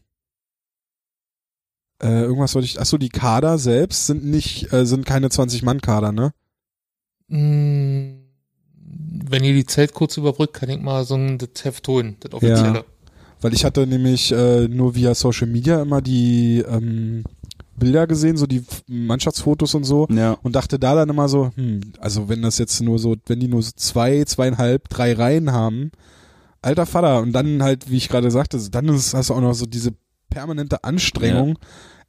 [2.01, 2.79] Äh, irgendwas wollte ich.
[2.79, 6.31] Achso, die Kader selbst sind nicht, äh, sind keine 20-Mann-Kader, ne?
[7.29, 8.19] Hm,
[9.29, 12.33] Wenn ihr die Zeit kurz überbrückt, kann ich mal so ein das Heft holen, das
[12.33, 12.85] offizielle.
[13.41, 17.23] Weil ich hatte nämlich äh, nur via Social Media immer die ähm,
[17.77, 20.07] Bilder gesehen, so die Mannschaftsfotos und so.
[20.09, 20.37] Ja.
[20.41, 23.47] Und dachte da dann immer so, hm, also wenn das jetzt nur so, wenn die
[23.47, 25.91] nur so zwei, zweieinhalb, drei Reihen haben,
[26.61, 29.53] alter Vater, und dann halt, wie ich gerade sagte, dann ist, hast du auch noch
[29.53, 29.93] so diese
[30.30, 31.57] permanente Anstrengung.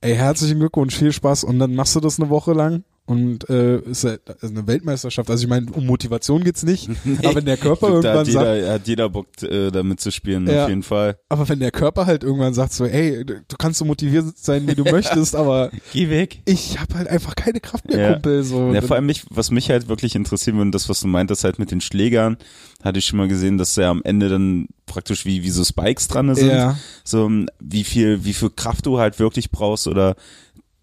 [0.01, 1.45] Ey, herzlichen Glückwunsch, viel Spaß.
[1.45, 5.31] Und dann machst du das eine Woche lang und äh, ist halt ist eine Weltmeisterschaft.
[5.31, 6.91] Also ich meine, um Motivation geht's nicht,
[7.25, 10.11] aber wenn der Körper da irgendwann hat sagt, jeder, hat jeder Bock, äh, damit zu
[10.13, 10.65] spielen, Ja.
[10.65, 11.17] auf jeden Fall.
[11.31, 14.75] aber wenn der Körper halt irgendwann sagt so, ey, du kannst so motiviert sein, wie
[14.75, 16.41] du möchtest, aber Geh weg.
[16.45, 18.13] ich habe halt einfach keine Kraft mehr, Ja.
[18.13, 18.43] Kumpel.
[18.43, 18.73] So.
[18.75, 21.45] Ja, vor allem mich, was mich halt wirklich interessieren würde, und das, was du meintest
[21.45, 22.37] halt mit den Schlägern,
[22.85, 26.09] hatte ich schon mal gesehen, dass ja am Ende dann praktisch wie, wie so Spikes
[26.09, 26.49] dran sind.
[26.49, 26.77] ja.
[27.05, 30.15] So, wie viel, wie viel Kraft du halt wirklich brauchst oder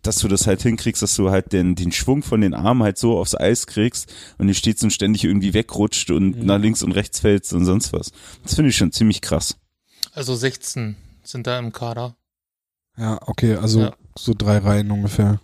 [0.08, 2.98] dass du das halt hinkriegst, dass du halt den, den Schwung von den Armen halt
[2.98, 6.46] so aufs Eis kriegst und du stehst und ständig irgendwie wegrutscht und Mhm.
[6.46, 8.12] nach links und rechts fällst und sonst was.
[8.44, 9.58] Das finde ich schon ziemlich krass.
[10.14, 12.16] Also 16 sind da im Kader.
[12.98, 13.94] ja, okay, also Ja.
[14.18, 15.40] so drei Reihen ungefähr.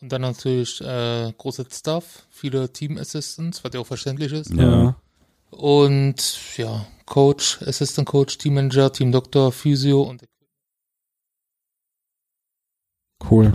[0.00, 4.50] Und dann natürlich äh, große Staff, viele Team Assistants, was ja auch verständlich ist.
[4.52, 4.94] Ja.
[5.50, 10.22] Und ja, Coach, Assistant Coach, Team Manager, Team Doktor, Physio und
[13.30, 13.52] Cool.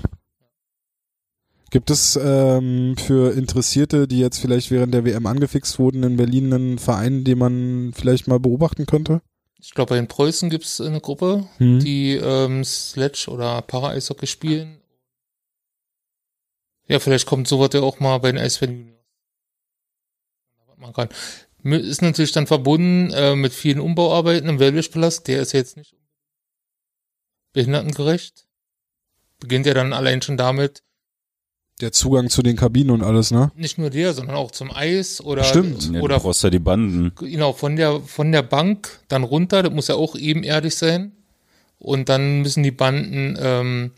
[1.71, 6.53] Gibt es ähm, für Interessierte, die jetzt vielleicht während der WM angefixt wurden, in Berlin
[6.53, 9.21] einen Verein, den man vielleicht mal beobachten könnte?
[9.63, 11.79] ich glaube, in Preußen gibt's eine Gruppe, Hm.
[11.79, 14.81] die ähm, Sledge oder Para-Eishockey spielen.
[16.89, 18.99] Ja, vielleicht kommt sowas ja auch mal bei den Eisbären Juniors.
[20.75, 21.07] Man kann.
[21.63, 25.29] Ist natürlich dann verbunden äh, mit vielen Umbauarbeiten im Wellblichpalast.
[25.29, 25.95] Der ist ja jetzt nicht
[27.53, 28.42] behindertengerecht.
[29.43, 30.83] Beginnt ja dann allein schon damit,
[31.81, 33.51] Der Zugang zu den Kabinen und alles, ne?
[33.55, 35.91] nicht nur der, sondern auch zum Eis oder, Stimmt.
[35.91, 37.11] Ja, oder du brauchst ja die Banden.
[37.19, 41.11] genau, von der, von der Bank dann runter, das muss ja auch ebenerdig sein.
[41.79, 43.91] Und dann müssen die Banden ähm,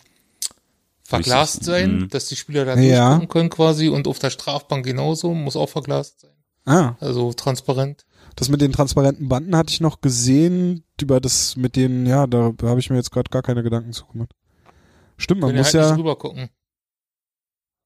[1.03, 2.09] verglast sein, mhm.
[2.09, 3.09] dass die Spieler da Ja.
[3.09, 3.89] durchgucken können quasi.
[3.89, 6.31] Und auf der Strafbank genauso, muss auch verglast sein.
[6.65, 8.05] Ah, Also transparent.
[8.35, 10.83] das mit den transparenten Banden hatte ich noch gesehen.
[10.99, 14.05] Über das mit den, ja, da habe ich mir jetzt gerade gar keine Gedanken zu
[14.07, 14.31] gemacht.
[15.17, 16.49] Stimmt, man muss halt ja, rüber gucken.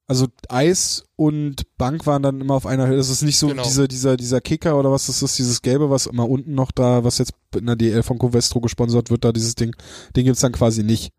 [0.08, 2.98] also Eis und Bank waren dann immer auf einer Höhe.
[2.98, 3.64] Das ist nicht so Genau.
[3.64, 7.04] dieser, dieser, dieser Kicker oder was das ist, dieses Gelbe, was immer unten noch da,
[7.04, 9.76] was jetzt in der DL von Covestro gesponsert wird, da dieses Ding,
[10.16, 11.12] den gibt's dann quasi nicht.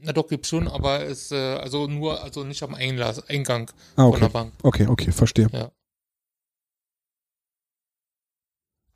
[0.00, 4.02] Na doch, gibt's schon, aber es, äh, also nur, also nicht am Einlass, Eingang Ah,
[4.08, 4.32] von der okay.
[4.32, 4.52] Bank.
[4.62, 5.48] Okay, okay, verstehe.
[5.52, 5.72] Ja.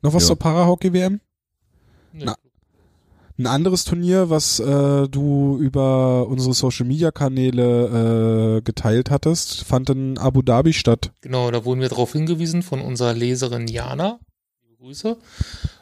[0.01, 0.27] Noch was Ja.
[0.27, 1.19] zur Parahockey-WM?
[2.13, 2.25] Nee.
[2.25, 2.35] Na.
[3.37, 10.43] Ein anderes Turnier, was äh, du über unsere Social-Media-Kanäle äh, geteilt hattest, fand in Abu
[10.43, 11.11] Dhabi statt.
[11.21, 14.19] Genau, da wurden wir darauf hingewiesen von unserer Leserin Jana.
[14.79, 15.17] Grüße.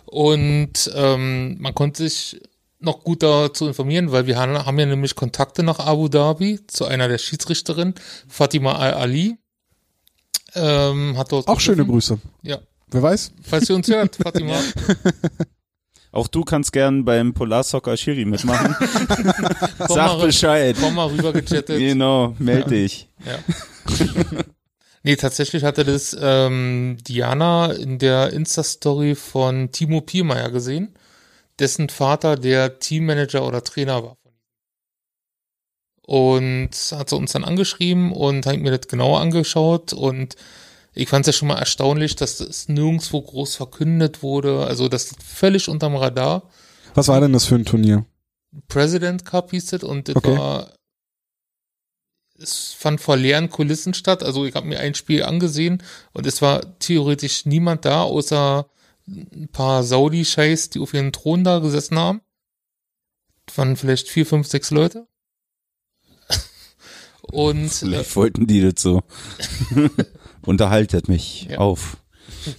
[0.06, 2.41] Und ähm, man konnte sich
[2.80, 7.08] noch gut dazu informieren, weil wir haben, ja nämlich Kontakte nach Abu Dhabi zu einer
[7.08, 7.95] der Schiedsrichterinnen,
[8.28, 9.38] Fatima Al-Ali.
[10.56, 11.91] Ähm, hat dort Auch schöne gerufen.
[11.91, 12.18] Grüße.
[12.43, 12.60] Ja,
[12.91, 13.32] Wer weiß?
[13.41, 14.60] falls ihr uns hört, Fatima.
[16.14, 18.76] Auch du kannst gern beim Polarsoccer Schiri mitmachen.
[19.88, 20.76] Sag Bescheid.
[20.80, 21.80] komm mal rüber gechattet.
[21.80, 22.70] Genau, meld Ja.
[22.70, 23.07] dich.
[23.26, 23.39] Ja.
[25.03, 30.93] nee, tatsächlich hatte das ähm, Diana in der Insta-Story von Timo Piermeier gesehen,
[31.59, 34.18] dessen Vater der Teammanager oder Trainer war.
[36.05, 40.36] Und hat sie uns dann angeschrieben und hat mir das genauer angeschaut und
[40.94, 45.06] ich fand es ja schon mal erstaunlich, dass das nirgendwo groß verkündet wurde, also das
[45.06, 46.50] ist völlig unterm Radar.
[46.94, 48.06] Was war denn das für ein Turnier?
[48.68, 50.38] President Cup hieß es und das Okay.
[50.38, 50.74] war
[52.38, 54.24] es fand vor leeren Kulissen statt.
[54.24, 55.84] Also ich habe mir ein Spiel angesehen
[56.14, 58.68] und es war theoretisch niemand da, außer
[59.08, 62.22] ein paar Saudi-Scheiß, die auf ihren Thron da gesessen haben.
[63.46, 65.08] Das waren vielleicht vier, fünf, sechs Leute.
[67.22, 69.04] und äh, Vielleicht wollten die das so.
[70.46, 71.58] Unterhaltet mich Ja.
[71.60, 71.98] auf.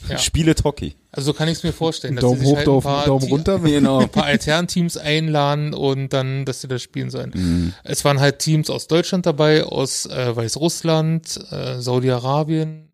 [0.09, 0.19] Ja.
[0.19, 0.95] Spiele Hockey.
[1.11, 2.83] also so kann ich es mir vorstellen, dass Daumen sie sich hoch, halt Daumen, ein
[2.85, 3.59] paar, Daumen Te- runter.
[3.59, 3.99] Genau.
[4.01, 7.33] ein paar Alternteams einladen und dann, dass sie das spielen sollen.
[7.35, 7.75] Mhm.
[7.83, 12.93] Es waren halt Teams aus Deutschland dabei, aus äh, Weißrussland, äh, Saudi-Arabien.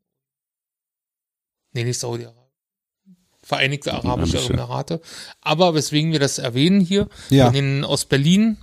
[1.73, 2.39] Nee, nicht Saudi-Arabien.
[3.43, 4.39] Vereinigte Arabische.
[4.39, 5.01] Emirate.
[5.41, 8.59] Aber weswegen wir das erwähnen hier, Ja, den aus Berlin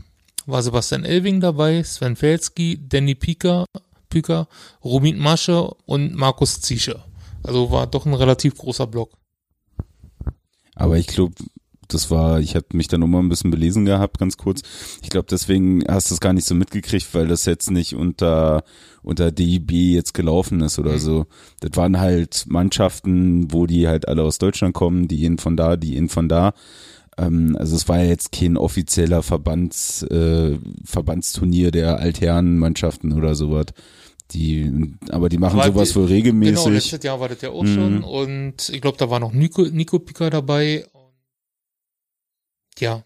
[0.46, 3.66] war Sebastian Elving dabei, Sven Felski, Danny Pieker,
[4.10, 4.48] Püker,
[4.84, 7.04] Romit Masche und Markus Ziesche.
[7.44, 9.12] Also war doch ein relativ großer Block.
[10.76, 11.36] Aber ich glaube,
[11.88, 14.62] das war, ich habe mich dann nochmal ein bisschen belesen gehabt, ganz kurz.
[15.04, 18.64] Ich glaube, deswegen hast du es gar nicht so mitgekriegt, weil das jetzt nicht unter,
[19.04, 21.00] unter DIB jetzt gelaufen ist oder Mhm.
[21.00, 21.26] so.
[21.60, 25.78] Das waren halt Mannschaften, wo die halt alle aus Deutschland kommen, die ihn von da,
[25.78, 26.54] die ihn von da.
[27.18, 33.68] Ähm, also es war ja jetzt kein offizieller Verbands, äh, Verbandsturnier der Altherrenmannschaften oder sowas.
[34.32, 36.66] Die, aber die machen Aber sowas die- wohl Genau, regelmäßig.
[36.74, 37.74] letztes Jahr war das ja auch Mhm.
[37.76, 40.86] schon und ich glaube, da war noch Nico, Nico Picker dabei.
[42.80, 43.04] Ja.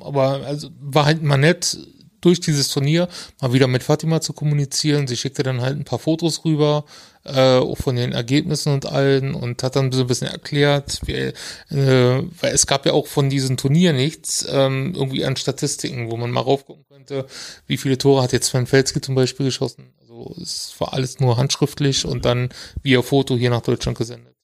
[0.00, 1.78] aber also war halt mal nett,
[2.20, 3.08] durch dieses Turnier
[3.40, 5.06] mal wieder mit Fatima zu kommunizieren.
[5.06, 6.84] Sie schickte dann halt ein paar Fotos rüber,
[7.24, 11.12] äh, auch von den Ergebnissen und allen und hat dann so ein bisschen erklärt, wie,
[11.12, 11.32] äh,
[11.70, 16.30] weil es gab ja auch von diesem Turnier nichts, ähm, irgendwie an Statistiken, wo man
[16.30, 17.26] mal raufgucken könnte,
[17.66, 19.94] wie viele Tore hat jetzt Sven Felski zum Beispiel geschossen.
[20.00, 22.50] Also es war alles nur handschriftlich und dann
[22.82, 24.34] via Foto hier nach Deutschland gesendet.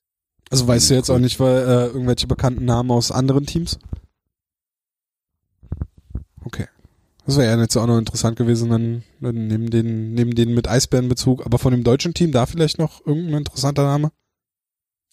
[0.50, 3.78] Also weißt du jetzt auch nicht, weil äh, irgendwelche bekannten Namen aus anderen Teams?
[6.44, 6.66] Okay.
[7.30, 10.66] Das wäre ja jetzt auch noch interessant gewesen, dann, dann neben den, neben den mit
[10.66, 14.10] Eisbärenbezug, aber von dem deutschen Team da vielleicht noch irgendein interessanter Name?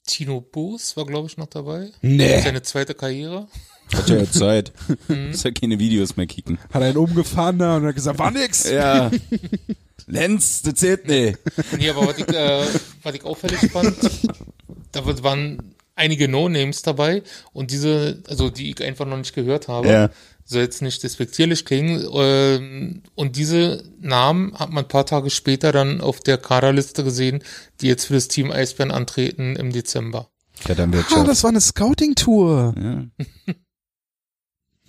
[0.03, 1.91] Tino Boos war, glaube ich, noch dabei.
[2.01, 2.41] Nee.
[2.41, 3.47] Seine zweite Karriere.
[3.93, 4.73] Hat ja Zeit.
[5.07, 5.27] Mhm.
[5.27, 6.57] Muss ja keine Videos mehr kicken.
[6.73, 8.67] Hat einen umgefahren da und hat gesagt, war nix.
[8.67, 9.11] Ja.
[10.07, 11.37] Lenz, das zählt nicht.
[11.77, 12.65] Nee, aber was ich, äh,
[13.03, 13.95] was ich auffällig fand,
[14.91, 17.21] da waren einige No-Names dabei
[17.53, 20.09] und diese, also die ich einfach noch nicht gehört habe, Ja.
[20.47, 22.07] Soll jetzt nicht despektierlich klingen.
[22.13, 27.43] Ähm, und diese Namen hat man ein paar Tage später dann auf der Kaderliste gesehen,
[27.81, 30.29] die jetzt für das Team Eisbären antreten im Dezember.
[30.29, 31.27] Ah, Vetternwirtschaft.
[31.27, 32.75] das war eine Scouting-Tour.
[32.77, 33.53] ja.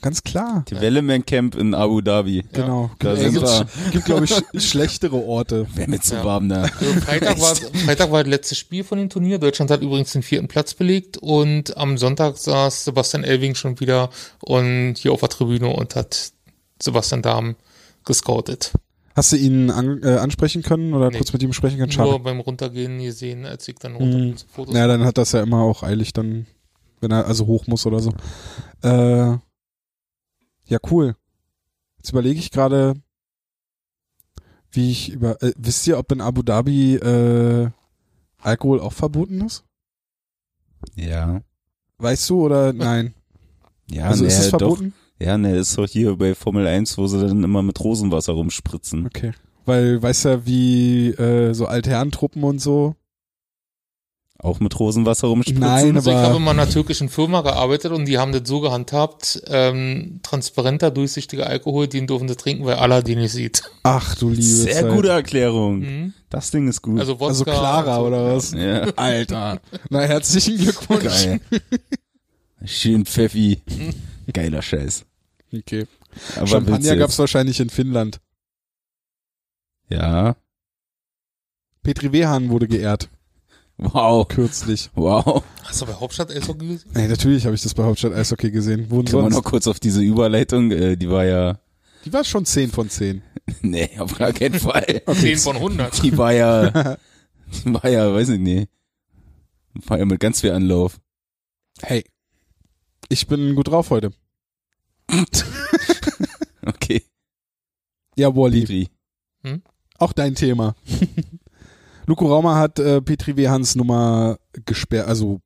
[0.01, 0.65] Ganz klar.
[0.71, 2.45] Development Camp in Abu Dhabi.
[2.53, 2.91] Genau.
[3.01, 3.91] Da Ey, sind gibt's, wir.
[3.91, 5.67] gibt, glaube ich, schlechtere Orte.
[5.75, 6.25] Wer mit so Ja.
[6.25, 6.51] warm?
[6.53, 6.71] Also
[7.05, 9.39] Freitag, war, Freitag war das letzte Spiel von dem Turnier.
[9.41, 14.11] Deutschland hat übrigens den vierten Platz belegt und am Sonntag saß Sebastian Elving schon wieder
[14.41, 16.31] und hier auf der Tribüne und hat
[16.81, 17.57] Sebastian Dahm
[18.05, 18.73] gescoutet.
[19.17, 21.17] Hast du ihn an, äh, ansprechen können oder Nee.
[21.19, 21.91] kurz mit ihm sprechen können?
[21.91, 22.09] Schade.
[22.11, 24.77] Nur beim Runtergehen gesehen, als ich dann runter zu Fotos.
[24.77, 26.47] Ja, dann hat das ja immer auch eilig dann,
[27.01, 28.13] wenn er also hoch muss oder so.
[28.83, 29.39] Äh,
[30.69, 31.17] ja, cool.
[31.99, 32.95] Jetzt überlege ich gerade,
[34.71, 37.71] wie ich über, äh, wisst ihr, ob in Abu Dhabi äh,
[38.39, 39.65] Alkohol auch verboten ist?
[40.95, 41.41] Ja.
[41.99, 43.15] Weißt du oder nein?
[43.91, 44.59] Ja, also nee, ist es doch.
[44.59, 44.95] verboten?
[45.19, 49.07] Ja, ne, ist doch hier bei Formel 1, wo sie dann immer mit Rosenwasser rumspritzen.
[49.07, 49.33] Okay.
[49.65, 52.95] Weil, weißt ja, wie äh, so Altherrentruppen und so.
[54.41, 55.61] Auch mit Rosenwasser rumspritzen?
[55.61, 58.43] Nein, Also ich aber- habe mal in einer türkischen Firma gearbeitet und die haben das
[58.47, 63.63] so gehandhabt, ähm, transparenter, durchsichtiger Alkohol, den dürfen sie trinken, weil Allah den nicht sieht.
[63.83, 64.93] Ach du liebe Sehr Zeit.
[64.95, 65.81] gute Erklärung.
[65.81, 66.15] Mhm.
[66.31, 67.01] Das Ding ist gut.
[67.01, 67.27] Also Wodka.
[67.29, 68.53] Also Clara oder was?
[68.53, 68.83] ja.
[68.95, 69.61] Alter.
[69.91, 71.03] Na, herzlichen Glückwunsch.
[71.03, 71.41] Geil.
[72.65, 73.61] Schön Pfeffi.
[74.33, 75.05] Geiler Scheiß.
[75.53, 75.87] Okay.
[76.37, 78.21] Aber Champagner gab's wahrscheinlich in Finnland.
[79.89, 80.37] Ja.
[81.83, 83.09] Petri Wehan wurde geehrt,
[83.79, 84.27] Wow.
[84.27, 84.91] kürzlich.
[84.95, 85.45] Wow.
[85.63, 86.91] Hast du bei Hauptstadt Eishockey gesehen?
[86.95, 88.91] Nee, natürlich habe ich das bei Hauptstadt Eishockey gesehen.
[88.91, 91.61] Wurden Können wir noch kurz auf diese Überleitung, äh, die war ja,
[92.05, 93.23] die war schon 10 von 10.
[93.63, 95.03] nee, auf gar keinen Fall.
[95.13, 96.03] 10 von 100.
[96.03, 96.71] Die war ja,
[97.65, 98.69] die war ja, weiß ich nicht.
[99.87, 101.01] War ja mit ganz viel Anlauf.
[101.81, 102.05] Hey,
[103.09, 104.11] ich bin gut drauf heute.
[106.67, 107.03] Okay.
[108.17, 108.89] Ja, Wally, Petri.
[109.99, 110.75] auch dein Thema.
[112.09, 115.41] Luko Raumer hat äh, Petri Wehans Nummer gesperrt, also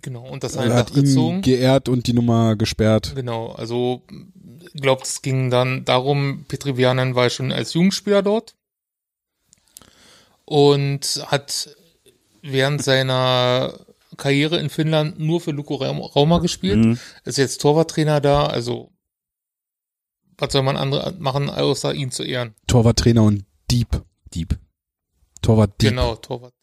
[0.00, 3.12] Genau, und das hat ihn geehrt und die Nummer gesperrt.
[3.16, 4.02] Genau, also
[4.72, 8.54] ich glaube, es ging dann darum, Petri Vianen war schon als Jugendspieler dort
[10.44, 11.70] und hat
[12.42, 13.78] während seiner
[14.16, 16.78] Karriere in Finnland nur für Luko Raum- Rauma gespielt.
[16.84, 16.98] Mhm.
[17.24, 18.90] Ist jetzt Torwarttrainer da, also
[20.38, 22.54] was soll man andere machen, außer ihn zu ehren?
[22.68, 23.88] Torwarttrainer und Dieb.
[24.32, 24.58] Dieb.
[25.42, 25.90] Torwart Dieb.
[25.90, 26.54] Genau, Torwart.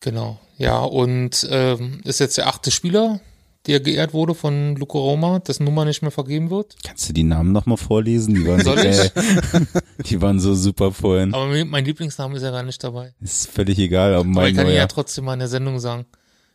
[0.00, 3.20] Genau, ja, und ähm, ist jetzt der achte Spieler,
[3.66, 6.74] der geehrt wurde von Luko Roma, dessen Nummer nicht mehr vergeben wird.
[6.82, 8.34] Kannst du die Namen nochmal vorlesen?
[8.34, 9.14] Die waren so Soll ich?
[9.14, 9.66] geil.
[10.06, 11.32] Die waren so super vorhin.
[11.32, 13.14] Aber mein Lieblingsname ist ja gar nicht dabei.
[13.20, 14.74] Ist völlig egal, aber Aber mein ich kann neuer.
[14.74, 16.06] ja trotzdem mal in der Sendung sagen.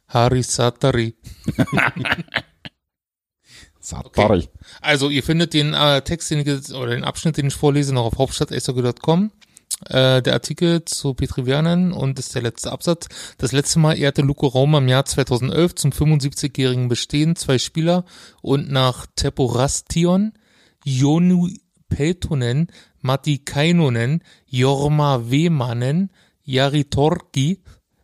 [0.09, 1.15] Hari Satari.
[3.79, 4.49] Satari.
[4.81, 8.03] Also ihr findet den äh, Text, den ich, oder den Abschnitt, den ich vorlese, noch
[8.05, 9.31] auf hauptstadt.com.
[9.85, 13.07] Äh, der Artikel zu Petri Wernen und ist der letzte Absatz.
[13.37, 18.03] Das letzte Mal ehrte Luko Rauma im Jahr 2011 zum 75-jährigen Bestehen zwei Spieler
[18.41, 20.33] und nach Teporastion,
[20.83, 21.49] Jonu
[21.89, 22.67] Peltonen,
[23.01, 26.09] Matti Kainonen, Jorma Wemanen,
[26.43, 27.61] Jari Torki,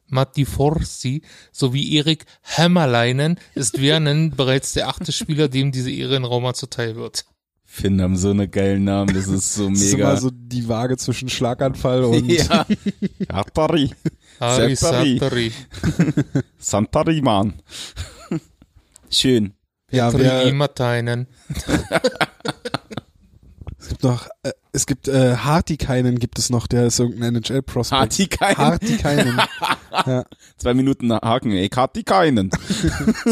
[0.08, 6.24] Matti Forsi sowie Erik Hämmerleinen ist Wernen bereits der achte Spieler, dem diese Ehre in
[6.24, 7.26] Rauma zuteil wird.
[7.76, 10.12] Finn haben so eine geilen Namen, das ist so Das ist mega.
[10.12, 12.68] immer so die Waage zwischen Schlaganfall und ja.
[13.28, 13.90] Satari.
[14.40, 15.52] Satari.
[16.60, 17.56] Santari, Mann.
[19.10, 19.56] Schön.
[19.90, 21.26] ja, Petri wer, Matainen.
[23.80, 28.00] es gibt noch, äh, es gibt äh, Hartikainen gibt es noch, der ist irgendein NHL-Prospect.
[28.00, 28.58] Hartikainen.
[28.58, 29.42] Hartikainen.
[30.06, 30.26] ja.
[30.58, 31.54] Zwei Minuten Haken.
[31.54, 32.52] Ich hatte keinen.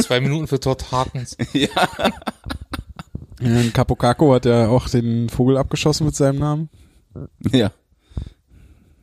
[0.02, 1.38] Zwei Minuten für Todd Harkens.
[1.54, 1.88] Ja,
[3.74, 6.70] Capocacco hat ja auch den Vogel abgeschossen mit seinem Namen.
[7.52, 7.72] Ja.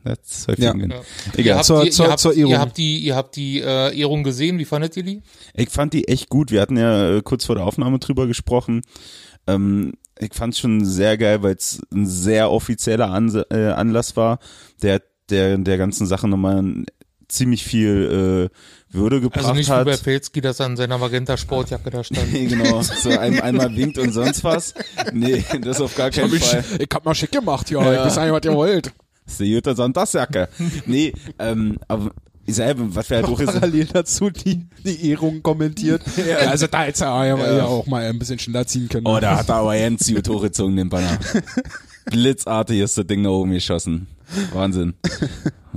[0.04, 0.68] That's Ja.
[0.70, 0.90] Häufingen.
[0.90, 1.00] Ja.
[1.34, 1.44] Egal.
[1.44, 2.50] Ihr habt, Zur- ihr, zur- ihr, habt, zur Ehrung.
[2.52, 4.58] ihr habt die, ihr habt die äh, Ehrung gesehen.
[4.58, 5.22] Wie fandet ihr die?
[5.54, 6.50] Ich fand die echt gut.
[6.50, 8.82] Wir hatten ja äh, kurz vor der Aufnahme drüber gesprochen.
[9.46, 14.16] Ähm, ich fand es schon sehr geil, weil es ein sehr offizieller Anse äh, Anlass
[14.16, 14.38] war,
[14.82, 16.84] der der der ganzen Sache nochmal
[17.28, 19.86] ziemlich viel äh, Würde gebracht Also nicht hat.
[19.86, 22.32] wie bei Pelzki, dass er an seiner Magenta Sportjacke da stand.
[22.32, 22.82] Nee, genau.
[23.02, 24.74] So ein, einmal winkt und sonst was.
[25.12, 26.64] Nee, das auf gar keinen Fall.
[26.78, 27.80] ich hab mal schick gemacht, ja.
[27.82, 27.92] Ja.
[28.06, 28.86] Ich weiß nicht, was ihr wollt.
[29.24, 30.48] Das ist die Jutta Sonntagsjacke.
[30.86, 32.12] Nee, ähm, aber
[32.46, 36.00] ich selber, was wir halt auch jetzt, Parallel dazu die, die Ehrung kommentiert.
[36.16, 39.06] Ja, also da hätte er ja, ja auch mal ein bisschen schneller ziehen können.
[39.06, 41.18] oh, da hat er aber ganz gut hochgezogen, den Banner.
[42.06, 44.06] Blitzartig ist das Ding da oben geschossen.
[44.54, 44.94] Wahnsinn.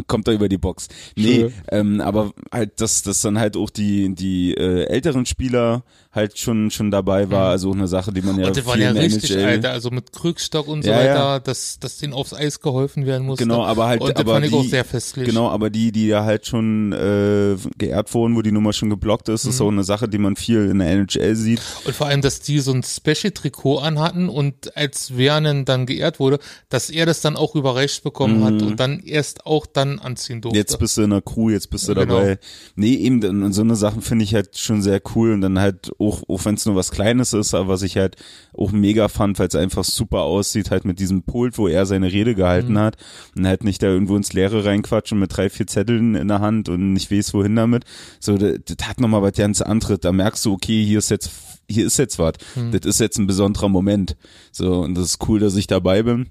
[0.08, 0.88] Kommt da über die Box.
[1.16, 1.54] Nee, Schön.
[1.70, 6.72] ähm, aber halt, dass, dass dann halt auch die, die äh, älteren Spieler halt schon,
[6.72, 8.90] schon dabei war, also auch eine Sache, die man ja Und die waren viel ja
[8.90, 11.10] in der richtig, NHL Alter, also mit Krückstock und so Ja, ja.
[11.16, 13.46] weiter, dass, dass denen aufs Eis geholfen werden musste.
[13.46, 15.26] Genau, aber halt, und aber fand ich die, auch sehr festlich.
[15.28, 19.30] Genau, aber die, die ja halt schon äh, geehrt wurden, wo die Nummer schon geblockt
[19.30, 19.50] ist, Mhm.
[19.52, 21.62] ist auch eine Sache, die man viel in der NHL sieht.
[21.86, 26.40] Und vor allem, dass die so ein Special-Trikot anhatten und als Wernen dann geehrt wurde,
[26.70, 30.56] dass er das dann auch überreicht bekommen hat und dann erst auch dann anziehen durfte.
[30.56, 30.60] Mhm.
[30.60, 32.06] Jetzt bist du in der Crew, jetzt bist du Genau.
[32.20, 32.40] dabei.
[32.76, 35.92] Nee, eben, und so eine Sachen finde ich halt schon sehr cool und dann halt
[36.00, 38.16] auch, auch wenn es nur was Kleines ist, aber was ich halt
[38.54, 42.12] auch mega fand, weil es einfach super aussieht, halt mit diesem Pult, wo er seine
[42.12, 42.98] Rede gehalten hat
[43.36, 46.70] und halt nicht da irgendwo ins Leere reinquatschen mit drei, vier Zetteln in der Hand
[46.70, 47.84] und nicht weiß wohin damit.
[48.20, 50.00] So, das, das hat nochmal was ganz anderes.
[50.02, 51.32] Da merkst du, okay, hier ist jetzt,
[51.70, 52.34] hier ist jetzt was.
[52.72, 54.16] Das ist jetzt ein besonderer Moment.
[54.52, 56.28] So, und das ist cool, dass ich dabei bin.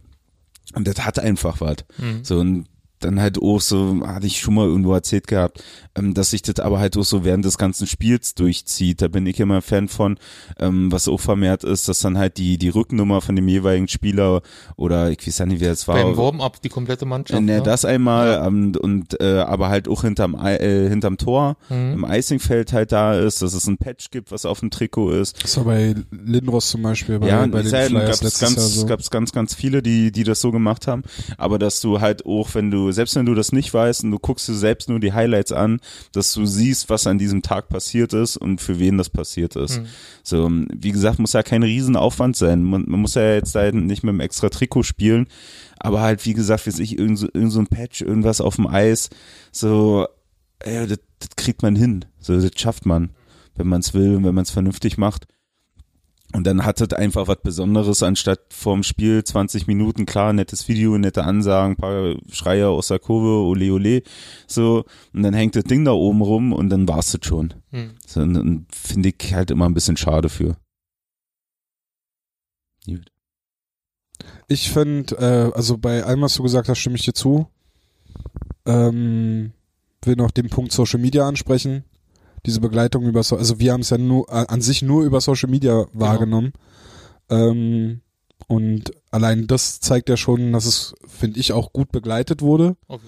[0.74, 1.76] Und das hat einfach was.
[2.22, 2.66] So, und
[3.00, 5.62] dann halt auch so, hatte ich schon mal irgendwo erzählt gehabt,
[5.96, 9.02] ähm, dass sich das aber halt auch so während des ganzen Spiels durchzieht.
[9.02, 10.18] Da bin ich immer Fan von,
[10.58, 14.42] ähm, was auch vermehrt ist, dass dann halt die, die Rückennummer von dem jeweiligen Spieler
[14.76, 15.96] oder ich weiß ja nicht, wer es war.
[15.96, 17.40] Beim Warm-up die komplette Mannschaft.
[17.42, 17.62] Ne, ne?
[17.62, 21.92] das einmal ähm, und äh, aber halt auch hinterm Ei- äh, hinterm Tor Mhm.
[21.92, 25.42] im Icingfeld halt da ist, dass es ein Patch gibt, was auf dem Trikot ist.
[25.42, 28.86] Das war bei Lindros zum Beispiel, bei, ja, bei den Flyers gab's ganz, Jahr so.
[28.86, 31.02] gab's ganz, ganz viele, die, die das so gemacht haben.
[31.38, 34.18] Aber dass du halt auch, wenn du, selbst wenn du das nicht weißt und du
[34.18, 35.79] guckst dir selbst nur die Highlights an,
[36.12, 39.80] dass du siehst, was an diesem Tag passiert ist und für wen das passiert ist.
[40.22, 42.62] So, wie gesagt, muss ja kein Riesenaufwand sein.
[42.62, 45.26] Man, man muss ja jetzt da nicht mit einem extra Trikot spielen.
[45.78, 48.66] Aber halt, wie gesagt, weiß ich, irgend so, irgend so ein Patch, irgendwas auf dem
[48.66, 49.08] Eis,
[49.50, 50.06] so,
[50.64, 52.04] ja, das, das kriegt man hin.
[52.20, 53.10] So, das schafft man,
[53.56, 55.26] wenn man es will und wenn man es vernünftig macht.
[56.32, 60.96] Und dann hat es einfach was Besonderes, anstatt vorm Spiel 20 Minuten, klar, nettes Video,
[60.96, 64.02] nette Ansagen, paar Schreier aus der Kurve, ole ole,
[64.46, 64.84] so.
[65.12, 67.54] Und dann hängt das Ding da oben rum und dann war's das schon.
[67.70, 67.90] Hm.
[68.06, 68.20] So,
[68.72, 70.56] finde ich halt immer ein bisschen schade für.
[72.86, 73.10] Gut.
[74.46, 77.48] Ich finde, äh, also bei allem, was du gesagt hast, stimme ich dir zu.
[78.66, 79.52] Ähm,
[80.04, 81.84] will noch den Punkt Social Media ansprechen.
[82.46, 85.50] Diese Begleitung über, so also wir haben es ja nur an sich nur über Social
[85.50, 86.52] Media wahrgenommen.
[87.28, 88.00] Ähm,
[88.48, 92.76] und allein das zeigt ja schon, dass es, finde ich, auch gut begleitet wurde.
[92.88, 93.06] Okay.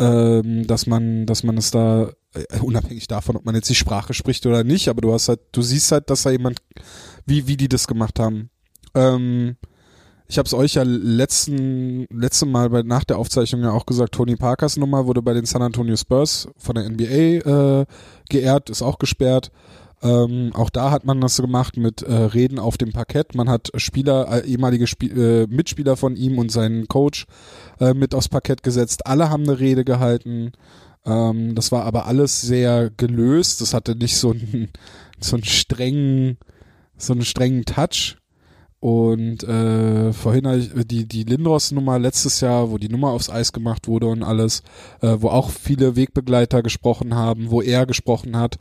[0.00, 4.12] Ähm, dass man, dass man es da, äh, unabhängig davon, ob man jetzt die Sprache
[4.12, 6.60] spricht oder nicht, aber du hast halt, du siehst halt, dass da jemand,
[7.26, 8.50] wie, wie die das gemacht haben.
[8.96, 9.56] Ähm,
[10.34, 14.16] ich habe es euch ja letzten letzte Mal bei, nach der Aufzeichnung ja auch gesagt,
[14.16, 17.86] Tony Parkers Nummer wurde bei den San Antonio Spurs von der NBA äh,
[18.28, 19.52] geehrt, ist auch gesperrt.
[20.02, 23.36] Ähm, auch da hat man das gemacht mit äh, Reden auf dem Parkett.
[23.36, 27.26] Man hat Spieler, äh, ehemalige Spie äh, Mitspieler von ihm und seinen Coach
[27.78, 29.06] äh, mit aufs Parkett gesetzt.
[29.06, 30.50] Alle haben eine Rede gehalten.
[31.06, 33.60] Ähm, das war aber alles sehr gelöst.
[33.60, 34.70] Das hatte nicht so einen,
[35.20, 36.38] so einen strengen,
[36.96, 38.16] so einen strengen Touch.
[38.84, 43.88] Und äh, vorhin ich, die, die Lindros-Nummer letztes Jahr, wo die Nummer aufs Eis gemacht
[43.88, 44.62] wurde und alles,
[45.00, 48.58] äh, wo auch viele Wegbegleiter gesprochen haben, wo er gesprochen hat.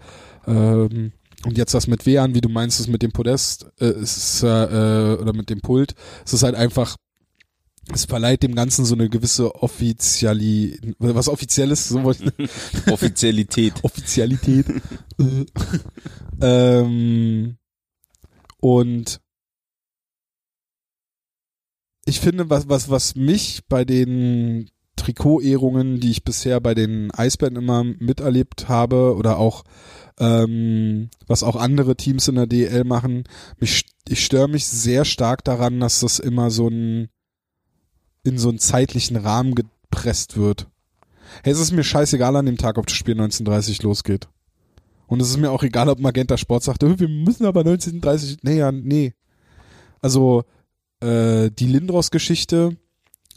[0.48, 1.12] Ähm,
[1.46, 4.44] und jetzt das mit Wehan, wie du meinst, das mit dem Podest, äh, es ist,
[4.44, 5.94] äh, oder mit dem Pult,
[6.26, 6.96] es ist halt einfach,
[7.94, 12.00] es verleiht dem Ganzen so eine gewisse Offiziali, was Offizielles, so
[12.90, 13.74] Offizialität.
[13.84, 14.68] Offizialität.
[16.42, 17.58] ähm,
[18.62, 19.20] und
[22.06, 27.56] ich finde, was, was, was mich bei den Trikotehrungen, die ich bisher bei den Eisbären
[27.56, 29.64] immer miterlebt habe, oder auch
[30.20, 33.24] ähm, was auch andere Teams in der DL machen,
[33.60, 37.10] mich, ich störe mich sehr stark daran, dass das immer so ein
[38.26, 40.68] in so einen zeitlichen Rahmen gepresst wird.
[41.44, 44.30] Hey, es ist mir scheißegal an dem Tag, ob das Spiel 1930 losgeht.
[45.08, 48.38] Und es ist mir auch egal, ob Magenta Sport sagt, "Äh, wir müssen aber 1930,
[48.44, 49.14] nee, ja, nee.
[50.02, 50.46] Also
[51.04, 52.78] äh, die Lindros-Geschichte,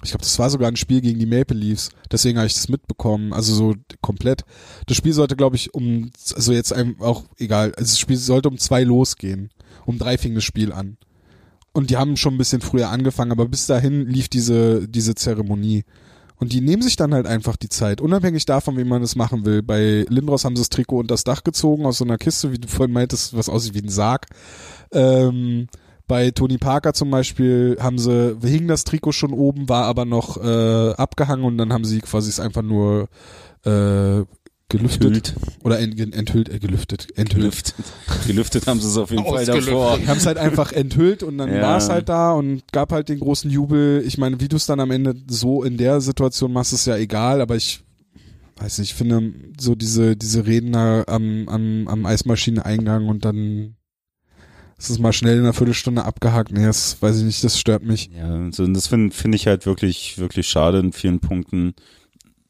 [0.02, 2.68] ich glaube, das war sogar ein Spiel gegen die Maple Leafs, deswegen habe ich das
[2.68, 4.44] mitbekommen, also so komplett.
[4.86, 8.58] Das Spiel sollte, glaube ich, um, also jetzt auch egal, also das Spiel sollte um
[8.58, 9.50] zwei losgehen.
[9.84, 10.98] Um drei fing das Spiel an.
[11.72, 15.84] Und die haben schon ein bisschen früher angefangen, aber bis dahin lief diese, diese Zeremonie.
[16.38, 19.44] Und die nehmen sich dann halt einfach die Zeit, unabhängig davon, wie man das machen
[19.44, 19.62] will.
[19.62, 22.58] Bei Lindros haben sie das Trikot unter das Dach gezogen, aus so einer Kiste, wie
[22.58, 24.26] du vorhin meintest, was aussieht wie ein Sarg.
[24.92, 25.68] Ähm,
[26.06, 30.36] bei Tony Parker zum Beispiel haben sie, hing das Trikot schon oben, war aber noch
[30.42, 33.08] äh, abgehangen und dann haben sie quasi es einfach nur
[33.64, 34.22] äh,
[34.68, 35.34] gelüftet Enthüllt.
[35.62, 37.42] oder ent, enthüllt, äh, gelüftet, enthüllt.
[37.42, 37.74] Gelüftet.
[38.26, 39.96] Gelüftet haben sie es auf jeden Fall davor.
[39.98, 41.62] Die haben es halt einfach enthüllt und dann Ja.
[41.62, 44.02] war es halt da und gab halt den großen Jubel.
[44.06, 46.96] Ich meine, wie du es dann am Ende so in der Situation machst, ist ja
[46.96, 47.82] egal, aber ich
[48.56, 53.76] weiß nicht, ich finde so diese, diese Redner am, am, am Eismaschineneingang und dann
[54.78, 56.52] ist es mal schnell in einer Viertelstunde abgehakt.
[56.52, 58.10] Nee, das weiß ich nicht, das stört mich.
[58.14, 61.74] Ja, so, und das finde find ich halt wirklich, wirklich schade in vielen Punkten.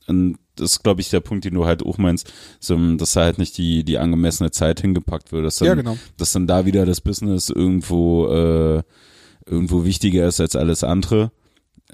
[0.08, 3.22] Und das ist, glaube ich, der Punkt, den du halt auch meinst, so, dass da
[3.22, 5.98] halt nicht die, die angemessene Zeit hingepackt wird, dass dann, ja, genau.
[6.16, 8.82] dass dann da wieder das Business irgendwo, äh,
[9.44, 11.30] irgendwo wichtiger ist als alles andere.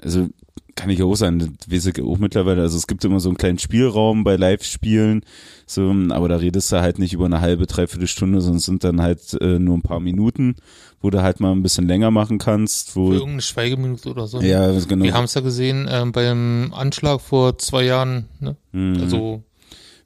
[0.03, 0.29] Also,
[0.75, 2.61] kann ich auch sein, das weiß ich auch mittlerweile.
[2.61, 5.21] Also es gibt immer so einen kleinen Spielraum bei Live-Spielen,
[5.65, 8.83] so, aber da redest du halt nicht über eine halbe, dreiviertel Stunde, sondern es sind
[8.83, 10.55] dann halt äh, nur ein paar Minuten,
[11.01, 14.41] wo du halt mal ein bisschen länger machen kannst, wo Für irgendeine Schweigeminute oder so.
[14.41, 15.03] ja, genau.
[15.03, 18.25] Wir haben es ja gesehen ähm, beim Anschlag vor zwei Jahren.
[18.39, 18.55] Ne?
[18.71, 18.97] Mhm.
[18.99, 19.43] Also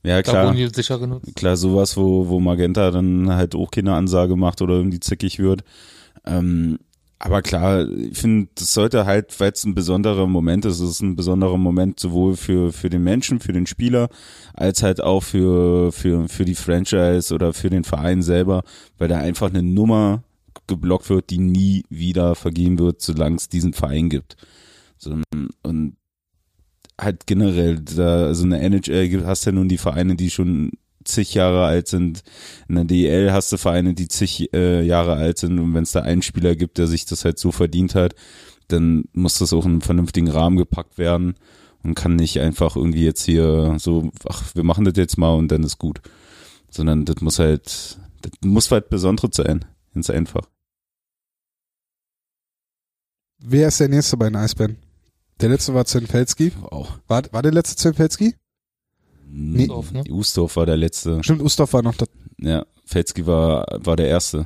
[0.03, 0.55] ja, da klar.
[1.35, 5.63] Klar, sowas, wo, wo Magenta dann halt auch keine Ansage macht oder irgendwie zickig wird.
[6.25, 6.79] Ähm,
[7.19, 11.01] aber klar, ich finde, das sollte halt, weil es ein besonderer Moment ist, es ist
[11.01, 14.09] ein besonderer Moment sowohl für, für den Menschen, für den Spieler,
[14.53, 18.63] als halt auch für, für, für die Franchise oder für den Verein selber,
[18.99, 20.23] weil da einfach eine Nummer
[20.67, 24.35] geblockt wird, die nie wieder vergeben wird, solange es diesen Verein gibt.
[24.97, 25.15] So,
[25.63, 25.97] und
[26.99, 30.71] halt generell, da, also in der NHL hast ja nun die Vereine, die schon
[31.07, 32.23] zig Jahre alt sind.
[32.67, 35.91] In der DEL hast du Vereine, die zig äh, Jahre alt sind und wenn es
[35.91, 38.15] da einen Spieler gibt, der sich das halt so verdient hat,
[38.67, 41.35] dann muss das auch in einen vernünftigen Rahmen gepackt werden
[41.83, 45.49] und kann nicht einfach irgendwie jetzt hier so, ach, wir machen das jetzt mal und
[45.49, 46.01] dann ist gut.
[46.69, 49.65] Sondern das muss halt, das muss halt besonders sein.
[49.93, 50.49] Ganz einfach.
[53.39, 54.77] Wer ist der nächste bei den Eisbären?
[55.39, 56.51] Der letzte war Zenfelski.
[56.63, 56.99] Auch.
[57.07, 58.35] War, war der letzte Zenfelski?
[59.29, 59.63] Nee.
[59.63, 60.03] Ustorf, ne?
[60.09, 61.23] Ustorf war der letzte.
[61.23, 62.05] Stimmt, Ustorf war noch da.
[62.39, 64.45] Ja, Felski war, war der erste.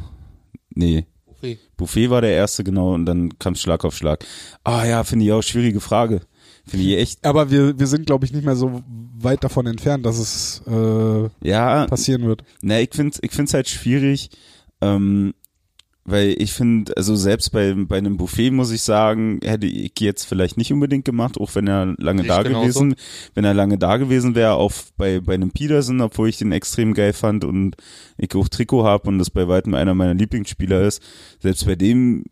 [0.73, 1.05] Nee,
[1.43, 1.57] Okay.
[1.75, 4.23] Buffet war der erste, genau, und dann kam Schlag auf Schlag.
[4.63, 6.21] Ah ja, finde ich auch schwierige Frage.
[6.67, 7.25] Finde ich echt.
[7.25, 8.83] Aber wir, wir sind, glaube ich, nicht mehr so
[9.17, 12.43] weit davon entfernt, dass es äh, Ja, passieren wird.
[12.61, 14.29] na, ich finde ich find's halt schwierig,
[14.81, 15.33] ähm,
[16.03, 20.25] weil ich finde, also selbst bei, bei einem Buffet muss ich sagen, hätte ich jetzt
[20.25, 22.79] vielleicht nicht unbedingt gemacht, auch wenn er lange Sehe da ich genauso.
[22.79, 22.95] gewesen,
[23.35, 26.93] wenn er lange da gewesen wäre, auch bei, bei einem Peterson, obwohl ich den extrem
[26.93, 27.75] geil fand und
[28.17, 31.03] ich auch Trikot habe und das bei weitem einer meiner Lieblingsspieler ist.
[31.39, 32.25] Selbst bei dem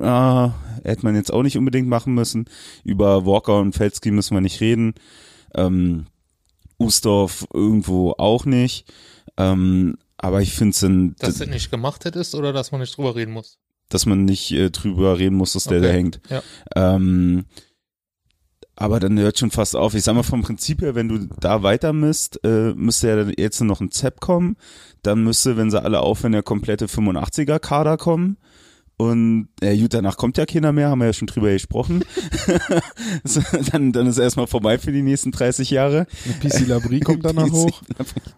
[0.00, 0.52] ah,
[0.84, 2.46] hätte man jetzt auch nicht unbedingt machen müssen.
[2.84, 4.94] Über Walker und Felski müssen wir nicht reden.
[5.54, 6.06] Ähm,
[6.78, 8.92] Ustorf irgendwo auch nicht.
[9.36, 10.80] Ähm, aber ich finde es,
[11.18, 13.58] Dass du nicht gemacht hättest oder dass man nicht drüber reden muss.
[13.88, 15.86] dass man nicht äh, drüber reden muss, dass der Okay.
[15.86, 16.20] da hängt.
[16.28, 16.42] Ja.
[16.76, 17.46] Ähm,
[18.76, 19.94] aber dann hört schon fast auf.
[19.94, 23.60] Ich sag mal vom Prinzip her, wenn du da weiter misst, äh, müsste ja jetzt
[23.60, 24.56] noch ein ZEP kommen.
[25.02, 28.36] Dann müsste, wenn sie alle aufhören, der komplette 85er Kader kommen.
[29.00, 32.04] Und ja, gut, danach kommt ja keiner mehr, haben wir ja schon drüber gesprochen.
[33.24, 36.08] so, dann, dann ist erstmal vorbei für die nächsten 30 Jahre.
[36.42, 37.80] PC Labrie kommt danach hoch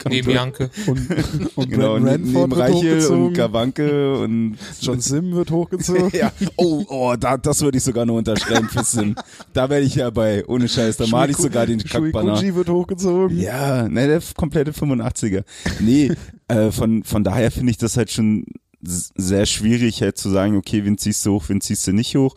[0.06, 0.68] Neben Janke.
[0.86, 1.08] und,
[1.54, 3.32] und Genau, Ranford wird Reichel und.
[3.32, 6.10] Gawanke und John Sim wird hochgezogen.
[6.12, 6.30] ja.
[6.56, 9.14] Oh, oh, da, das würde ich sogar noch unterschreiben für Sim.
[9.54, 12.36] Da wäre ich ja bei, ohne Scheiß, da mal ich sogar den Kackbanner.
[12.36, 13.38] Shuikuji wird hochgezogen.
[13.38, 15.42] Ja, ne, der komplette 85er.
[15.80, 16.12] Nee,
[16.48, 18.44] äh, von, von daher finde ich das halt schon
[18.82, 22.34] sehr schwierig, halt zu sagen, okay, wen ziehst du hoch, wen ziehst du nicht hoch.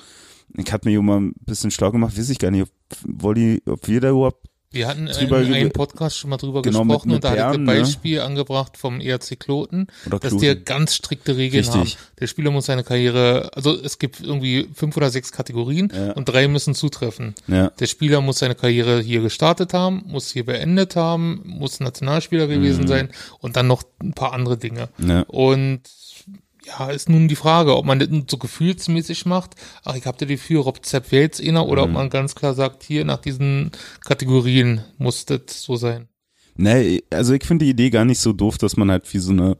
[0.57, 2.69] Ich hatte mir immer ein bisschen schlau gemacht, weiß ich gar nicht, ob,
[3.05, 6.83] Wolli, ob wir da überhaupt, Wir hatten Drüber in einem Podcast schon mal drüber Genau,
[6.83, 7.65] mit- gesprochen mit und da hatte ich ein ne?
[7.79, 11.95] Beispiel angebracht vom ERC Kloten, oder dass die ganz strikte Regeln Richtig.
[11.97, 12.03] haben.
[12.19, 16.11] Der Spieler muss seine Karriere, also es gibt irgendwie fünf oder sechs Kategorien Ja.
[16.13, 17.33] und drei müssen zutreffen.
[17.47, 22.47] ja, Der Spieler muss seine Karriere hier gestartet haben, muss hier beendet haben, muss Nationalspieler
[22.47, 22.87] gewesen Mhm.
[22.87, 23.09] sein
[23.39, 24.89] und dann noch ein paar andere Dinge.
[24.99, 25.81] ja, Und
[26.65, 29.55] ja, ist nun die Frage, ob man das so gefühlsmäßig macht.
[29.83, 31.93] Ach, ich hab da die für Rob Zepp wäre jetzt einer oder ob Mhm.
[31.95, 33.71] man ganz klar sagt, hier nach diesen
[34.05, 36.07] Kategorien muss das so sein.
[36.55, 39.31] Ne, also ich finde die Idee gar nicht so doof, dass man halt wie so
[39.31, 39.57] eine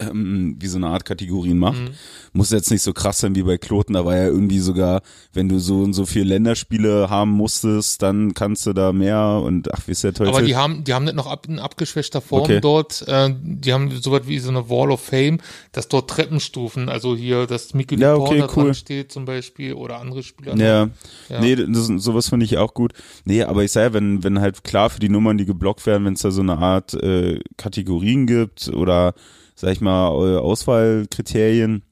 [0.00, 1.80] ähm, wie so eine Art Kategorien macht.
[1.80, 1.90] Mhm.
[2.32, 5.02] Muss jetzt nicht so krass sein wie bei Kloten, da war ja irgendwie sogar,
[5.32, 9.72] wenn du so und so viele Länderspiele haben musstest, dann kannst du da mehr und
[9.74, 10.34] ach, wie ist der Teufel?
[10.34, 12.60] Aber die haben, die haben nicht noch ab, in abgeschwächter Form Okay.
[12.60, 15.38] dort, äh, die haben so was wie so eine Wall of Fame,
[15.72, 18.74] dass dort Treppenstufen, also hier, dass Mikel Ja, okay, dran cool.
[18.74, 20.56] steht zum Beispiel oder andere Spieler.
[20.56, 20.88] Ja.
[21.28, 21.40] Ja.
[21.40, 22.92] Nee, das, sowas finde ich auch gut.
[23.24, 26.14] Nee, aber ich sage, wenn, wenn halt klar für die Nummern, die geblockt werden, wenn
[26.14, 29.14] es da so eine Art äh, Kategorien gibt oder,
[29.58, 31.82] sag ich mal, äh, Auswahlkriterien,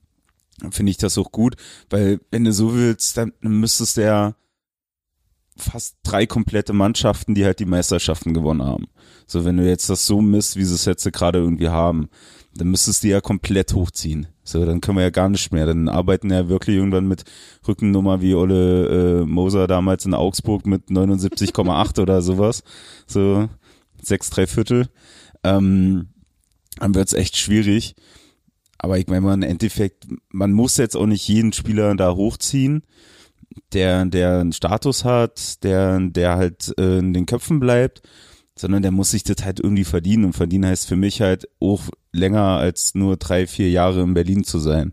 [0.71, 1.57] finde ich das auch gut,
[1.91, 4.37] weil wenn du so willst, dann müsstest du ja
[5.57, 8.87] fast drei komplette Mannschaften, die halt die Meisterschaften gewonnen haben.
[9.27, 12.09] So, wenn du jetzt das so misst, wie sie es jetzt gerade irgendwie haben,
[12.55, 14.29] dann müsstest du ja komplett hochziehen.
[14.45, 15.67] So, dann können wir ja gar nicht mehr.
[15.67, 17.25] Dann arbeiten ja wirklich irgendwann mit
[17.67, 22.63] Rückennummer wie Olle äh, Moser damals in Augsburg mit 79,8 oder sowas.
[23.09, 23.49] So,
[24.01, 24.89] sechs, drei Viertel.
[25.43, 26.11] Ähm,
[26.81, 27.95] dann wird's echt schwierig.
[28.79, 32.83] Aber ich meine mal, im Endeffekt, man muss jetzt auch nicht jeden Spieler da hochziehen,
[33.73, 38.03] der, der einen Status hat, der, der halt äh, in den Köpfen bleibt,
[38.59, 40.27] sondern der muss sich das halt irgendwie verdienen.
[40.27, 44.45] Und verdienen heißt für mich halt auch länger als nur drei, vier Jahre in Berlin
[44.45, 44.93] zu sein.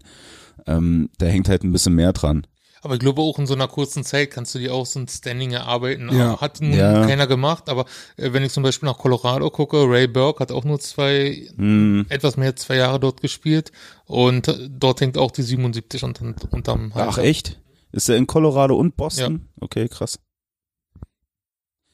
[0.66, 2.48] Ähm, da hängt halt ein bisschen mehr dran.
[2.84, 5.08] Aber ich glaube auch in so einer kurzen Zeit kannst du dir auch so ein
[5.08, 6.10] Standing erarbeiten.
[6.16, 6.40] Ja.
[6.42, 7.06] Hat nun Ja.
[7.06, 7.86] keiner gemacht, aber
[8.18, 12.06] äh, wenn ich zum Beispiel nach Colorado gucke, Ray Burke hat auch nur zwei, Hm.
[12.10, 13.72] etwas mehr als zwei Jahre dort gespielt
[14.06, 17.10] und äh, dort hängt auch die 77 unterm, unterm Halter.
[17.10, 17.60] Ach echt?
[17.92, 19.48] Ist er in Colorado und Boston?
[19.62, 20.20] Okay, krass.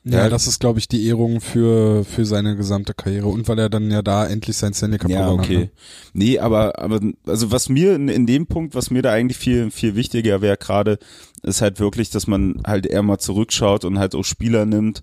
[0.05, 0.30] Ja, Ja.
[0.30, 3.91] das ist, glaube ich, die Ehrung für, für seine gesamte Karriere und weil er dann
[3.91, 5.41] ja da endlich sein Stanley Cup Ja, okay.
[5.55, 5.63] hat.
[5.63, 5.69] ne?
[6.13, 9.71] Nee, aber, aber, also was mir in, in dem Punkt, was mir da eigentlich viel,
[9.71, 10.99] viel wichtiger wäre gerade,
[11.43, 15.01] ist halt wirklich, dass man halt eher mal zurückschaut und halt auch Spieler nimmt,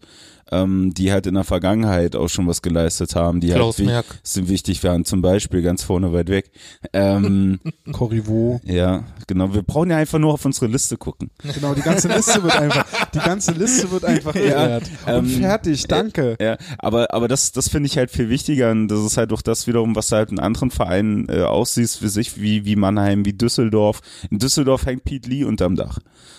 [0.52, 4.06] ähm, die halt in der Vergangenheit auch schon was geleistet haben, die Klaus halt Merck.
[4.22, 6.50] sind wichtig waren, zum Beispiel ganz vorne weit weg.
[6.92, 7.58] Ähm,
[7.92, 8.60] Corriveau.
[8.64, 9.52] ja, genau.
[9.54, 11.30] Wir brauchen ja einfach nur auf unsere Liste gucken.
[11.42, 14.84] Genau, die ganze Liste wird einfach, die ganze Liste wird einfach geehrt.
[15.06, 16.36] Und ähm, fertig, danke.
[16.40, 19.42] Ja, aber, aber das, das finde ich halt viel wichtiger und das ist halt auch
[19.42, 23.24] das wiederum, was du halt in anderen Vereinen äh, aussiehst, für sich, wie, wie Mannheim,
[23.24, 24.00] wie Düsseldorf.
[24.30, 25.98] In Düsseldorf hängt Pete Lee unterm Dach.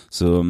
[0.10, 0.46] So,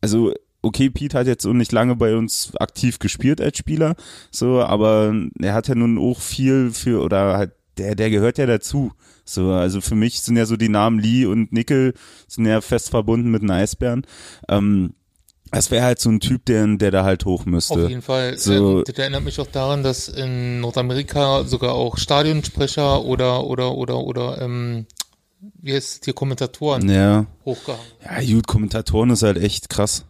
[0.00, 0.32] also,
[0.66, 3.94] okay, Pete hat jetzt so nicht lange bei uns aktiv gespielt als Spieler,
[4.30, 8.46] so, aber er hat ja nun auch viel für, oder halt, der, der gehört ja
[8.46, 8.92] dazu.
[9.24, 11.94] So, also für mich sind ja so die Namen Lee und Nickel
[12.28, 14.06] sind ja fest verbunden mit den Eisbären.
[14.48, 14.94] Ähm,
[15.50, 17.74] das wäre halt so ein Typ, der, der da halt hoch müsste.
[17.74, 18.38] Auf jeden Fall.
[18.38, 23.98] So- das erinnert mich auch daran, dass in Nordamerika sogar auch Stadionsprecher oder oder oder
[23.98, 24.86] oder ähm,
[25.60, 27.26] wie heißt es hier Kommentatoren Ja.
[27.44, 27.84] hochgehangen.
[28.04, 30.04] Ja, gut, Kommentatoren ist halt echt krass.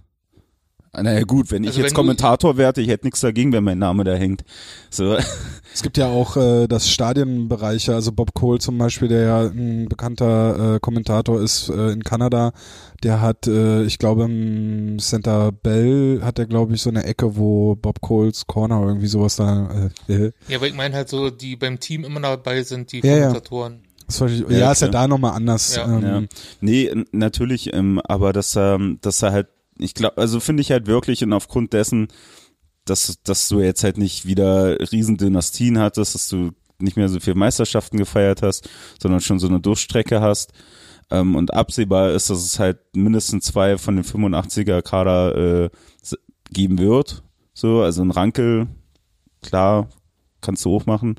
[1.02, 3.78] Naja, gut, wenn ich Also jetzt wenn Kommentator werde, ich hätte nichts dagegen, wenn mein
[3.78, 4.44] Name da hängt.
[4.90, 5.16] So,
[5.74, 9.88] Es gibt ja auch äh, das Stadienbereiche, also Bob Cole zum Beispiel, der ja ein
[9.90, 12.52] bekannter äh, Kommentator ist äh, in Kanada,
[13.02, 17.36] der hat, äh, ich glaube im Center Bell hat er glaube ich so eine Ecke,
[17.36, 19.90] wo Bob Coles Corner oder irgendwie sowas da.
[20.08, 23.00] Äh, äh, Ja, aber ich meine halt so, die beim Team immer dabei sind, die
[23.00, 23.18] Ja, ja.
[23.26, 23.80] Kommentatoren.
[24.08, 25.76] ja, Ja, ist ja da nochmal anders.
[25.76, 25.84] Ja.
[25.84, 26.22] ähm, ja.
[26.60, 30.86] Nee, natürlich, ähm, aber dass er, dass er halt, ich glaube, also finde ich halt
[30.86, 32.08] wirklich und aufgrund dessen,
[32.84, 37.36] dass, dass du jetzt halt nicht wieder Riesendynastien hattest, dass du nicht mehr so viele
[37.36, 38.68] Meisterschaften gefeiert hast,
[39.00, 40.52] sondern schon so eine Durchstrecke hast.
[41.10, 45.70] Ähm, und absehbar ist, dass es halt mindestens zwei von den 85er Kader äh,
[46.50, 47.22] geben wird.
[47.54, 48.66] So, also ein Rankel,
[49.42, 49.88] klar,
[50.40, 51.16] kannst du auch machen.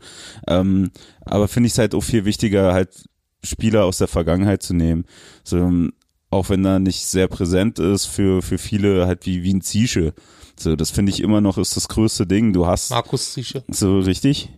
[0.47, 3.07] Ähm, aber finde ich es halt auch viel wichtiger, halt
[3.43, 5.05] Spieler aus der Vergangenheit zu nehmen.
[5.43, 5.93] So, ähm,
[6.30, 10.14] auch wenn er nicht sehr präsent ist für, für viele halt wie, wie ein Ziesche.
[10.60, 12.54] So, das finde ich immer noch ist das größte Ding.
[12.54, 13.64] Du hast Markus Ziesche.
[13.68, 14.49] so richtig.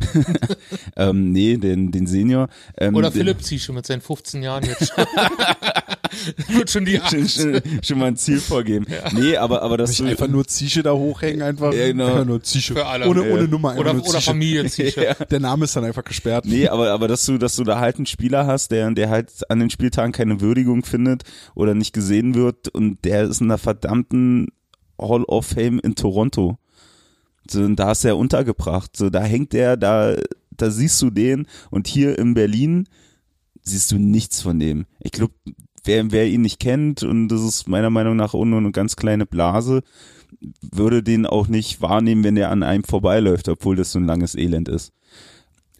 [0.96, 2.48] ähm, nee, den, den Senior.
[2.76, 4.92] Ähm, Oder Philipp Ziesche mit seinen 15 Jahren jetzt.
[6.48, 8.86] Wird schon die schon, schon, schon mal ein Ziel vorgeben.
[9.12, 12.06] Nee, aber, aber das einfach nur Zische da hochhängen, einfach, Ja, genau.
[12.06, 12.74] einfach nur Zische.
[12.74, 13.08] Für alle.
[13.08, 13.34] Ohne, Ja.
[13.34, 14.30] ohne Nummer, einfach Oder, nur oder Zische.
[14.30, 15.16] Familie Ziesche.
[15.30, 16.44] Der Name ist dann einfach gesperrt.
[16.46, 19.30] Nee, aber, aber dass du, dass du da halt einen Spieler hast, der, der halt
[19.50, 21.24] an den Spieltagen keine Würdigung findet
[21.54, 24.48] oder nicht gesehen wird und der ist in der verdammten
[25.00, 26.58] Hall of Fame in Toronto.
[27.48, 28.96] So, und da ist er untergebracht.
[28.96, 30.16] So, da hängt er, da,
[30.50, 32.88] da siehst du den und hier in Berlin
[33.62, 34.86] siehst du nichts von dem.
[35.00, 35.34] Ich glaube,
[35.84, 38.96] wer, wer ihn nicht kennt, und das ist meiner Meinung nach auch nur eine ganz
[38.96, 39.82] kleine Blase,
[40.60, 44.34] würde den auch nicht wahrnehmen, wenn er an einem vorbeiläuft, obwohl das so ein langes
[44.34, 44.92] Elend ist.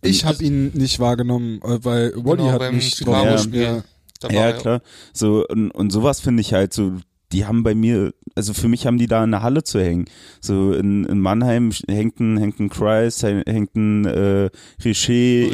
[0.00, 3.82] Ich habe ihn nicht wahrgenommen, äh, weil Wally Genau, hat mich drauf ja.
[4.30, 4.82] Ja, klar.
[5.12, 6.96] So, und, und sowas finde ich halt so,
[7.32, 10.06] die haben bei mir, also für mich haben die da in der Halle zu hängen.
[10.40, 14.50] So in, in Mannheim hängt ein, hängt ein Kreis, hängt ein äh,
[14.84, 15.50] Richer,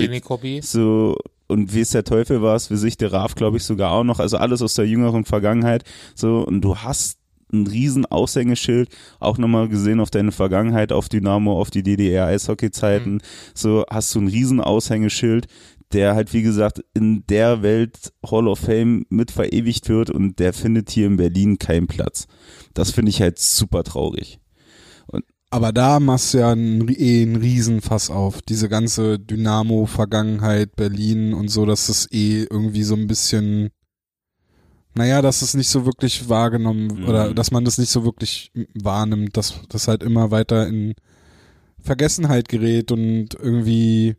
[0.63, 3.93] so und wie es der Teufel war es, wie sich der Raf, glaube ich, sogar
[3.93, 5.85] auch noch, also alles aus der jüngeren Vergangenheit,
[6.15, 7.19] so und du hast
[7.53, 8.89] ein riesen Aushängeschild,
[9.21, 13.21] auch nochmal gesehen auf deine Vergangenheit, auf Dynamo, auf die DDR-Eishockey-Zeiten,
[13.55, 15.47] so hast du ein riesen Aushängeschild,
[15.93, 20.53] der halt, wie gesagt, in der Welt Hall of Fame mit verewigt wird und der
[20.53, 22.27] findet hier in Berlin keinen Platz.
[22.73, 24.41] Das finde ich halt super traurig.
[25.51, 28.43] Aber da machst du ja ein, eh einen Riesenfass auf.
[28.43, 33.71] Diese ganze Dynamo-Vergangenheit, Berlin und so, dass es eh irgendwie so ein bisschen,
[34.97, 37.09] naja, dass es nicht so wirklich wahrgenommen Mhm.
[37.09, 40.95] oder dass man das nicht so wirklich wahrnimmt, dass das halt immer weiter in
[41.79, 44.17] Vergessenheit gerät und irgendwie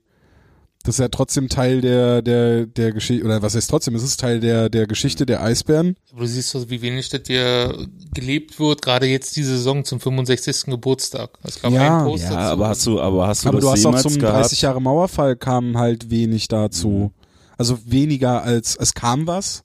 [0.86, 4.20] das ist ja trotzdem Teil der der der Geschichte oder was heißt trotzdem, es ist
[4.20, 5.96] Teil der der Geschichte der Eisbären.
[6.12, 10.00] Aber du siehst doch, wie wenig das hier gelebt wird, gerade jetzt diese Saison zum
[10.00, 10.68] 65.
[10.68, 11.32] Geburtstag.
[11.44, 11.98] Es gab Ja.
[11.98, 12.52] einen Post Ja, dazu.
[12.52, 14.38] aber hast du, aber hast du Aber das du hast auch zum gehabt?
[14.46, 17.12] 30 Jahre Mauerfall kam halt wenig dazu.
[17.14, 17.22] Mhm.
[17.58, 19.64] Also weniger als es kam was,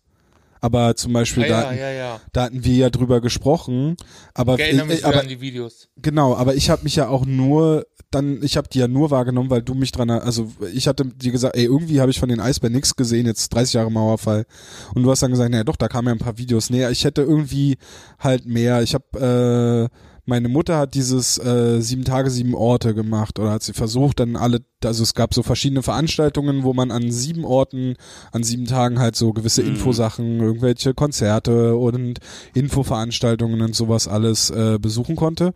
[0.61, 2.21] aber zum Beispiel ah, da, ja, ja, ja.
[2.33, 3.97] da hatten wir ja drüber gesprochen.
[4.35, 5.89] Aber, Ich erinnere mich äh, wieder aber an die Videos.
[5.97, 9.51] genau, aber ich habe mich ja auch nur dann, ich habe die ja nur wahrgenommen,
[9.51, 12.41] weil du mich dran, also ich hatte dir gesagt, ey, irgendwie habe ich von den
[12.41, 14.47] Eisbären nichts gesehen, jetzt 30 Jahre Mauerfall.
[14.95, 16.91] Und du hast dann gesagt, naja doch, da kamen ja ein paar Videos näher.
[16.91, 17.79] Ich hätte irgendwie
[18.19, 18.83] halt mehr.
[18.83, 19.97] Ich habe äh,
[20.31, 24.37] meine Mutter hat dieses äh, sieben Tage, sieben Orte gemacht oder hat sie versucht, dann
[24.37, 27.97] alle, also es gab so verschiedene Veranstaltungen, wo man an sieben Orten,
[28.33, 29.71] an sieben Tagen halt so gewisse Mhm.
[29.71, 32.21] Infosachen, irgendwelche Konzerte und
[32.55, 35.53] Infoveranstaltungen und sowas alles äh, besuchen konnte.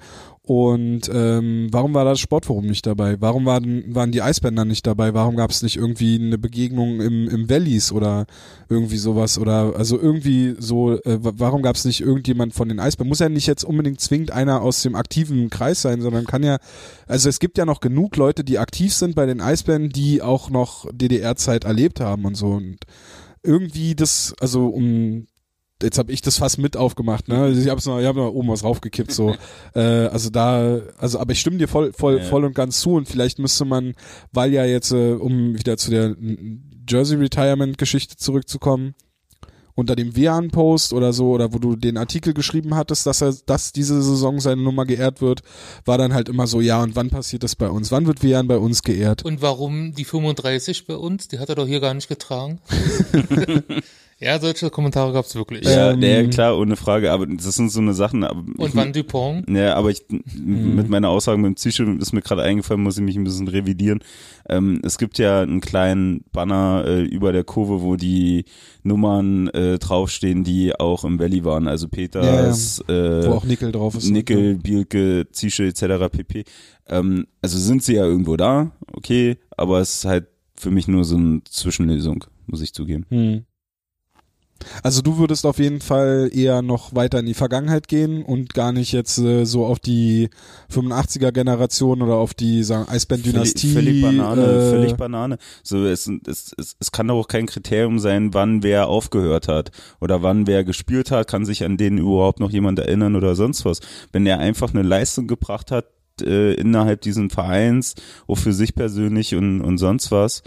[0.46, 3.18] Und ähm, warum war das Sportforum nicht dabei?
[3.18, 5.14] Warum waren, waren die Eisbären dann nicht dabei?
[5.14, 8.26] Warum gab es nicht irgendwie eine Begegnung im, im Valleys oder
[8.68, 9.38] irgendwie sowas?
[9.38, 13.08] Oder also irgendwie so, äh, wa- warum gab es nicht irgendjemand von den Eisbären?
[13.08, 16.58] Muss ja nicht jetzt unbedingt zwingend einer aus dem aktiven Kreis sein, sondern kann ja,
[17.06, 20.50] also es gibt ja noch genug Leute, die aktiv sind bei den Eisbären, die auch
[20.50, 22.48] noch DDR-Zeit erlebt haben und so.
[22.48, 22.80] Und
[23.42, 25.26] irgendwie das, also um
[25.84, 27.50] jetzt habe ich das fast mit aufgemacht, ne?
[27.50, 29.34] Ich habe noch, ich hab noch oben was raufgekippt, so.
[29.74, 32.24] äh, also da, also aber ich stimme dir voll, voll, Ja.
[32.24, 33.94] voll und ganz zu und vielleicht müsste man,
[34.32, 36.16] weil ja jetzt, äh, um wieder zu der
[36.88, 38.94] Jersey Retirement Geschichte zurückzukommen,
[39.76, 43.72] unter dem WAN-Post oder so, oder wo du den Artikel geschrieben hattest, dass er, dass
[43.72, 45.42] diese Saison seine Nummer geehrt wird,
[45.84, 47.90] war dann halt immer so, ja, und wann passiert das bei uns?
[47.90, 49.24] Wann wird WAN bei uns geehrt?
[49.24, 51.26] Und warum die 35 bei uns?
[51.26, 52.60] Die hat er doch hier gar nicht getragen.
[54.20, 55.64] ja, solche Kommentare gab es wirklich.
[55.64, 58.24] Ja, Ähm, ja, klar, ohne Frage, aber das sind so eine Sachen.
[58.24, 59.48] Aber Und ich, wann Dupont?
[59.50, 60.74] Ja, aber ich, Mhm.
[60.76, 63.48] mit meiner Aussage mit dem Psycho ist mir gerade eingefallen, muss ich mich ein bisschen
[63.48, 64.00] revidieren.
[64.48, 68.44] Ähm, es gibt ja einen kleinen Banner äh, über der Kurve, wo die
[68.82, 71.66] Nummern äh, draufstehen, die auch im Valley waren.
[71.68, 74.10] Also Peters, äh, Wo auch Nickel drauf ist.
[74.10, 76.08] Nickel, Bielke, Zische etc.
[76.10, 76.44] pp.
[76.88, 81.04] Ähm, also sind sie ja irgendwo da, okay, aber es ist halt für mich nur
[81.04, 83.06] so eine Zwischenlösung, muss ich zugeben.
[83.08, 83.44] Hm.
[84.82, 88.72] Also du würdest auf jeden Fall eher noch weiter in die Vergangenheit gehen und gar
[88.72, 90.30] nicht jetzt äh, so auf die
[90.72, 93.72] 85er Generation oder auf die sagen Eisbären-Dynastie.
[93.72, 95.38] Völlig, völlig Banane, äh, völlig Banane.
[95.62, 99.70] So, es, es, es, es kann doch auch kein Kriterium sein, wann wer aufgehört hat
[100.00, 103.64] oder wann wer gespielt hat, kann sich an den überhaupt noch jemand erinnern oder sonst
[103.64, 103.80] was.
[104.12, 105.86] Wenn er einfach eine Leistung gebracht hat,
[106.20, 107.94] äh, innerhalb diesen Vereins,
[108.26, 110.42] auch für sich persönlich und, und sonst was,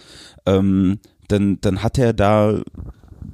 [0.45, 2.61] ähm, dann, dann hat er da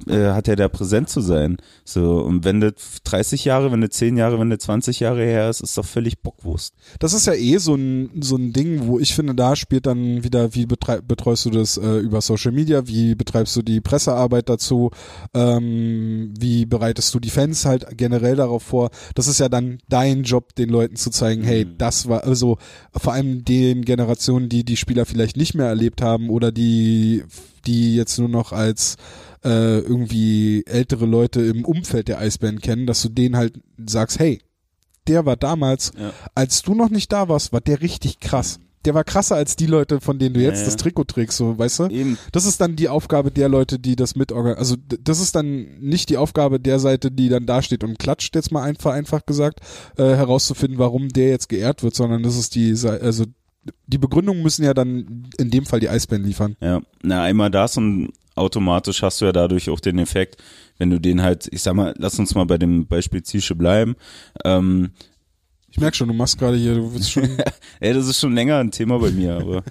[0.08, 1.56] äh, hat er da präsent zu sein.
[1.84, 2.72] So, und wenn das
[3.04, 6.20] 30 Jahre, wenn das 10 Jahre, wenn das 20 Jahre her ist, ist doch völlig
[6.20, 6.74] Bockwurst.
[6.98, 10.24] Das ist ja eh so ein, so ein Ding, wo ich finde, da spielt dann
[10.24, 14.90] wieder, wie betreust du das äh, über Social Media, wie betreibst du die Pressearbeit dazu,
[15.34, 18.90] ähm, wie bereitest du die Fans halt generell darauf vor.
[19.14, 21.78] Das ist ja dann dein Job, den Leuten zu zeigen, hey, Mhm.
[21.78, 22.58] das war, also
[22.96, 27.24] vor allem den Generationen, die die Spieler vielleicht nicht mehr erlebt haben oder die,
[27.66, 28.96] die jetzt nur noch als
[29.44, 34.40] äh, irgendwie ältere Leute im Umfeld der Eisbären kennen, dass du denen halt sagst, hey,
[35.06, 36.12] der war damals, Ja.
[36.34, 38.58] als du noch nicht da warst, war der richtig krass.
[38.86, 40.66] Der war krasser als die Leute, von denen du jetzt ja.
[40.66, 41.86] das Trikot trägst, so, weißt du?
[41.88, 42.18] Eben.
[42.32, 44.58] Das ist dann die Aufgabe der Leute, die das mitorganisieren.
[44.58, 48.34] Also das ist dann nicht die Aufgabe der Seite, die dann da steht und klatscht,
[48.34, 49.60] jetzt mal einfach, einfach gesagt,
[49.96, 53.24] äh, herauszufinden, warum der jetzt geehrt wird, sondern das ist die, also
[53.86, 56.56] die Begründung müssen ja dann in dem Fall die Eisbären liefern.
[56.60, 60.42] Ja, na einmal das und automatisch hast du ja dadurch auch den Effekt,
[60.78, 63.94] wenn du den halt, ich sag mal, lass uns mal bei dem Beispiel Zische bleiben.
[64.44, 64.90] Ähm,
[65.70, 67.28] Ich merk schon, du machst gerade hier, du willst schon.
[67.80, 69.62] ey, das ist schon länger ein Thema bei mir, aber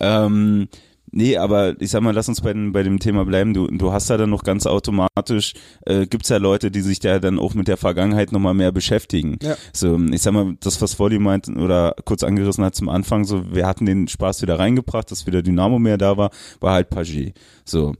[0.00, 0.68] ähm,
[1.14, 3.52] Nee, aber ich sag mal, lass uns bei, dem- bei dem Thema bleiben.
[3.52, 5.52] Du, du hast da dann noch ganz automatisch,
[5.86, 9.36] äh, gibt's ja Leute, die sich da dann auch mit der Vergangenheit nochmal mehr beschäftigen.
[9.42, 9.56] Ja.
[9.74, 13.54] So, ich sag mal, das, was Volli meint oder kurz angerissen hat zum Anfang, so,
[13.54, 16.30] wir hatten den Spaß wieder reingebracht, dass wieder Dynamo mehr da war,
[16.60, 17.34] war halt Pagé.
[17.64, 17.94] So.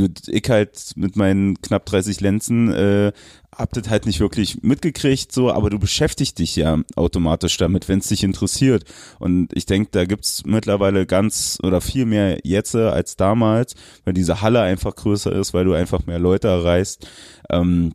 [0.00, 3.12] Gut, ich halt mit meinen knapp 30 Lenzen äh,
[3.56, 8.00] hab das halt nicht wirklich mitgekriegt, so, aber du beschäftigst dich ja automatisch damit, wenn
[8.00, 8.84] es dich interessiert.
[9.18, 14.40] Und ich denke, da gibt's mittlerweile ganz oder viel mehr jetzt als damals, weil diese
[14.40, 17.06] Halle einfach größer ist, weil du einfach mehr Leute erreichst.
[17.50, 17.92] Ähm,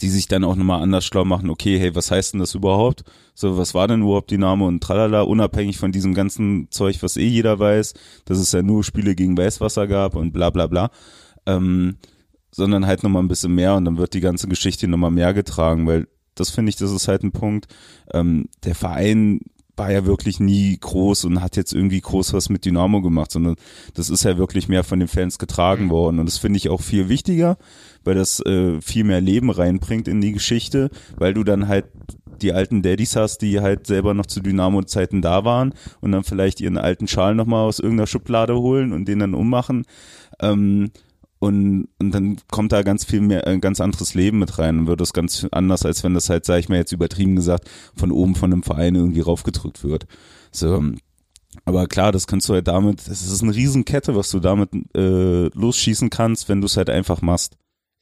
[0.00, 3.04] die sich dann auch nochmal anders schlau machen, okay, hey, was heißt denn das überhaupt?
[3.34, 7.26] So, was war denn überhaupt Dynamo und tralala, unabhängig von diesem ganzen Zeug, was eh
[7.26, 7.94] jeder weiß,
[8.24, 10.90] dass es ja nur Spiele gegen Weißwasser gab und bla bla bla.
[11.46, 11.96] Ähm,
[12.50, 15.86] sondern halt nochmal ein bisschen mehr und dann wird die ganze Geschichte nochmal mehr getragen,
[15.86, 16.06] weil
[16.36, 17.66] das finde ich, das ist halt ein Punkt.
[18.12, 19.40] Ähm, der Verein
[19.76, 23.56] war ja wirklich nie groß und hat jetzt irgendwie groß was mit Dynamo gemacht, sondern
[23.94, 26.80] das ist ja wirklich mehr von den Fans getragen worden und das finde ich auch
[26.80, 27.58] viel wichtiger,
[28.04, 31.86] weil das äh, viel mehr Leben reinbringt in die Geschichte, weil du dann halt
[32.40, 36.60] die alten Daddys hast, die halt selber noch zu Dynamo-Zeiten da waren und dann vielleicht
[36.60, 39.84] ihren alten Schal nochmal aus irgendeiner Schublade holen und den dann ummachen.
[40.40, 40.90] Ähm,
[41.44, 44.86] und, und dann kommt da ganz viel mehr, ein ganz anderes Leben mit rein und
[44.86, 48.10] wird das ganz anders, als wenn das halt, sag ich mal jetzt übertrieben gesagt, von
[48.10, 50.06] oben von einem Verein irgendwie raufgedrückt wird.
[50.50, 50.82] So,
[51.66, 55.48] aber klar, das kannst du halt damit, das ist eine Riesenkette, was du damit äh,
[55.48, 57.56] losschießen kannst, wenn du es halt einfach machst.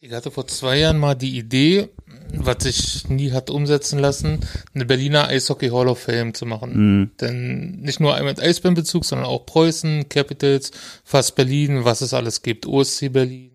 [0.05, 1.89] Ich hatte vor zwei Jahren mal die Idee,
[2.35, 4.41] was sich nie hat umsetzen lassen,
[4.75, 6.73] eine Berliner Eishockey Hall of Fame zu machen.
[6.75, 7.11] Mhm.
[7.21, 10.73] Denn nicht nur mit Eisbärenbezug, sondern auch Preußen, Capitals,
[11.05, 13.53] fast Berlin, was es alles gibt, OSC Berlin.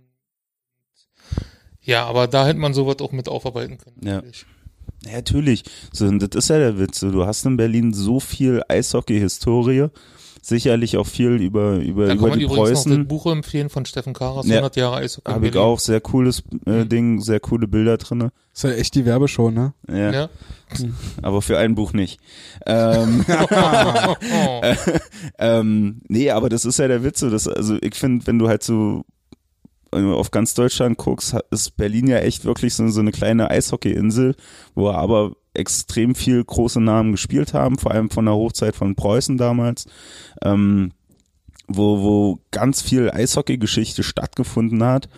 [1.82, 3.98] Ja, aber da hätte man sowas auch mit aufarbeiten können.
[4.02, 4.16] Ja.
[4.16, 4.46] natürlich.
[5.04, 5.64] Ja, natürlich.
[5.92, 7.02] So, das ist ja der Witz.
[7.02, 9.90] Du hast in Berlin so viel Eishockey-Historie,
[10.48, 12.98] sicherlich auch viel über, über, über man die übrigens noch Preußen.
[13.00, 14.56] das Buch empfehlen von Steffen Karas, Ja.
[14.56, 15.32] 100 Jahre Eishockey.
[15.32, 18.32] Habe ich auch, sehr cooles äh, Ding, sehr coole Bilder drinne.
[18.54, 19.74] Ist ja echt die Werbeshow, ne?
[19.90, 20.30] Ja, Ja.
[21.22, 22.20] aber für ein Buch nicht.
[22.66, 24.62] Ähm, Oh.
[25.40, 27.20] ähm, nee, aber das ist ja der Witz.
[27.20, 29.04] so, Das, also ich finde, wenn du halt so
[29.92, 34.36] auf ganz Deutschland guckst, ist Berlin ja echt wirklich so, so eine kleine Eishockey-Insel,
[34.76, 39.38] wo aber extrem viel große Namen gespielt haben, vor allem von der Hochzeit von Preußen
[39.38, 39.86] damals,
[40.44, 40.92] ähm,
[41.68, 45.10] wo, wo ganz viel Eishockey-Geschichte stattgefunden hat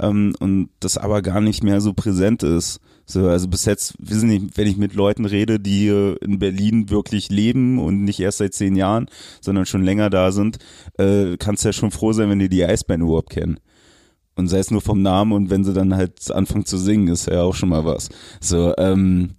[0.00, 2.80] ähm, und das aber gar nicht mehr so präsent ist.
[3.10, 7.30] So, also bis jetzt, wissen nicht, wenn ich mit Leuten rede, die in Berlin wirklich
[7.30, 9.06] leben und nicht erst seit zehn Jahren,
[9.40, 10.58] sondern schon länger da sind,
[10.98, 13.60] äh, kannst ja schon froh sein, wenn die die Eisbären überhaupt kennen.
[14.38, 17.26] Und sei es nur vom Namen und wenn sie dann halt anfangen zu singen, ist
[17.26, 18.08] ja auch schon mal was.
[18.40, 19.30] So, ähm,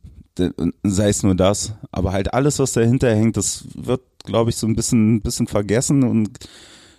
[0.84, 1.74] sei es nur das.
[1.90, 6.04] Aber halt alles, was dahinter hängt, das wird, glaube ich, so ein bisschen, bisschen vergessen
[6.04, 6.38] und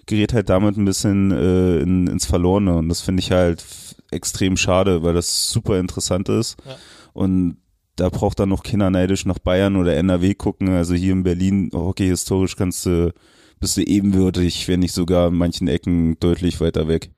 [0.07, 2.75] gerät halt damit ein bisschen äh, in, ins Verlorene.
[2.79, 3.67] Und das finde ich halt
[4.11, 6.57] extrem schade, weil das super interessant ist.
[6.67, 6.77] Ja.
[7.13, 7.59] Und
[7.97, 10.71] da braucht dann noch Kinder neidisch nach Bayern oder NRW gucken.
[10.71, 13.13] Also hier in Berlin, Hockey historisch kannst du,
[13.61, 17.11] bist du ebenwürdig, wenn nicht sogar in manchen Ecken deutlich weiter weg.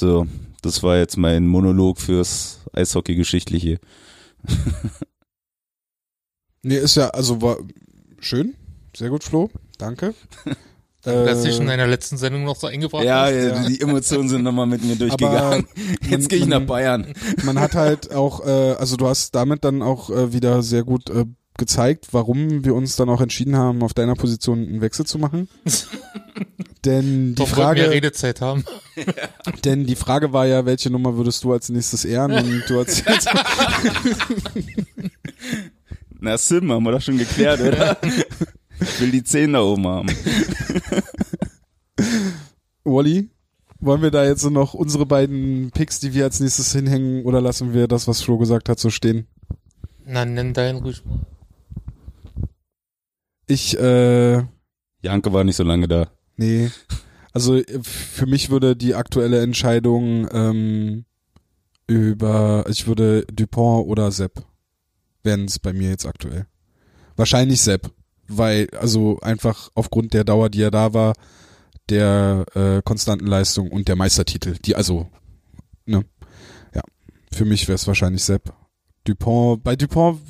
[0.00, 0.26] So,
[0.62, 3.78] das war jetzt mein Monolog fürs Eishockey-Geschichtliche.
[6.62, 7.56] Nee, ist ja, also war
[8.20, 8.54] schön.
[8.94, 9.50] Sehr gut, Flo.
[9.78, 10.14] Danke.
[11.02, 13.32] Das Äh, ist in deiner letzten Sendung noch so eingebracht Ja, hast.
[13.32, 15.66] ja, die Emotionen sind nochmal mit mir durchgegangen.
[15.74, 17.14] man- Jetzt gehe ich nach Bayern.
[17.42, 21.08] man hat halt auch, äh, also du hast damit dann auch äh, wieder sehr gut
[21.08, 21.24] äh,
[21.60, 25.48] gezeigt, warum wir uns dann auch entschieden haben, auf deiner Position einen Wechsel zu machen.
[26.84, 28.64] denn die Doch Frage, Redezeit haben.
[29.64, 32.32] denn die Frage war ja, welche Nummer würdest du als nächstes ehren?
[32.32, 33.28] Und du hast jetzt,
[36.18, 37.96] Na, Sim, haben wir doch schon geklärt, oder?
[38.80, 40.08] Ich will die 10 da oben haben.
[42.82, 43.30] Wally,
[43.78, 47.40] wollen wir da jetzt so noch unsere beiden Picks, die wir als nächstes hinhängen, oder
[47.40, 49.26] lassen wir das, was Flo gesagt hat, so stehen?
[50.06, 51.20] Na, nenn deinen ruhig mal.
[53.50, 54.44] Ich, äh,
[55.02, 56.06] Janke war nicht so lange da.
[56.36, 56.70] Nee.
[57.32, 61.04] Also äh, für mich würde die aktuelle Entscheidung ähm,
[61.88, 64.44] über, ich würde Dupont oder Sepp
[65.24, 66.46] wären es bei mir jetzt aktuell.
[67.16, 67.90] Wahrscheinlich Sepp,
[68.28, 71.14] weil also einfach aufgrund der Dauer, die er da war,
[71.88, 75.08] der äh, konstanten Leistung und der Meistertitel, die also,
[75.86, 76.04] ne,
[76.72, 76.82] ja,
[77.32, 78.54] für mich wäre es wahrscheinlich Sepp.
[79.02, 80.20] Dupont, bei Dupont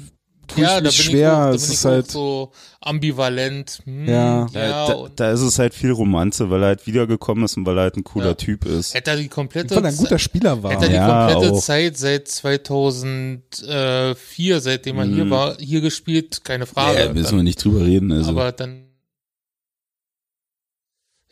[0.54, 2.52] tue Ja, ich da mich bin schwer, ich auch, da es bin ist halt, so
[2.80, 3.80] ambivalent.
[3.84, 4.46] Hm, Ja.
[4.52, 7.66] Da, ja da, da ist es halt viel Romanze, weil er halt wiedergekommen ist und
[7.66, 8.34] weil er halt ein cooler Ja.
[8.34, 8.94] Typ ist.
[8.94, 10.72] hätte er die komplette weil er ein guter Spieler war.
[10.72, 11.60] Hätte er die Ja, komplette auch.
[11.62, 15.30] Zeit seit 2004, seitdem er hier Mhm.
[15.30, 16.98] war, hier gespielt, keine Frage.
[17.00, 18.12] Ja, müssen wir nicht drüber reden.
[18.12, 18.30] Also.
[18.30, 18.86] Aber dann,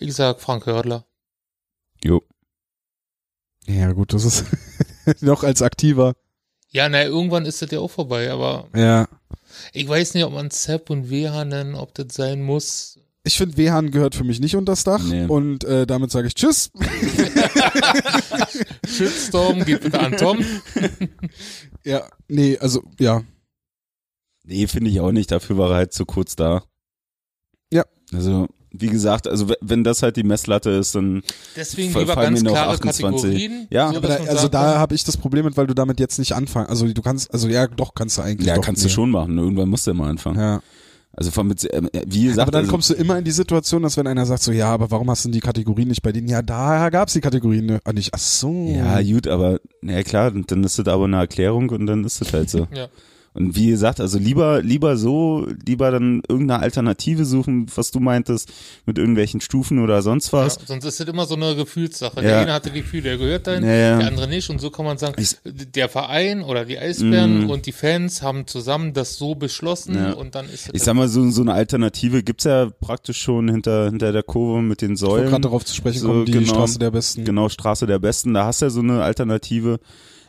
[0.01, 1.05] Ich sag Frank Hördler.
[2.05, 2.23] Jo.
[3.67, 4.45] Ja, gut, das ist
[5.23, 6.15] noch als aktiver.
[6.71, 9.09] Ja, naja, irgendwann ist das ja auch vorbei, aber Ja.
[9.73, 12.99] ich weiß nicht, ob man Sepp und WH nennen, ob das sein muss.
[13.25, 15.03] Ich finde, Wehan gehört für mich nicht unters Dach.
[15.05, 15.27] Nee.
[15.27, 16.71] Und äh, damit sage ich Tschüss.
[18.87, 20.39] Shitstorm geht bitte an Tom.
[21.85, 23.23] Ja, nee, also, ja.
[24.45, 25.31] Nee, finde ich auch nicht.
[25.31, 26.65] Dafür war er halt zu kurz da.
[27.73, 27.85] Ja.
[28.13, 28.47] Also,
[28.81, 31.23] wie gesagt, also wenn das halt die Messlatte ist, dann
[31.57, 33.23] Deswegen lieber fallen ganz mir noch klare 28.
[33.23, 33.67] Kategorien.
[33.71, 35.75] Ja, so, Aber dass da, also sagt, da habe ich das Problem mit, weil du
[35.75, 36.69] damit jetzt nicht anfangen.
[36.69, 38.47] Also du kannst, also ja, doch kannst du eigentlich.
[38.47, 38.89] ja, doch, kannst nee.
[38.89, 39.39] du schon machen.
[39.39, 40.39] Irgendwann musst du immer anfangen.
[40.39, 40.61] Ja.
[41.13, 43.83] Also von mit, äh, wie gesagt, Aber dann also, kommst du immer in die Situation,
[43.83, 46.13] dass wenn einer sagt so, ja, aber warum hast du denn die Kategorien nicht bei
[46.13, 46.29] denen?
[46.29, 48.11] Ja, da gab's die Kategorien ne- ah, nicht.
[48.15, 48.69] Ach so.
[48.69, 52.33] ja gut, aber na klar, dann ist das aber eine Erklärung und dann ist das
[52.33, 52.69] halt so.
[52.73, 52.87] Ja.
[53.39, 58.51] Und wie gesagt, also lieber, lieber so, lieber dann irgendeine Alternative suchen, was du meintest,
[58.85, 60.59] mit irgendwelchen Stufen oder sonst Ja, was.
[60.67, 62.17] sonst ist das immer so eine Gefühlssache.
[62.17, 62.23] Ja.
[62.23, 63.99] Der eine hatte die Gefühl, der gehört dahin, Ja, ja.
[63.99, 64.51] der andere nicht.
[64.51, 67.51] Und so kann man sagen, Ich- der Verein oder die Eisbären Mm.
[67.51, 70.13] und die Fans haben zusammen das so beschlossen Ja.
[70.15, 73.49] und dann ist es Ich sag mal, so, so eine Alternative gibt's ja praktisch schon
[73.49, 75.29] hinter, hinter der Kurve mit den Ich Säulen.
[75.29, 76.49] gerade darauf zu sprechen So, kommen, die genau.
[76.49, 77.25] Straße der Besten.
[77.25, 79.79] Genau, Straße der Besten, da hast du ja so eine Alternative.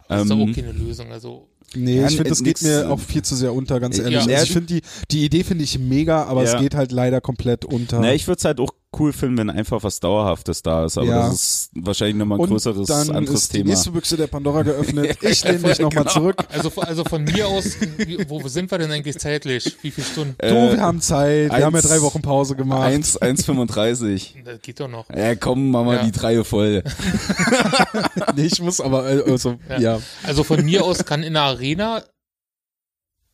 [0.08, 1.12] das ist Ähm, auch keine Lösung.
[1.12, 4.26] Also Nee, Ja, ich finde, das geht mir auch viel zu sehr unter, ganz ehrlich.
[4.26, 4.38] Ja.
[4.38, 4.82] Also ich finde die,
[5.12, 6.56] die Idee finde ich mega, aber Ja.
[6.56, 8.00] es geht halt leider komplett unter.
[8.00, 11.06] Na, ich würde es halt auch cool finden, wenn einfach was Dauerhaftes da ist, aber
[11.08, 11.28] Ja.
[11.30, 13.70] das ist wahrscheinlich nochmal ein und größeres dann anderes ist die Thema.
[13.70, 15.18] nächste Büchse der Pandora geöffnet.
[15.22, 16.14] Ich lehne mich nochmal Genau.
[16.14, 16.44] zurück.
[16.50, 17.66] Also, also von mir aus,
[17.98, 19.78] wie- wo sind wir denn eigentlich zeitlich?
[19.84, 20.36] Wie viele Stunden?
[20.40, 21.52] Du, Äh, wir haben Zeit.
[21.56, 22.82] Wir haben ja drei Wochen Pause gemacht.
[22.84, 24.36] 1, 1,35.
[24.44, 25.06] Das geht doch noch.
[25.16, 26.04] Ja, komm, mach mal Ja.
[26.04, 26.84] die Dreie voll.
[28.36, 29.80] Nee, ich muss aber, äh, also, Ja.
[29.80, 30.00] ja.
[30.24, 32.04] Also von mir aus kann in der Arena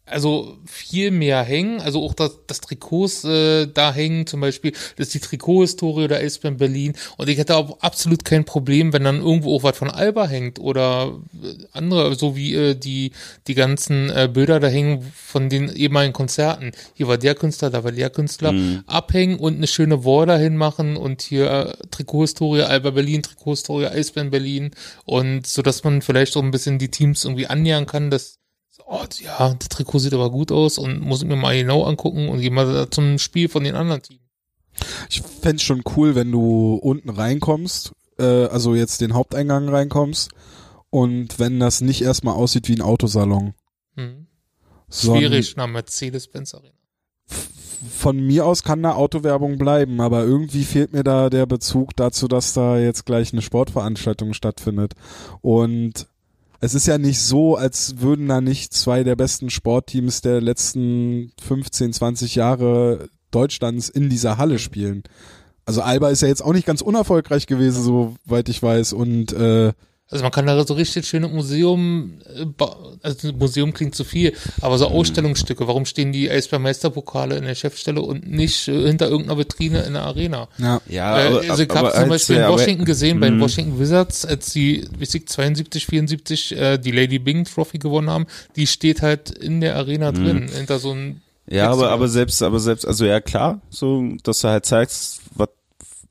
[0.06, 5.07] also viel mehr hängen, also auch das, das Trikots äh, da hängen zum Beispiel, das
[5.07, 9.22] ist die Trikothistorie der Eisbären Berlin und ich hätte auch absolut kein Problem, wenn dann
[9.22, 11.14] irgendwo auch was von Alba hängt oder
[11.44, 13.11] äh, andere, so wie äh, die
[13.48, 16.72] die ganzen äh, Bilder da hängen von den ehemaligen Konzerten.
[16.94, 18.84] Hier war der Künstler, da war der Künstler, Mhm.
[18.88, 24.30] abhängen und eine schöne Wall dahin machen und hier äh, Trikothistorie Alba Berlin, Trikothistorie Eisbären
[24.30, 24.72] Berlin
[25.06, 28.38] und so, dass man vielleicht auch ein bisschen die Teams irgendwie annähern kann, dass
[28.86, 32.30] oh, ja, das Trikot sieht aber gut aus und muss ich mir mal genau angucken
[32.30, 34.22] und gehe mal zum Spiel von den anderen Teams.
[35.10, 40.32] Ich fänd's schon cool, wenn du unten reinkommst, äh, also jetzt den Haupteingang reinkommst
[40.90, 43.53] und wenn das nicht erstmal aussieht wie ein Autosalon.
[43.95, 44.28] Hm.
[44.90, 46.74] Schwierig nach Mercedes-Benz Arena.
[47.91, 52.28] Von mir aus kann da Autowerbung bleiben, aber irgendwie fehlt mir da der Bezug dazu,
[52.28, 54.94] dass da jetzt gleich eine Sportveranstaltung stattfindet.
[55.41, 56.07] Und
[56.65, 61.31] es ist ja nicht so, als würden da nicht zwei der besten Sportteams der letzten
[61.41, 65.03] 15, 20 Jahre Deutschlands in dieser Halle spielen.
[65.65, 68.93] Also Alba ist ja jetzt auch nicht ganz unerfolgreich gewesen, soweit ich weiß.
[68.93, 69.73] Und äh,
[70.11, 74.34] Also man kann da so richtig schöne Museum, äh, ba- also Museum klingt zu viel,
[74.61, 79.40] aber so Ausstellungsstücke, warum stehen die Eisbär-Meisterpokale in der Chefstelle und nicht äh, hinter irgendeiner
[79.40, 80.48] Vitrine in der Arena?
[80.60, 83.38] ja, Ja, äh, aber, also ich habe zum Beispiel in aber- Washington gesehen, bei den
[83.38, 83.41] Mhm.
[83.41, 88.27] Washington Wizards, als die, wie ich, 72, 74 äh, die Lady Bing Trophy gewonnen haben,
[88.56, 90.15] die steht halt in der Arena Mhm.
[90.15, 91.90] drin, hinter so einem Ja, Jetzt, aber, ja.
[91.90, 95.49] aber selbst, aber selbst, also ja klar, so, dass du halt zeigst, was,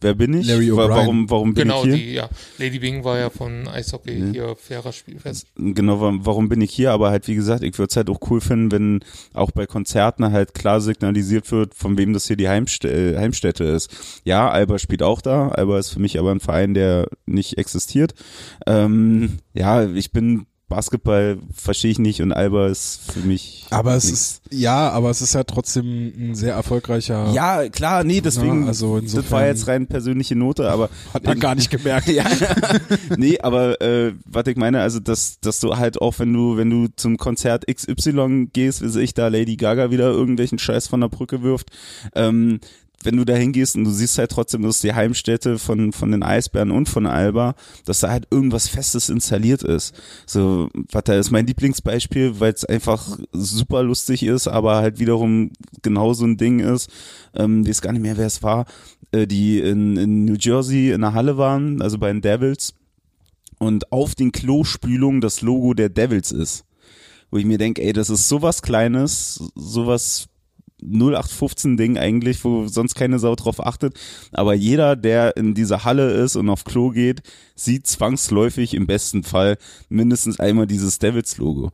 [0.01, 0.47] wer bin ich?
[0.47, 0.89] Larry O'Brien.
[0.91, 1.97] Warum, warum bin Genau, ich hier?
[1.97, 2.29] die, ja.
[2.59, 4.33] Lady Bing war ja von Eishockey Mhm.
[4.33, 5.47] hier fairer Spielfest.
[5.57, 6.93] Genau, wa- warum bin ich hier?
[6.93, 9.01] Aber halt, wie gesagt, ich würde es halt auch cool finden, wenn
[9.33, 13.65] auch bei Konzerten halt klar signalisiert wird, von wem das hier die Heimst äh, Heimstätte
[13.65, 14.21] ist.
[14.25, 15.49] Ja, Alba spielt auch da.
[15.49, 18.15] Alba ist für mich aber ein Verein, der nicht existiert.
[18.67, 23.67] Ähm, ja, ich bin Basketball verstehe ich nicht und Alba ist für mich.
[23.71, 24.21] aber es nix.
[24.21, 27.31] ist ja, aber es ist ja trotzdem ein sehr erfolgreicher.
[27.33, 31.25] Ja, klar, nee, deswegen, Ja, also das insofern- war jetzt rein persönliche Note, aber hat
[31.25, 32.09] man gar nicht gemerkt.
[32.09, 32.25] ja,
[33.17, 36.71] nee, aber äh, was ich meine, also dass, dass du halt auch, wenn du, wenn
[36.71, 41.09] du zum Konzert XY gehst, wie ich da Lady Gaga wieder irgendwelchen Scheiß von der
[41.09, 41.71] Brücke wirft,
[42.15, 42.61] ähm,
[43.05, 46.11] wenn du da hingehst und du siehst halt trotzdem, das ist die Heimstätte von, von
[46.11, 47.55] den Eisbären und von Alba,
[47.85, 49.95] dass da halt irgendwas Festes installiert ist.
[50.27, 55.51] So, da ist mein Lieblingsbeispiel, weil es einfach super lustig ist, aber halt wiederum
[55.83, 56.91] genau so ein Ding ist,
[57.35, 58.67] ähm, weiß gar nicht mehr, wer es war,
[59.13, 62.75] äh, die in, in New Jersey in der Halle waren, also bei den Devils,
[63.59, 66.65] und auf den Klospülungen das Logo der Devils ist.
[67.31, 70.29] Wo ich mir denke, ey, das ist sowas Kleines, sowas
[70.85, 73.95] 0815 Ding eigentlich, wo sonst keine Sau drauf achtet.
[74.33, 77.23] Aber jeder, der in dieser Halle ist und auf Klo geht,
[77.55, 79.57] sieht zwangsläufig im besten Fall
[79.89, 81.71] mindestens einmal dieses Devils-Logo.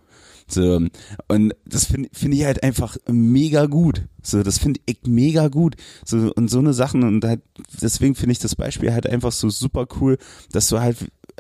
[0.53, 0.81] So,
[1.29, 4.03] und das finde find ich halt einfach mega gut.
[4.23, 5.77] So, das finde ich mega gut.
[6.05, 7.41] So, und so eine Sachen, und halt,
[7.81, 10.19] deswegen finde ich das Beispiel halt einfach so super cool,
[10.53, 10.97] dass du halt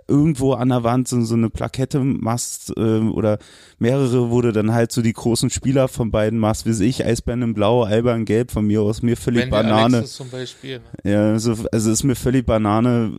[0.09, 3.39] irgendwo an der Wand so, so eine Plakette machst äh, oder
[3.79, 7.43] mehrere, wo du dann halt so die großen Spieler von beiden machst, wie ich, Eisbären
[7.43, 9.99] in Blau, Alba in Gelb, von mir aus mir völlig Wenn Banane.
[9.99, 10.81] Alexis zum Beispiel.
[11.05, 11.13] Ne?
[11.13, 13.17] Ja, so, also ist mir völlig Banane.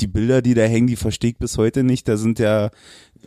[0.00, 2.08] Die Bilder, die da hängen, die verstehe ich bis heute nicht.
[2.08, 2.70] Da sind ja,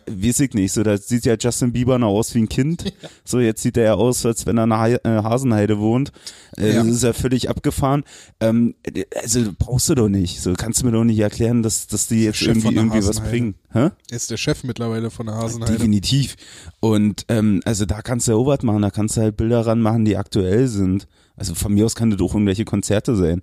[0.05, 2.93] weiß ich nicht, so da sieht ja Justin Bieber noch aus wie ein Kind.
[3.23, 6.11] So jetzt sieht er ja aus, als wenn er in einer äh, Hasenheide wohnt.
[6.57, 6.83] Äh, Ja.
[6.83, 8.03] Das ist ja völlig abgefahren.
[8.39, 8.75] Ähm,
[9.21, 10.39] also brauchst du doch nicht.
[10.41, 13.19] So kannst du mir doch nicht erklären, dass, dass die jetzt Chef irgendwie irgendwie was
[13.19, 13.55] bringen.
[13.73, 13.89] Hä?
[14.09, 15.73] Er ist der Chef mittlerweile von der Hasenheide.
[15.73, 16.35] Definitiv.
[16.79, 19.65] Und ähm, also da kannst du ja auch was machen, da kannst du halt Bilder
[19.65, 21.07] ranmachen, die aktuell sind.
[21.35, 23.41] Also von mir aus kann das auch irgendwelche Konzerte sein.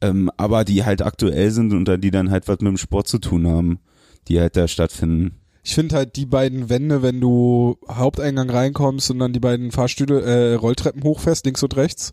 [0.00, 3.18] Ähm, aber die halt aktuell sind und die dann halt was mit dem Sport zu
[3.18, 3.80] tun haben,
[4.28, 5.40] die halt da stattfinden.
[5.66, 10.20] Ich finde halt die beiden Wände, wenn du Haupteingang reinkommst und dann die beiden Fahrstühle,
[10.20, 12.12] äh, Rolltreppen hochfährst, links und rechts,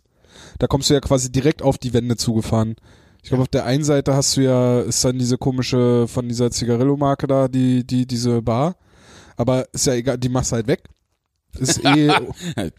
[0.58, 2.76] da kommst du ja quasi direkt auf die Wände zugefahren.
[3.22, 6.50] Ich glaube, auf der einen Seite hast du ja, ist dann diese komische, von dieser
[6.50, 8.76] Zigarillo-Marke da, die, die, diese Bar.
[9.36, 10.84] Aber ist ja egal, die machst du halt weg.
[11.58, 12.10] Ist eh,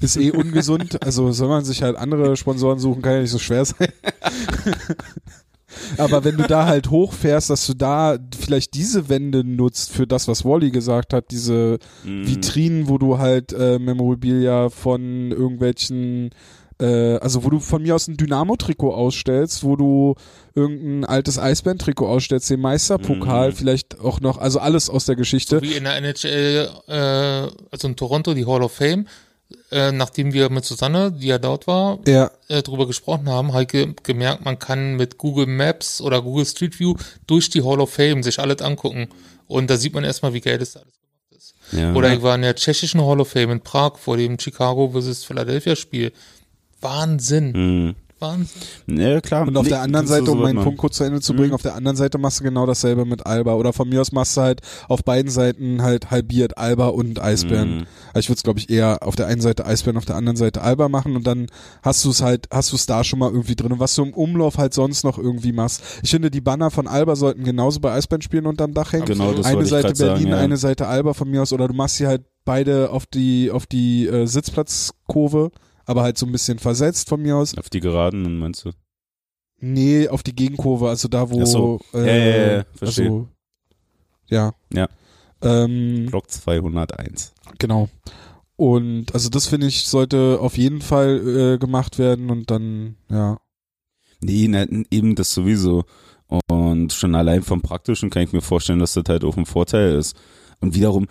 [0.00, 1.02] ist eh ungesund.
[1.04, 3.88] Also soll man sich halt andere Sponsoren suchen, kann ja nicht so schwer sein.
[5.98, 10.28] Aber wenn du da halt hochfährst, dass du da vielleicht diese Wände nutzt für das,
[10.28, 12.26] was Wally gesagt hat, diese Mhm.
[12.28, 16.30] Vitrinen, wo du halt äh, Memorabilia von irgendwelchen,
[16.80, 20.14] äh, also wo du von mir aus ein Dynamo-Trikot ausstellst, wo du
[20.54, 23.54] irgendein altes Eisbären-Trikot ausstellst, den Meisterpokal, Mhm.
[23.54, 25.62] vielleicht auch noch, also alles aus der Geschichte.
[25.62, 29.06] Wie in der NHL, äh, also in Toronto, die Hall of Fame,
[29.70, 33.62] äh, nachdem wir mit Susanne, die ja dort war, Ja, äh, drüber gesprochen haben, habe
[33.62, 36.94] ich ge gemerkt, man kann mit Google Maps oder Google Street View
[37.26, 39.08] durch die Hall of Fame sich alles angucken.
[39.46, 41.54] Und da sieht man erstmal, wie geil das da alles gemacht ist.
[41.72, 41.92] Ja.
[41.94, 45.24] Oder ich war in der tschechischen Hall of Fame in Prag vor dem Chicago vs.
[45.24, 46.12] Philadelphia Spiel.
[46.80, 47.52] Wahnsinn.
[47.52, 47.94] Mhm.
[48.24, 48.98] Wahnsinn.
[48.98, 49.46] Ja, klar.
[49.46, 50.62] Und auf Nee, der anderen Seite, um meinen.
[50.62, 53.26] Punkt kurz zu Ende zu bringen, auf der anderen Seite machst du genau dasselbe mit
[53.26, 53.54] Alba.
[53.54, 57.78] Oder von mir aus machst du halt auf beiden Seiten halt halbiert Alba und Eisbären.
[57.78, 57.86] Mhm.
[58.12, 60.36] Also ich würde es, glaube ich, eher auf der einen Seite Eisbären, auf der anderen
[60.36, 61.46] Seite Alba machen und dann
[61.82, 63.72] hast du es halt, hast du es da schon mal irgendwie drin.
[63.72, 65.82] Und was du im Umlauf halt sonst noch irgendwie machst.
[66.02, 69.06] Ich finde, die Banner von Alba sollten genauso bei Eisbären spielen unterm Dach hängen.
[69.06, 70.38] Genau, das eine Seite Berlin, sagen, ja.
[70.38, 71.52] eine Seite Alba von mir aus.
[71.52, 75.50] Oder du machst sie halt beide auf die, auf die äh, Sitzplatzkurve,
[75.86, 77.56] aber halt so ein bisschen versetzt von mir aus.
[77.56, 78.70] Auf die Geraden, meinst du?
[79.60, 81.42] Nee, auf die Gegenkurve, also da, wo.
[81.42, 81.80] Ach so.
[81.94, 83.04] Äh, Ja, ja, ja, verstehe.
[83.06, 83.28] Also,
[84.28, 84.52] ja.
[84.72, 84.88] Ja.
[85.42, 87.32] Ähm, Block 201.
[87.58, 87.88] genau.
[88.56, 93.38] Und also das finde ich, sollte auf jeden Fall äh, gemacht werden und dann, ja.
[94.20, 95.84] Nee, na, eben das sowieso.
[96.48, 99.96] Und schon allein vom Praktischen kann ich mir vorstellen, dass das halt auch ein Vorteil
[99.96, 100.16] ist.
[100.60, 101.06] Und wiederum,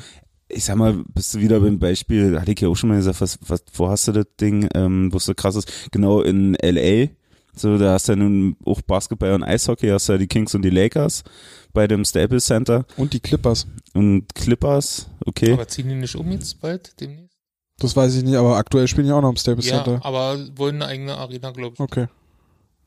[0.54, 3.22] ich sag mal, bist du wieder beim Beispiel, hatte ich ja auch schon mal gesagt,
[3.22, 5.92] was, was, wo hast du das Ding, ähm, wo es so krass ist?
[5.92, 7.10] Genau in L.A.,
[7.56, 10.56] so, da hast du ja nun auch Basketball und Eishockey, hast du ja die Kings
[10.56, 11.24] und die Lakers
[11.72, 13.68] bei dem Staples Center Und die Clippers.
[13.94, 15.54] und Clippers, okay.
[15.54, 17.38] Aber ziehen die nicht um jetzt bald, demnächst?
[17.78, 20.04] Das weiß ich nicht, aber aktuell spielen die auch noch im Staples Ja, Center.
[20.04, 21.80] aber wollen eine eigene Arena, glaube ich.
[21.80, 22.08] Okay.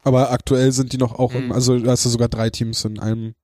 [0.03, 1.53] Aber aktuell sind die noch auch im, Mhm.
[1.53, 3.35] also da hast du sogar drei Teams in einem.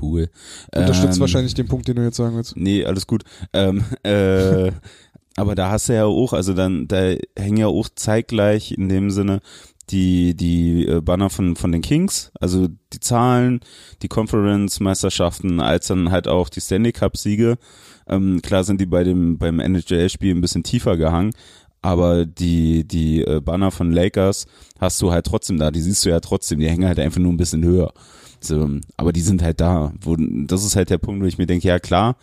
[0.00, 0.30] Cool.
[0.74, 2.56] Unterstützt Ähm, wahrscheinlich den Punkt, den du jetzt sagen willst.
[2.56, 3.24] Nee, alles gut.
[3.52, 4.72] Ähm, äh,
[5.36, 9.10] aber da hast du ja auch, also dann, da hängen ja auch zeitgleich in dem
[9.10, 9.40] Sinne
[9.90, 13.60] die, die äh, Banner von, von den Kings, also die Zahlen,
[14.02, 17.58] die Conference-Meisterschaften, als dann halt auch die Stanley Cup-Siege.
[18.08, 21.32] Ähm, klar sind die bei dem, beim NHL-Spiel ein bisschen tiefer gehangen,
[21.82, 24.46] aber die, die äh, Banner von Lakers
[24.78, 27.32] hast du halt trotzdem da, die siehst du ja trotzdem, die hängen halt einfach nur
[27.32, 27.92] ein bisschen höher.
[28.42, 29.92] So, aber die sind halt da.
[30.00, 32.16] Wo, das ist halt der Punkt, wo ich mir denke, ja klar,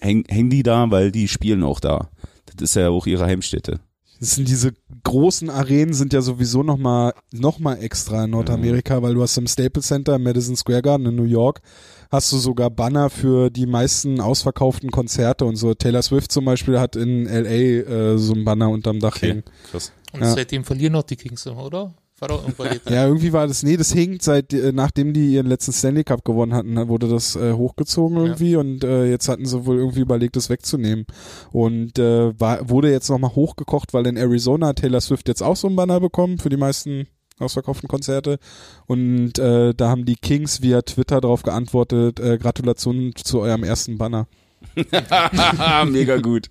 [0.00, 2.10] häng, hängen die da, weil die spielen auch da.
[2.56, 3.80] Das ist ja auch ihre Heimstätte.
[4.20, 4.72] Das sind diese
[5.02, 9.38] großen Arenen sind ja sowieso noch mal noch mal extra in Nordamerika, weil du hast
[9.38, 11.62] im Staples Center im Madison Square Garden in New York
[12.10, 15.72] hast du sogar Banner für die meisten ausverkauften Konzerte und so.
[15.74, 19.42] Taylor Swift zum Beispiel hat in LA äh, so ein Banner unterm Dach hängen.
[19.70, 19.92] krass.
[20.12, 20.34] Und Ja.
[20.34, 21.94] seitdem verlieren noch die Kings immer, oder?
[22.20, 22.90] War doch irgendwann jetzt.
[22.90, 26.24] Ja, irgendwie war das, nee, das hinkt seit, äh, nachdem die ihren letzten Stanley Cup
[26.24, 30.00] gewonnen hatten, ne, wurde das äh, hochgezogen irgendwie und äh, jetzt hatten sie wohl irgendwie
[30.00, 31.06] überlegt, das wegzunehmen.
[31.50, 35.56] Und äh, war, wurde jetzt nochmal hochgekocht, weil in Arizona hat Taylor Swift jetzt auch
[35.56, 37.06] so einen Banner bekommen für die meisten
[37.38, 38.38] ausverkauften Konzerte.
[38.86, 43.96] Und äh, da haben die Kings via Twitter darauf geantwortet, äh, Gratulation zu eurem ersten
[43.96, 44.28] Banner.
[45.86, 46.50] Mega gut.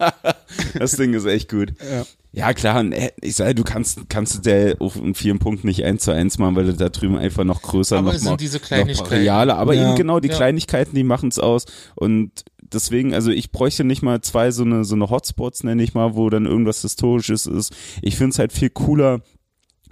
[0.78, 1.74] das Ding ist echt gut.
[1.78, 2.04] Ja.
[2.34, 6.02] Ja, klar, ne, ich sage, du kannst, kannst der auf in vielen Punkten nicht eins
[6.04, 8.40] zu eins machen, weil du da drüben einfach noch größer Aber noch es mal, sind
[8.40, 9.14] diese noch Kleinigkeiten.
[9.14, 9.86] realer, aber Ja.
[9.88, 10.34] eben genau die Ja.
[10.34, 12.30] Kleinigkeiten, die machen es aus und
[12.60, 16.16] deswegen, also ich bräuchte nicht mal zwei so eine, so eine Hotspots, nenne ich mal,
[16.16, 17.72] wo dann irgendwas Historisches ist.
[18.02, 19.20] Ich finde es halt viel cooler,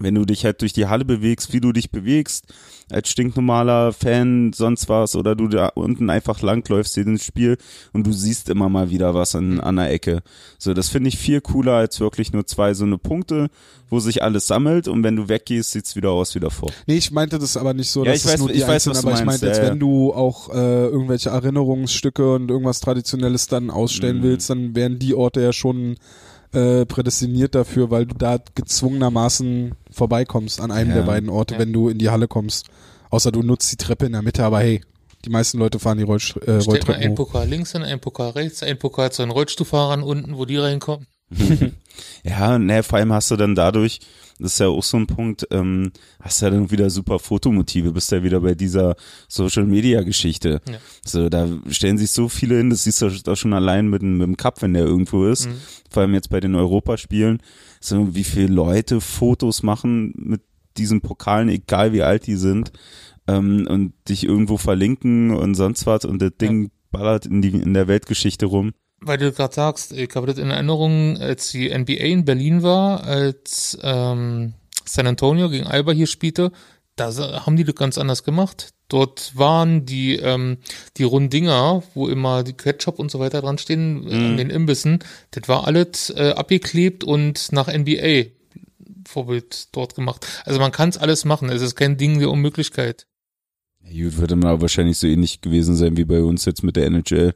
[0.03, 2.47] wenn du dich halt durch die Halle bewegst, wie du dich bewegst,
[2.91, 7.57] als stinknormaler Fan, sonst was, oder du da unten einfach langläufst in das Spiel
[7.93, 10.21] und du siehst immer mal wieder was an, an der Ecke.
[10.59, 13.49] So, das finde ich viel cooler als wirklich nur zwei so eine Punkte,
[13.89, 16.71] wo sich alles sammelt und wenn du weggehst, sieht's wieder aus wie davor.
[16.87, 18.67] Nee, ich meinte das aber nicht so, Ja, dass ich es weiß- nur die ich
[18.67, 19.71] weiß, was aber ich meinst, meinte jetzt, ja, ja.
[19.71, 24.23] wenn du auch äh, irgendwelche Erinnerungsstücke und irgendwas Traditionelles dann ausstellen Mhm.
[24.23, 25.97] willst, dann wären die Orte ja schon
[26.53, 30.97] äh, prädestiniert dafür, weil du da gezwungenermaßen vorbeikommst an einem Ja.
[30.97, 31.61] der beiden Orte, Ja.
[31.61, 32.67] wenn du in die Halle kommst.
[33.11, 34.83] Außer du nutzt die Treppe in der Mitte, aber hey,
[35.25, 37.27] die meisten Leute fahren die Rollst äh, Rolltreppen einen hoch.
[37.31, 41.07] Pokal links hin, einen Pokal rechts, einen Pokal zu den Rollstuhlfahrern unten, wo die reinkommen.
[42.25, 44.01] Ja, ne, vor allem hast du dann dadurch,
[44.39, 48.11] das ist ja auch so ein Punkt, ähm, hast ja dann wieder super Fotomotive, bist
[48.13, 48.97] ja wieder bei dieser
[49.29, 50.61] Social Media Geschichte.
[50.69, 50.75] Ja.
[51.05, 54.19] So, da stellen sich so viele hin, das siehst du doch schon allein mit, dem-
[54.19, 55.47] mit dem Cup, wenn der irgendwo ist.
[55.49, 55.55] Mhm.
[55.91, 57.39] Vor allem jetzt bei den Europaspielen,
[57.81, 60.41] so wie viele Leute Fotos machen mit
[60.77, 62.73] diesen Pokalen, egal wie alt die sind,
[63.29, 67.75] ähm, und dich irgendwo verlinken und sonst was und das Ding ballert in die, in
[67.75, 68.73] der Weltgeschichte rum.
[69.05, 73.05] Weil du gerade sagst, ich habe das in Erinnerung, als die NBA in Berlin war,
[73.05, 74.55] als ähm,
[74.85, 76.53] San Antonio gegen Alba hier spielte,
[76.97, 78.71] da haben die das ganz anders gemacht.
[78.89, 80.59] Dort waren die ähm,
[80.99, 84.51] die runden Dinger, wo immer die Ketchup und so weiter dran stehen, äh, an den
[84.51, 84.99] Imbissen,
[85.31, 88.27] das war alles äh, abgeklebt und nach NBA
[89.09, 90.27] Vorbild dort gemacht.
[90.45, 91.49] Also man kann es alles machen.
[91.49, 93.07] Es ist kein Ding der Unmöglichkeit.
[93.85, 96.87] Ja, Gut, würde mal wahrscheinlich so ähnlich gewesen sein wie bei uns jetzt mit der
[96.87, 97.35] NHL.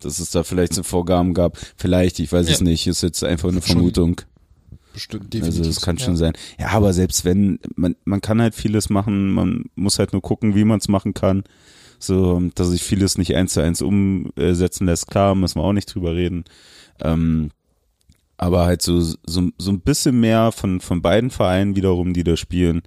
[0.00, 1.58] Dass es da vielleicht so Vorgaben gab.
[1.76, 2.64] Vielleicht, ich weiß es Ja.
[2.64, 4.20] nicht, ist jetzt einfach eine Vermutung.
[4.92, 5.66] Bestimmt, Also definitiv.
[5.74, 6.04] das kann Ja.
[6.04, 6.32] schon sein.
[6.58, 10.54] Ja, aber selbst wenn, man, man kann halt vieles machen, man muss halt nur gucken,
[10.54, 11.44] wie man es machen kann.
[11.98, 15.94] So, dass sich vieles nicht eins zu eins umsetzen lässt, klar, müssen wir auch nicht
[15.94, 16.44] drüber reden.
[17.00, 17.50] Ähm,
[18.38, 22.36] aber halt so, so, so ein bisschen mehr von, von beiden Vereinen wiederum, die da
[22.36, 22.82] spielen,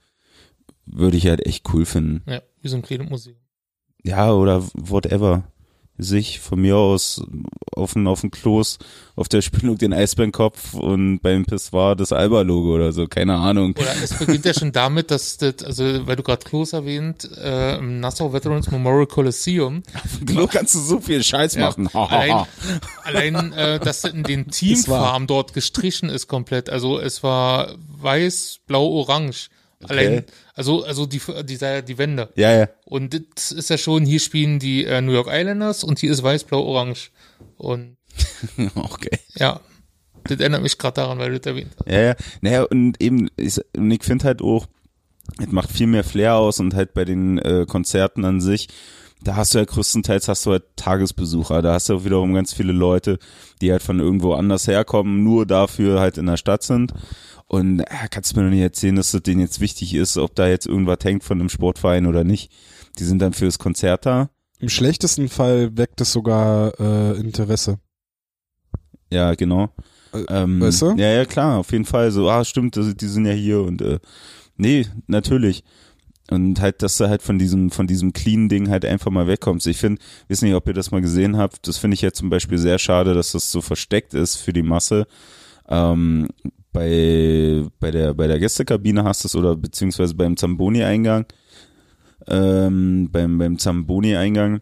[0.85, 2.21] würde ich halt echt cool finden.
[2.31, 3.35] Ja, wie so ein kleines Museum.
[4.03, 5.43] Ja, oder whatever.
[6.01, 7.21] Sich von mir aus
[7.75, 8.77] auf den, auf den Kloß,
[9.15, 13.73] auf der Spielung den Eisbärenkopf und beim Pissoir das Alba-Logo oder so, keine Ahnung.
[13.77, 17.77] Oder es beginnt ja schon damit, dass das, also weil du gerade Klos erwähnt, äh,
[17.77, 21.89] im Nassau Veterans Memorial Coliseum, Auf dem Klo kannst du so viel Scheiß Ja, machen.
[21.93, 22.45] allein,
[23.03, 26.69] allein äh, dass das in den Teamfarben dort gestrichen ist komplett.
[26.69, 29.49] Also es war weiß, blau, orange.
[29.87, 30.25] Allein,
[30.55, 32.29] also, also die, dieser, die Wände.
[32.35, 32.69] ja, ja.
[32.85, 36.21] Und das ist ja schon, hier spielen die äh, New York Islanders und hier ist
[36.21, 37.11] weiß, blau, orange.
[37.57, 37.97] Und
[38.75, 39.17] Okay.
[39.35, 39.61] ja,
[40.25, 41.89] das erinnert mich gerade daran, weil du das erwähnt hast.
[41.89, 42.15] Ja, ja.
[42.41, 44.67] Naja, und eben, ich, und ich finde halt auch,
[45.39, 48.67] es macht viel mehr Flair aus und halt bei den äh, Konzerten an sich,
[49.21, 52.53] da hast du ja größtenteils hast du halt Tagesbesucher, da hast du auch wiederum ganz
[52.53, 53.19] viele Leute,
[53.61, 56.93] die halt von irgendwo anders herkommen, nur dafür halt in der Stadt sind.
[57.49, 60.35] Und äh, kannst du mir doch nicht erzählen, dass das denen jetzt wichtig ist, ob
[60.35, 62.51] da jetzt irgendwas hängt von einem Sportverein oder nicht.
[62.99, 64.29] Die sind dann fürs Konzert da.
[64.59, 67.79] Im schlechtesten Fall weckt es sogar äh, Interesse.
[69.11, 69.69] Ja, genau.
[70.13, 70.91] Äh, Ähm, weißt du?
[70.97, 72.11] Ja, ja, klar, auf jeden Fall.
[72.11, 73.99] So, ah, stimmt, die sind ja hier und äh,
[74.55, 75.63] nee, natürlich.
[76.29, 79.65] Und halt, dass du halt von diesem, von diesem clean Ding halt einfach mal wegkommst.
[79.65, 82.29] Ich finde, weiß nicht, ob ihr das mal gesehen habt, das finde ich ja zum
[82.29, 85.07] Beispiel sehr schade, dass das so versteckt ist für die Masse.
[85.67, 86.27] Ähm,
[86.79, 91.25] bei, bei der, bei der Gästekabine hast du es oder beziehungsweise beim Zamboni-Eingang,
[92.27, 94.61] ähm, beim, beim Zamboni-Eingang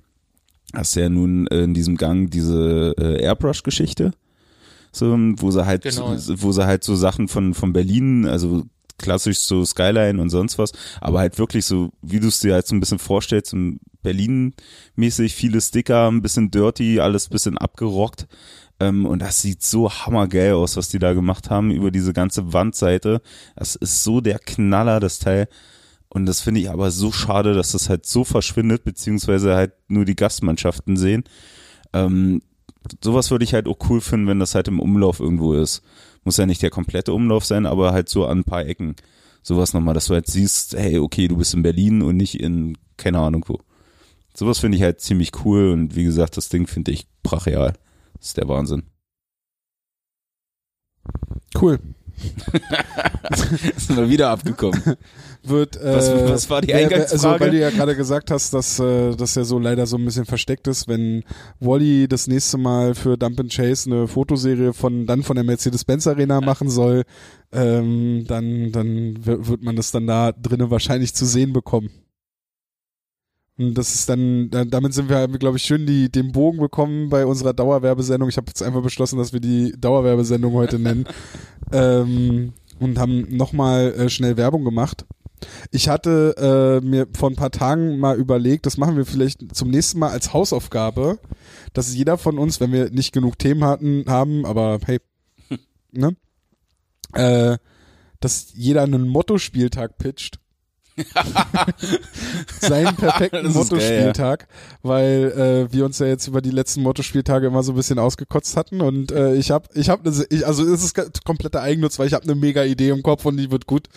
[0.74, 4.14] hast du ja nun äh, in diesem Gang diese äh, Airbrush-Geschichte
[4.92, 6.16] so, wo sie halt, Genau.
[6.18, 8.64] wo sie halt so Sachen von, von Berlin, also
[8.98, 10.72] klassisch so Skyline und sonst was,
[11.02, 13.58] aber halt wirklich so, wie du es dir halt so ein bisschen vorstellst, so
[14.02, 18.28] Berlin-mäßig, viele Sticker, ein bisschen dirty, alles ein bisschen abgerockt.
[18.80, 22.54] Ähm, und das sieht so hammergeil aus, was die da gemacht haben über diese ganze
[22.54, 23.22] Wandseite.
[23.56, 25.48] Das ist so der Knaller, das Teil.
[26.10, 30.06] Und das finde ich aber so schade, dass das halt so verschwindet, beziehungsweise halt nur
[30.06, 31.24] die Gastmannschaften sehen.
[31.94, 32.42] Ähm,
[33.04, 35.82] sowas würde ich halt auch cool finden, wenn das halt im Umlauf irgendwo ist.
[36.24, 38.96] Muss ja nicht der komplette Umlauf sein, aber halt so an ein paar Ecken.
[39.44, 42.78] Sowas nochmal, dass du halt siehst, hey, okay, du bist in Berlin und nicht in,
[42.98, 43.60] keine Ahnung wo.
[44.34, 47.74] Sowas finde ich halt ziemlich cool und wie gesagt, das Ding finde ich brachial.
[48.20, 48.84] Das ist der Wahnsinn.
[51.60, 51.80] Cool.
[53.78, 54.82] Sind wir wieder abgekommen.
[55.44, 57.12] Wird, äh, Was- was war die Eingangsfrage?
[57.34, 60.06] Also, weil du ja gerade gesagt hast, dass äh, das ja so leider so ein
[60.06, 61.24] bisschen versteckt ist, wenn
[61.60, 66.08] Wally das nächste Mal für Dump and Chase eine Fotoserie von dann von der Mercedes-Benz
[66.08, 67.04] Arena machen soll,
[67.52, 71.92] ähm, dann dann wird man das dann da drinnen wahrscheinlich zu sehen bekommen.
[73.58, 77.10] Und das ist dann, da- damit sind wir, glaube ich, schön die, den Bogen bekommen
[77.10, 78.30] bei unserer Dauerwerbesendung.
[78.30, 81.06] Ich habe jetzt einfach beschlossen, dass wir die Dauerwerbesendung heute nennen.
[81.72, 85.06] ähm, und haben nochmal äh, schnell Werbung gemacht.
[85.72, 89.70] Ich hatte äh, mir vor ein paar Tagen mal überlegt, das machen wir vielleicht zum
[89.70, 91.20] nächsten Mal als Hausaufgabe,
[91.74, 95.00] dass jeder von uns, wenn wir nicht genug Themen hatten, haben, aber hey,
[95.92, 96.16] ne?
[97.14, 97.58] Äh,
[98.20, 100.40] dass jeder einen Mottospieltag pitcht.
[102.60, 104.48] Seinen perfekten Mottospieltag,
[104.82, 108.58] weil äh, wir uns ja jetzt über die letzten Mottospieltage immer so ein bisschen ausgekotzt
[108.58, 112.14] hatten und äh, ich habe ich habe ne, also es ist kompletter Eigennutz, weil ich
[112.14, 113.88] habe eine mega Idee im Kopf und die wird gut.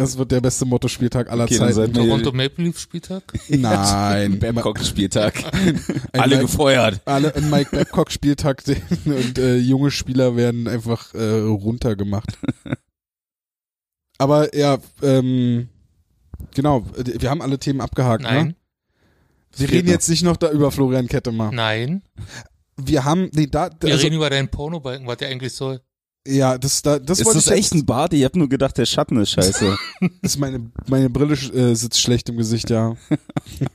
[0.00, 1.92] Es wird der beste Mottospieltag aller Okay, Zeiten.
[1.92, 3.24] Toronto Maple Leaf Spieltag?
[3.48, 5.42] Nein, Babcock-Spieltag.
[5.52, 5.80] Ein
[6.12, 7.00] Alle Mike- gefeuert.
[7.04, 8.62] alle ein Mike Babcock Spieltag
[9.04, 12.38] und äh, junge Spieler werden einfach äh, runtergemacht.
[14.18, 15.68] Aber ja, ähm,
[16.54, 18.22] genau, wir haben alle Themen abgehakt.
[18.22, 18.54] Nein, Ne?
[19.56, 19.92] Wir reden noch.
[19.94, 21.50] jetzt nicht noch da über Florian Kettemer.
[21.52, 22.02] nein.
[22.76, 25.80] Wir haben, nee, da, Wir also, reden über deinen Pornobalken, was der eigentlich soll.
[26.26, 28.12] ja, das, da, das Ist wollte das ich echt ein Bart?
[28.12, 29.76] Ich hab nur gedacht, der Schatten ist scheiße.
[30.22, 32.94] ist meine, meine Brille äh, sitzt schlecht im Gesicht, ja.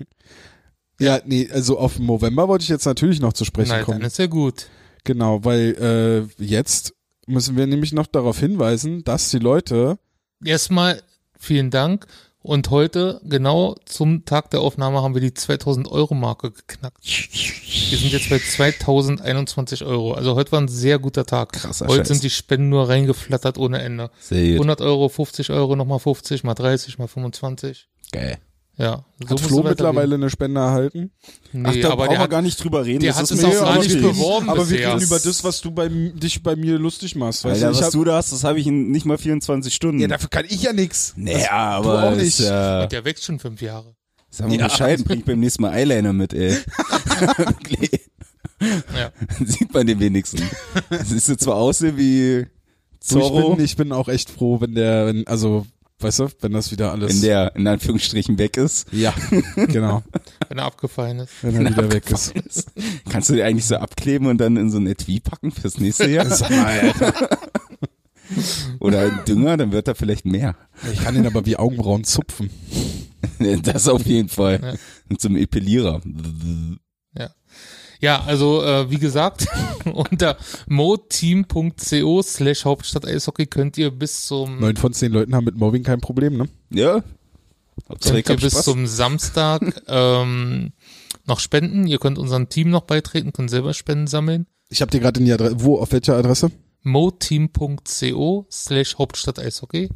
[1.00, 4.00] ja, nee, also auf November wollte ich jetzt natürlich noch zu sprechen Nein, kommen.
[4.00, 4.68] dann ist ja gut.
[5.04, 6.94] Genau, weil äh, jetzt
[7.28, 9.98] müssen wir nämlich noch darauf hinweisen, dass die Leute
[10.46, 11.02] Erstmal
[11.38, 12.06] vielen Dank.
[12.44, 16.98] Und heute, genau zum Tag der Aufnahme, haben wir die 2000 Euro Marke geknackt.
[17.02, 20.12] Wir sind jetzt bei 2021 Euro.
[20.12, 21.54] Also heute war ein sehr guter Tag.
[21.54, 22.08] Krasser heute Scheiß.
[22.10, 24.12] sind die Spenden nur reingeflattert ohne Ende.
[24.20, 24.56] Sehr gut.
[24.56, 27.88] 100 Euro, 50 Euro, nochmal 50, mal 30, mal 25.
[28.12, 28.38] Geil.
[28.76, 31.12] Ja, so hat Flo du mittlerweile eine Spende erhalten.
[31.52, 33.02] Nee, Ach, da aber brauchen der wir hat, gar nicht drüber reden.
[33.02, 34.96] der das hat ist es mir auch gar nicht beworben Aber wir bisher.
[34.96, 37.44] reden über das, was du bei, dich bei mir lustig machst.
[37.46, 37.72] Weißt Alter, du?
[37.74, 40.00] Ich was hab, du da hast, das habe ich in nicht mal 24 Stunden.
[40.02, 41.14] ja, dafür kann ich ja nix.
[41.16, 42.50] naja, du aber auch ist nicht.
[42.50, 43.96] ja, Und der wächst schon fünf Jahre.
[44.32, 44.68] sag mal Ja.
[44.68, 46.58] Bescheid, bring ich beim nächsten Mal Eyeliner mit, ey.
[48.98, 49.12] Ja.
[49.46, 50.42] Sieht man den wenigsten.
[51.04, 52.46] Siehst du zwar aussehen wie
[53.10, 55.66] Du, ich, Zorro, bin, ich bin auch echt froh, wenn der, wenn, also,
[56.04, 57.14] weißt du, wenn das wieder alles.
[57.14, 58.88] wenn der in Anführungsstrichen weg ist.
[58.92, 59.14] ja,
[59.56, 60.04] genau.
[60.50, 61.32] Wenn er abgefallen ist.
[61.42, 62.34] Wenn er wieder weg ist.
[63.10, 66.10] Kannst du den eigentlich so abkleben und dann in so ein Etui packen fürs nächste
[66.10, 66.28] Jahr?
[68.80, 70.56] Oder ein Dünger, dann wird er vielleicht mehr.
[70.92, 72.50] Ich kann ihn aber wie Augenbrauen zupfen.
[73.64, 74.60] Das auf jeden Fall.
[74.62, 74.74] Ja.
[75.10, 76.02] Und zum Epilierer.
[78.00, 79.48] Ja, also äh, wie gesagt,
[79.86, 80.38] unter
[80.68, 85.84] moteam.co slash Hauptstadt Eishockey könnt ihr bis zum Neun von zehn Leuten haben mit Mobbing
[85.84, 86.50] kein Problem, ne?
[86.70, 87.04] Ja.
[87.90, 88.66] Hauptsache könnt ihr bis Spaß.
[88.66, 90.74] zum Samstag ähm,
[91.26, 91.88] noch spenden.
[91.88, 94.48] Ihr könnt unserem Team noch beitreten, könnt selber Spenden sammeln.
[94.70, 96.52] Ich habe dir gerade in die Adresse, wo, auf welcher Adresse?
[96.84, 99.90] moteam.co slash Hauptstadt Eishockey.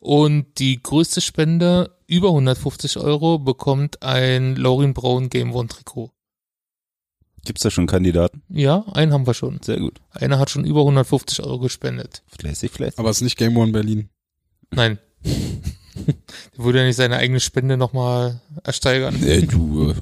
[0.00, 6.10] Und die größte Spende, über 150 Euro, bekommt ein Laurin Braun Game One Trikot.
[7.44, 8.42] Gibt's da schon Kandidaten?
[8.48, 9.60] Ja, einen haben wir schon.
[9.62, 10.00] Sehr gut.
[10.12, 12.22] Einer hat schon über 150 Euro gespendet.
[12.28, 12.98] Fleißig, fleißig.
[12.98, 14.08] Aber es ist nicht Game One Berlin.
[14.70, 14.98] Nein.
[15.24, 19.22] Der würde ja nicht seine eigene Spende nochmal ersteigern.
[19.22, 19.94] Äh, du, äh,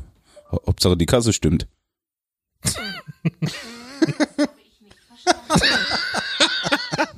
[0.67, 1.67] Hauptsache die Kasse stimmt.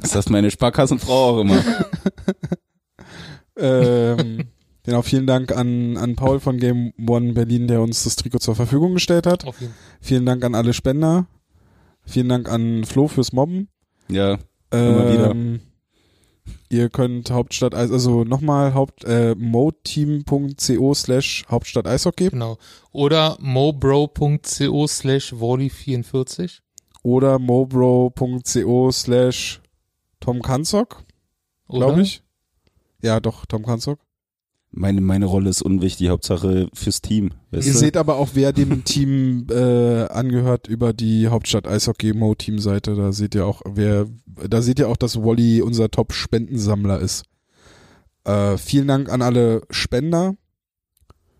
[0.00, 1.62] Das sagt meine Sparkassenfrau auch immer.
[3.56, 4.48] ähm,
[4.92, 8.54] genau, vielen Dank an, an Paul von Game One Berlin, der uns das Trikot zur
[8.54, 9.46] Verfügung gestellt hat.
[9.46, 11.26] Auf jeden Vielen Dank an alle Spender.
[12.04, 13.68] Vielen Dank an Flo fürs Mobben.
[14.08, 14.38] Ja,
[14.70, 15.30] Immer wieder.
[15.30, 15.60] Ähm,
[16.68, 22.58] Ihr könnt Hauptstadt, also nochmal Haupt, äh, moteam.co slash Hauptstadt Eishockey Genau.
[22.90, 26.60] Oder mobro.co slash volley44.
[27.02, 29.60] oder mobro.co slash
[30.18, 31.04] Tom Kanzok,
[31.68, 32.22] glaube ich.
[33.02, 33.98] Ja, doch, Tom Kanzok.
[34.72, 37.30] Meine, meine Rolle ist unwichtig, Hauptsache fürs Team.
[37.50, 37.72] Ihr du?
[37.72, 42.96] seht aber auch, wer dem Team äh, angehört über die Hauptstadt Eishockey Mo Team Seite.
[42.96, 44.06] Da seht ihr auch, wer,
[44.48, 47.24] da seht ihr auch, dass Wally unser Top Spendensammler ist.
[48.24, 50.36] Äh, vielen Dank an alle Spender.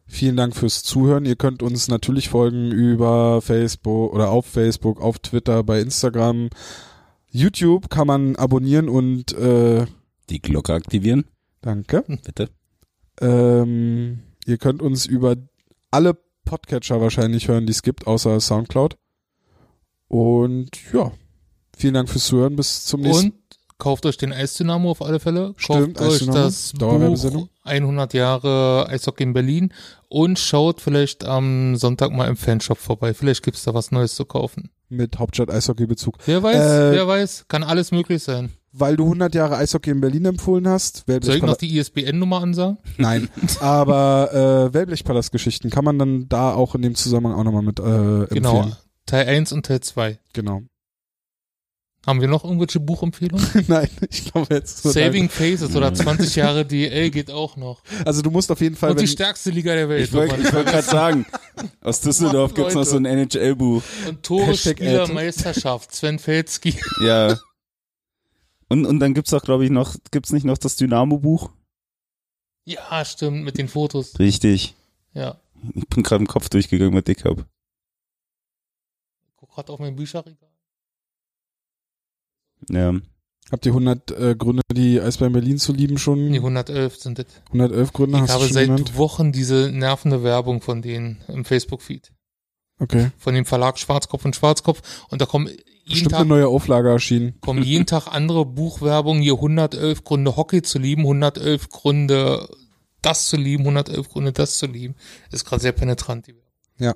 [0.07, 1.25] Vielen Dank fürs Zuhören.
[1.25, 6.51] Ihr könnt uns natürlich folgen über Facebook oder auf Facebook, auf Twitter, bei Instagram.
[7.31, 9.87] YouTube kann man abonnieren und äh,
[10.29, 11.25] Die Glocke aktivieren,
[11.63, 12.05] danke.
[12.27, 12.51] bitte.
[13.23, 15.37] Ähm, ihr könnt uns über
[15.91, 18.97] alle Podcatcher wahrscheinlich hören, die es gibt, außer Soundcloud.
[20.09, 21.13] Und ja,
[21.77, 22.57] vielen Dank fürs Zuhören.
[22.57, 23.35] Bis zum nächsten Und
[23.79, 25.55] kauft euch den Eisdynamo auf alle Fälle.
[25.57, 26.73] Stimmt, kauft euch das.
[26.79, 29.73] Buch 100 Jahre Eishockey in Berlin
[30.09, 33.15] und schaut vielleicht am Sonntag mal im Fanshop vorbei.
[33.15, 34.71] Vielleicht gibt's da was Neues zu kaufen.
[34.89, 36.19] mit Hauptstadt Eishockey Bezug.
[36.27, 38.53] Wer weiß, Äh, wer weiß, kann alles möglich sein.
[38.73, 41.05] Weil du 100 Jahre Eishockey in Berlin empfohlen hast.
[41.07, 42.79] Soll ich noch die ISBN-Nummer ansagen?
[42.99, 43.29] Nein,
[43.61, 47.83] aber äh, Wellblechpalast-Geschichten kann man dann da auch in dem Zusammenhang auch nochmal mit äh,
[47.83, 48.29] empfehlen.
[48.43, 48.73] Genau.
[49.07, 50.19] Teil 1 und Teil 2.
[50.33, 50.63] Genau.
[52.05, 53.47] Haben wir noch irgendwelche Buchempfehlungen?
[53.69, 54.83] Nein, ich glaube jetzt.
[54.83, 57.83] Saving Faces oder 20 Jahre DL geht auch noch.
[58.05, 58.91] Also du musst auf jeden Fall.
[58.91, 60.09] Und die stärkste Liga der Welt.
[60.09, 61.27] Ich wollte wollt gerade sagen,
[61.81, 63.83] aus Düsseldorf gibt's noch so ein NHL-Buch.
[64.09, 65.13] Und Tore Hashtag Spieler.
[65.13, 66.75] Meisterschaft, Sven Felski.
[67.05, 67.39] Ja.
[68.73, 71.51] Und, und dann gibt's auch, glaube ich, noch, gibt's nicht noch das Dynamo-Buch?
[72.65, 74.19] Ja, stimmt, mit den Fotos.
[74.19, 74.75] Richtig.
[75.13, 75.39] Ja.
[75.75, 77.45] Ich bin gerade im Kopf durchgegangen mit Dickhab.
[79.37, 80.49] Guck gerade auf mein Bücherregal.
[82.71, 82.95] Ja.
[83.51, 86.31] Habt ihr 100 äh, Gründe, die Eisbären Berlin zu lieben schon?
[86.31, 87.27] Nee, 111 sind das.
[87.49, 88.97] 111 Gründe Ich hast habe du schon seit genannt?
[88.97, 92.11] Wochen diese nervende Werbung von denen im Facebook-Feed.
[92.79, 93.11] Okay.
[93.19, 95.05] Von dem Verlag Schwarzkopf und Schwarzkopf.
[95.11, 95.51] Und da kommen
[95.85, 97.35] jeden Bestimmt eine Tag, neue Auflage erschienen.
[97.41, 99.23] kommen jeden Tag andere Buchwerbungen.
[99.23, 102.49] Hier 111 Gründe Hockey zu lieben, 111 Gründe
[103.03, 104.95] das zu lieben, 111 Gründe das zu lieben.
[105.31, 106.27] Ist gerade sehr penetrant.
[106.27, 106.43] Die Werbung.
[106.79, 106.95] Ja.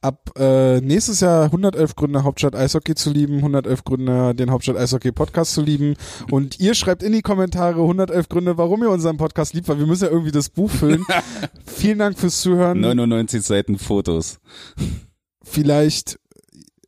[0.00, 5.12] Ab äh, nächstes Jahr 111 Gründe Hauptstadt Eishockey zu lieben, 111 Gründe den Hauptstadt Eishockey
[5.12, 5.96] Podcast zu lieben
[6.30, 9.86] und ihr schreibt in die Kommentare 111 Gründe, warum ihr unseren Podcast liebt, weil wir
[9.86, 11.04] müssen ja irgendwie das Buch füllen.
[11.66, 12.80] Vielen Dank fürs Zuhören.
[12.80, 14.38] 99 Seiten Fotos.
[15.42, 16.18] Vielleicht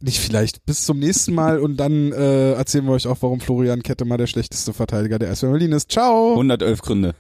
[0.01, 3.83] nicht vielleicht bis zum nächsten Mal und dann äh, erzählen wir euch auch, warum Florian
[3.83, 5.91] Kette mal der schlechteste Verteidiger der Eisbären Berlin ist.
[5.91, 6.33] Ciao.
[6.33, 7.15] 111 Gründe.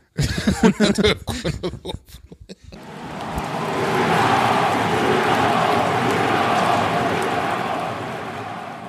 [0.62, 1.58] 111 Gründe.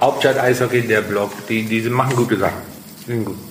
[0.01, 2.61] Hauptstadt Eishockey, der Blog, die, die machen gute Sachen.
[3.05, 3.48] Sind gut.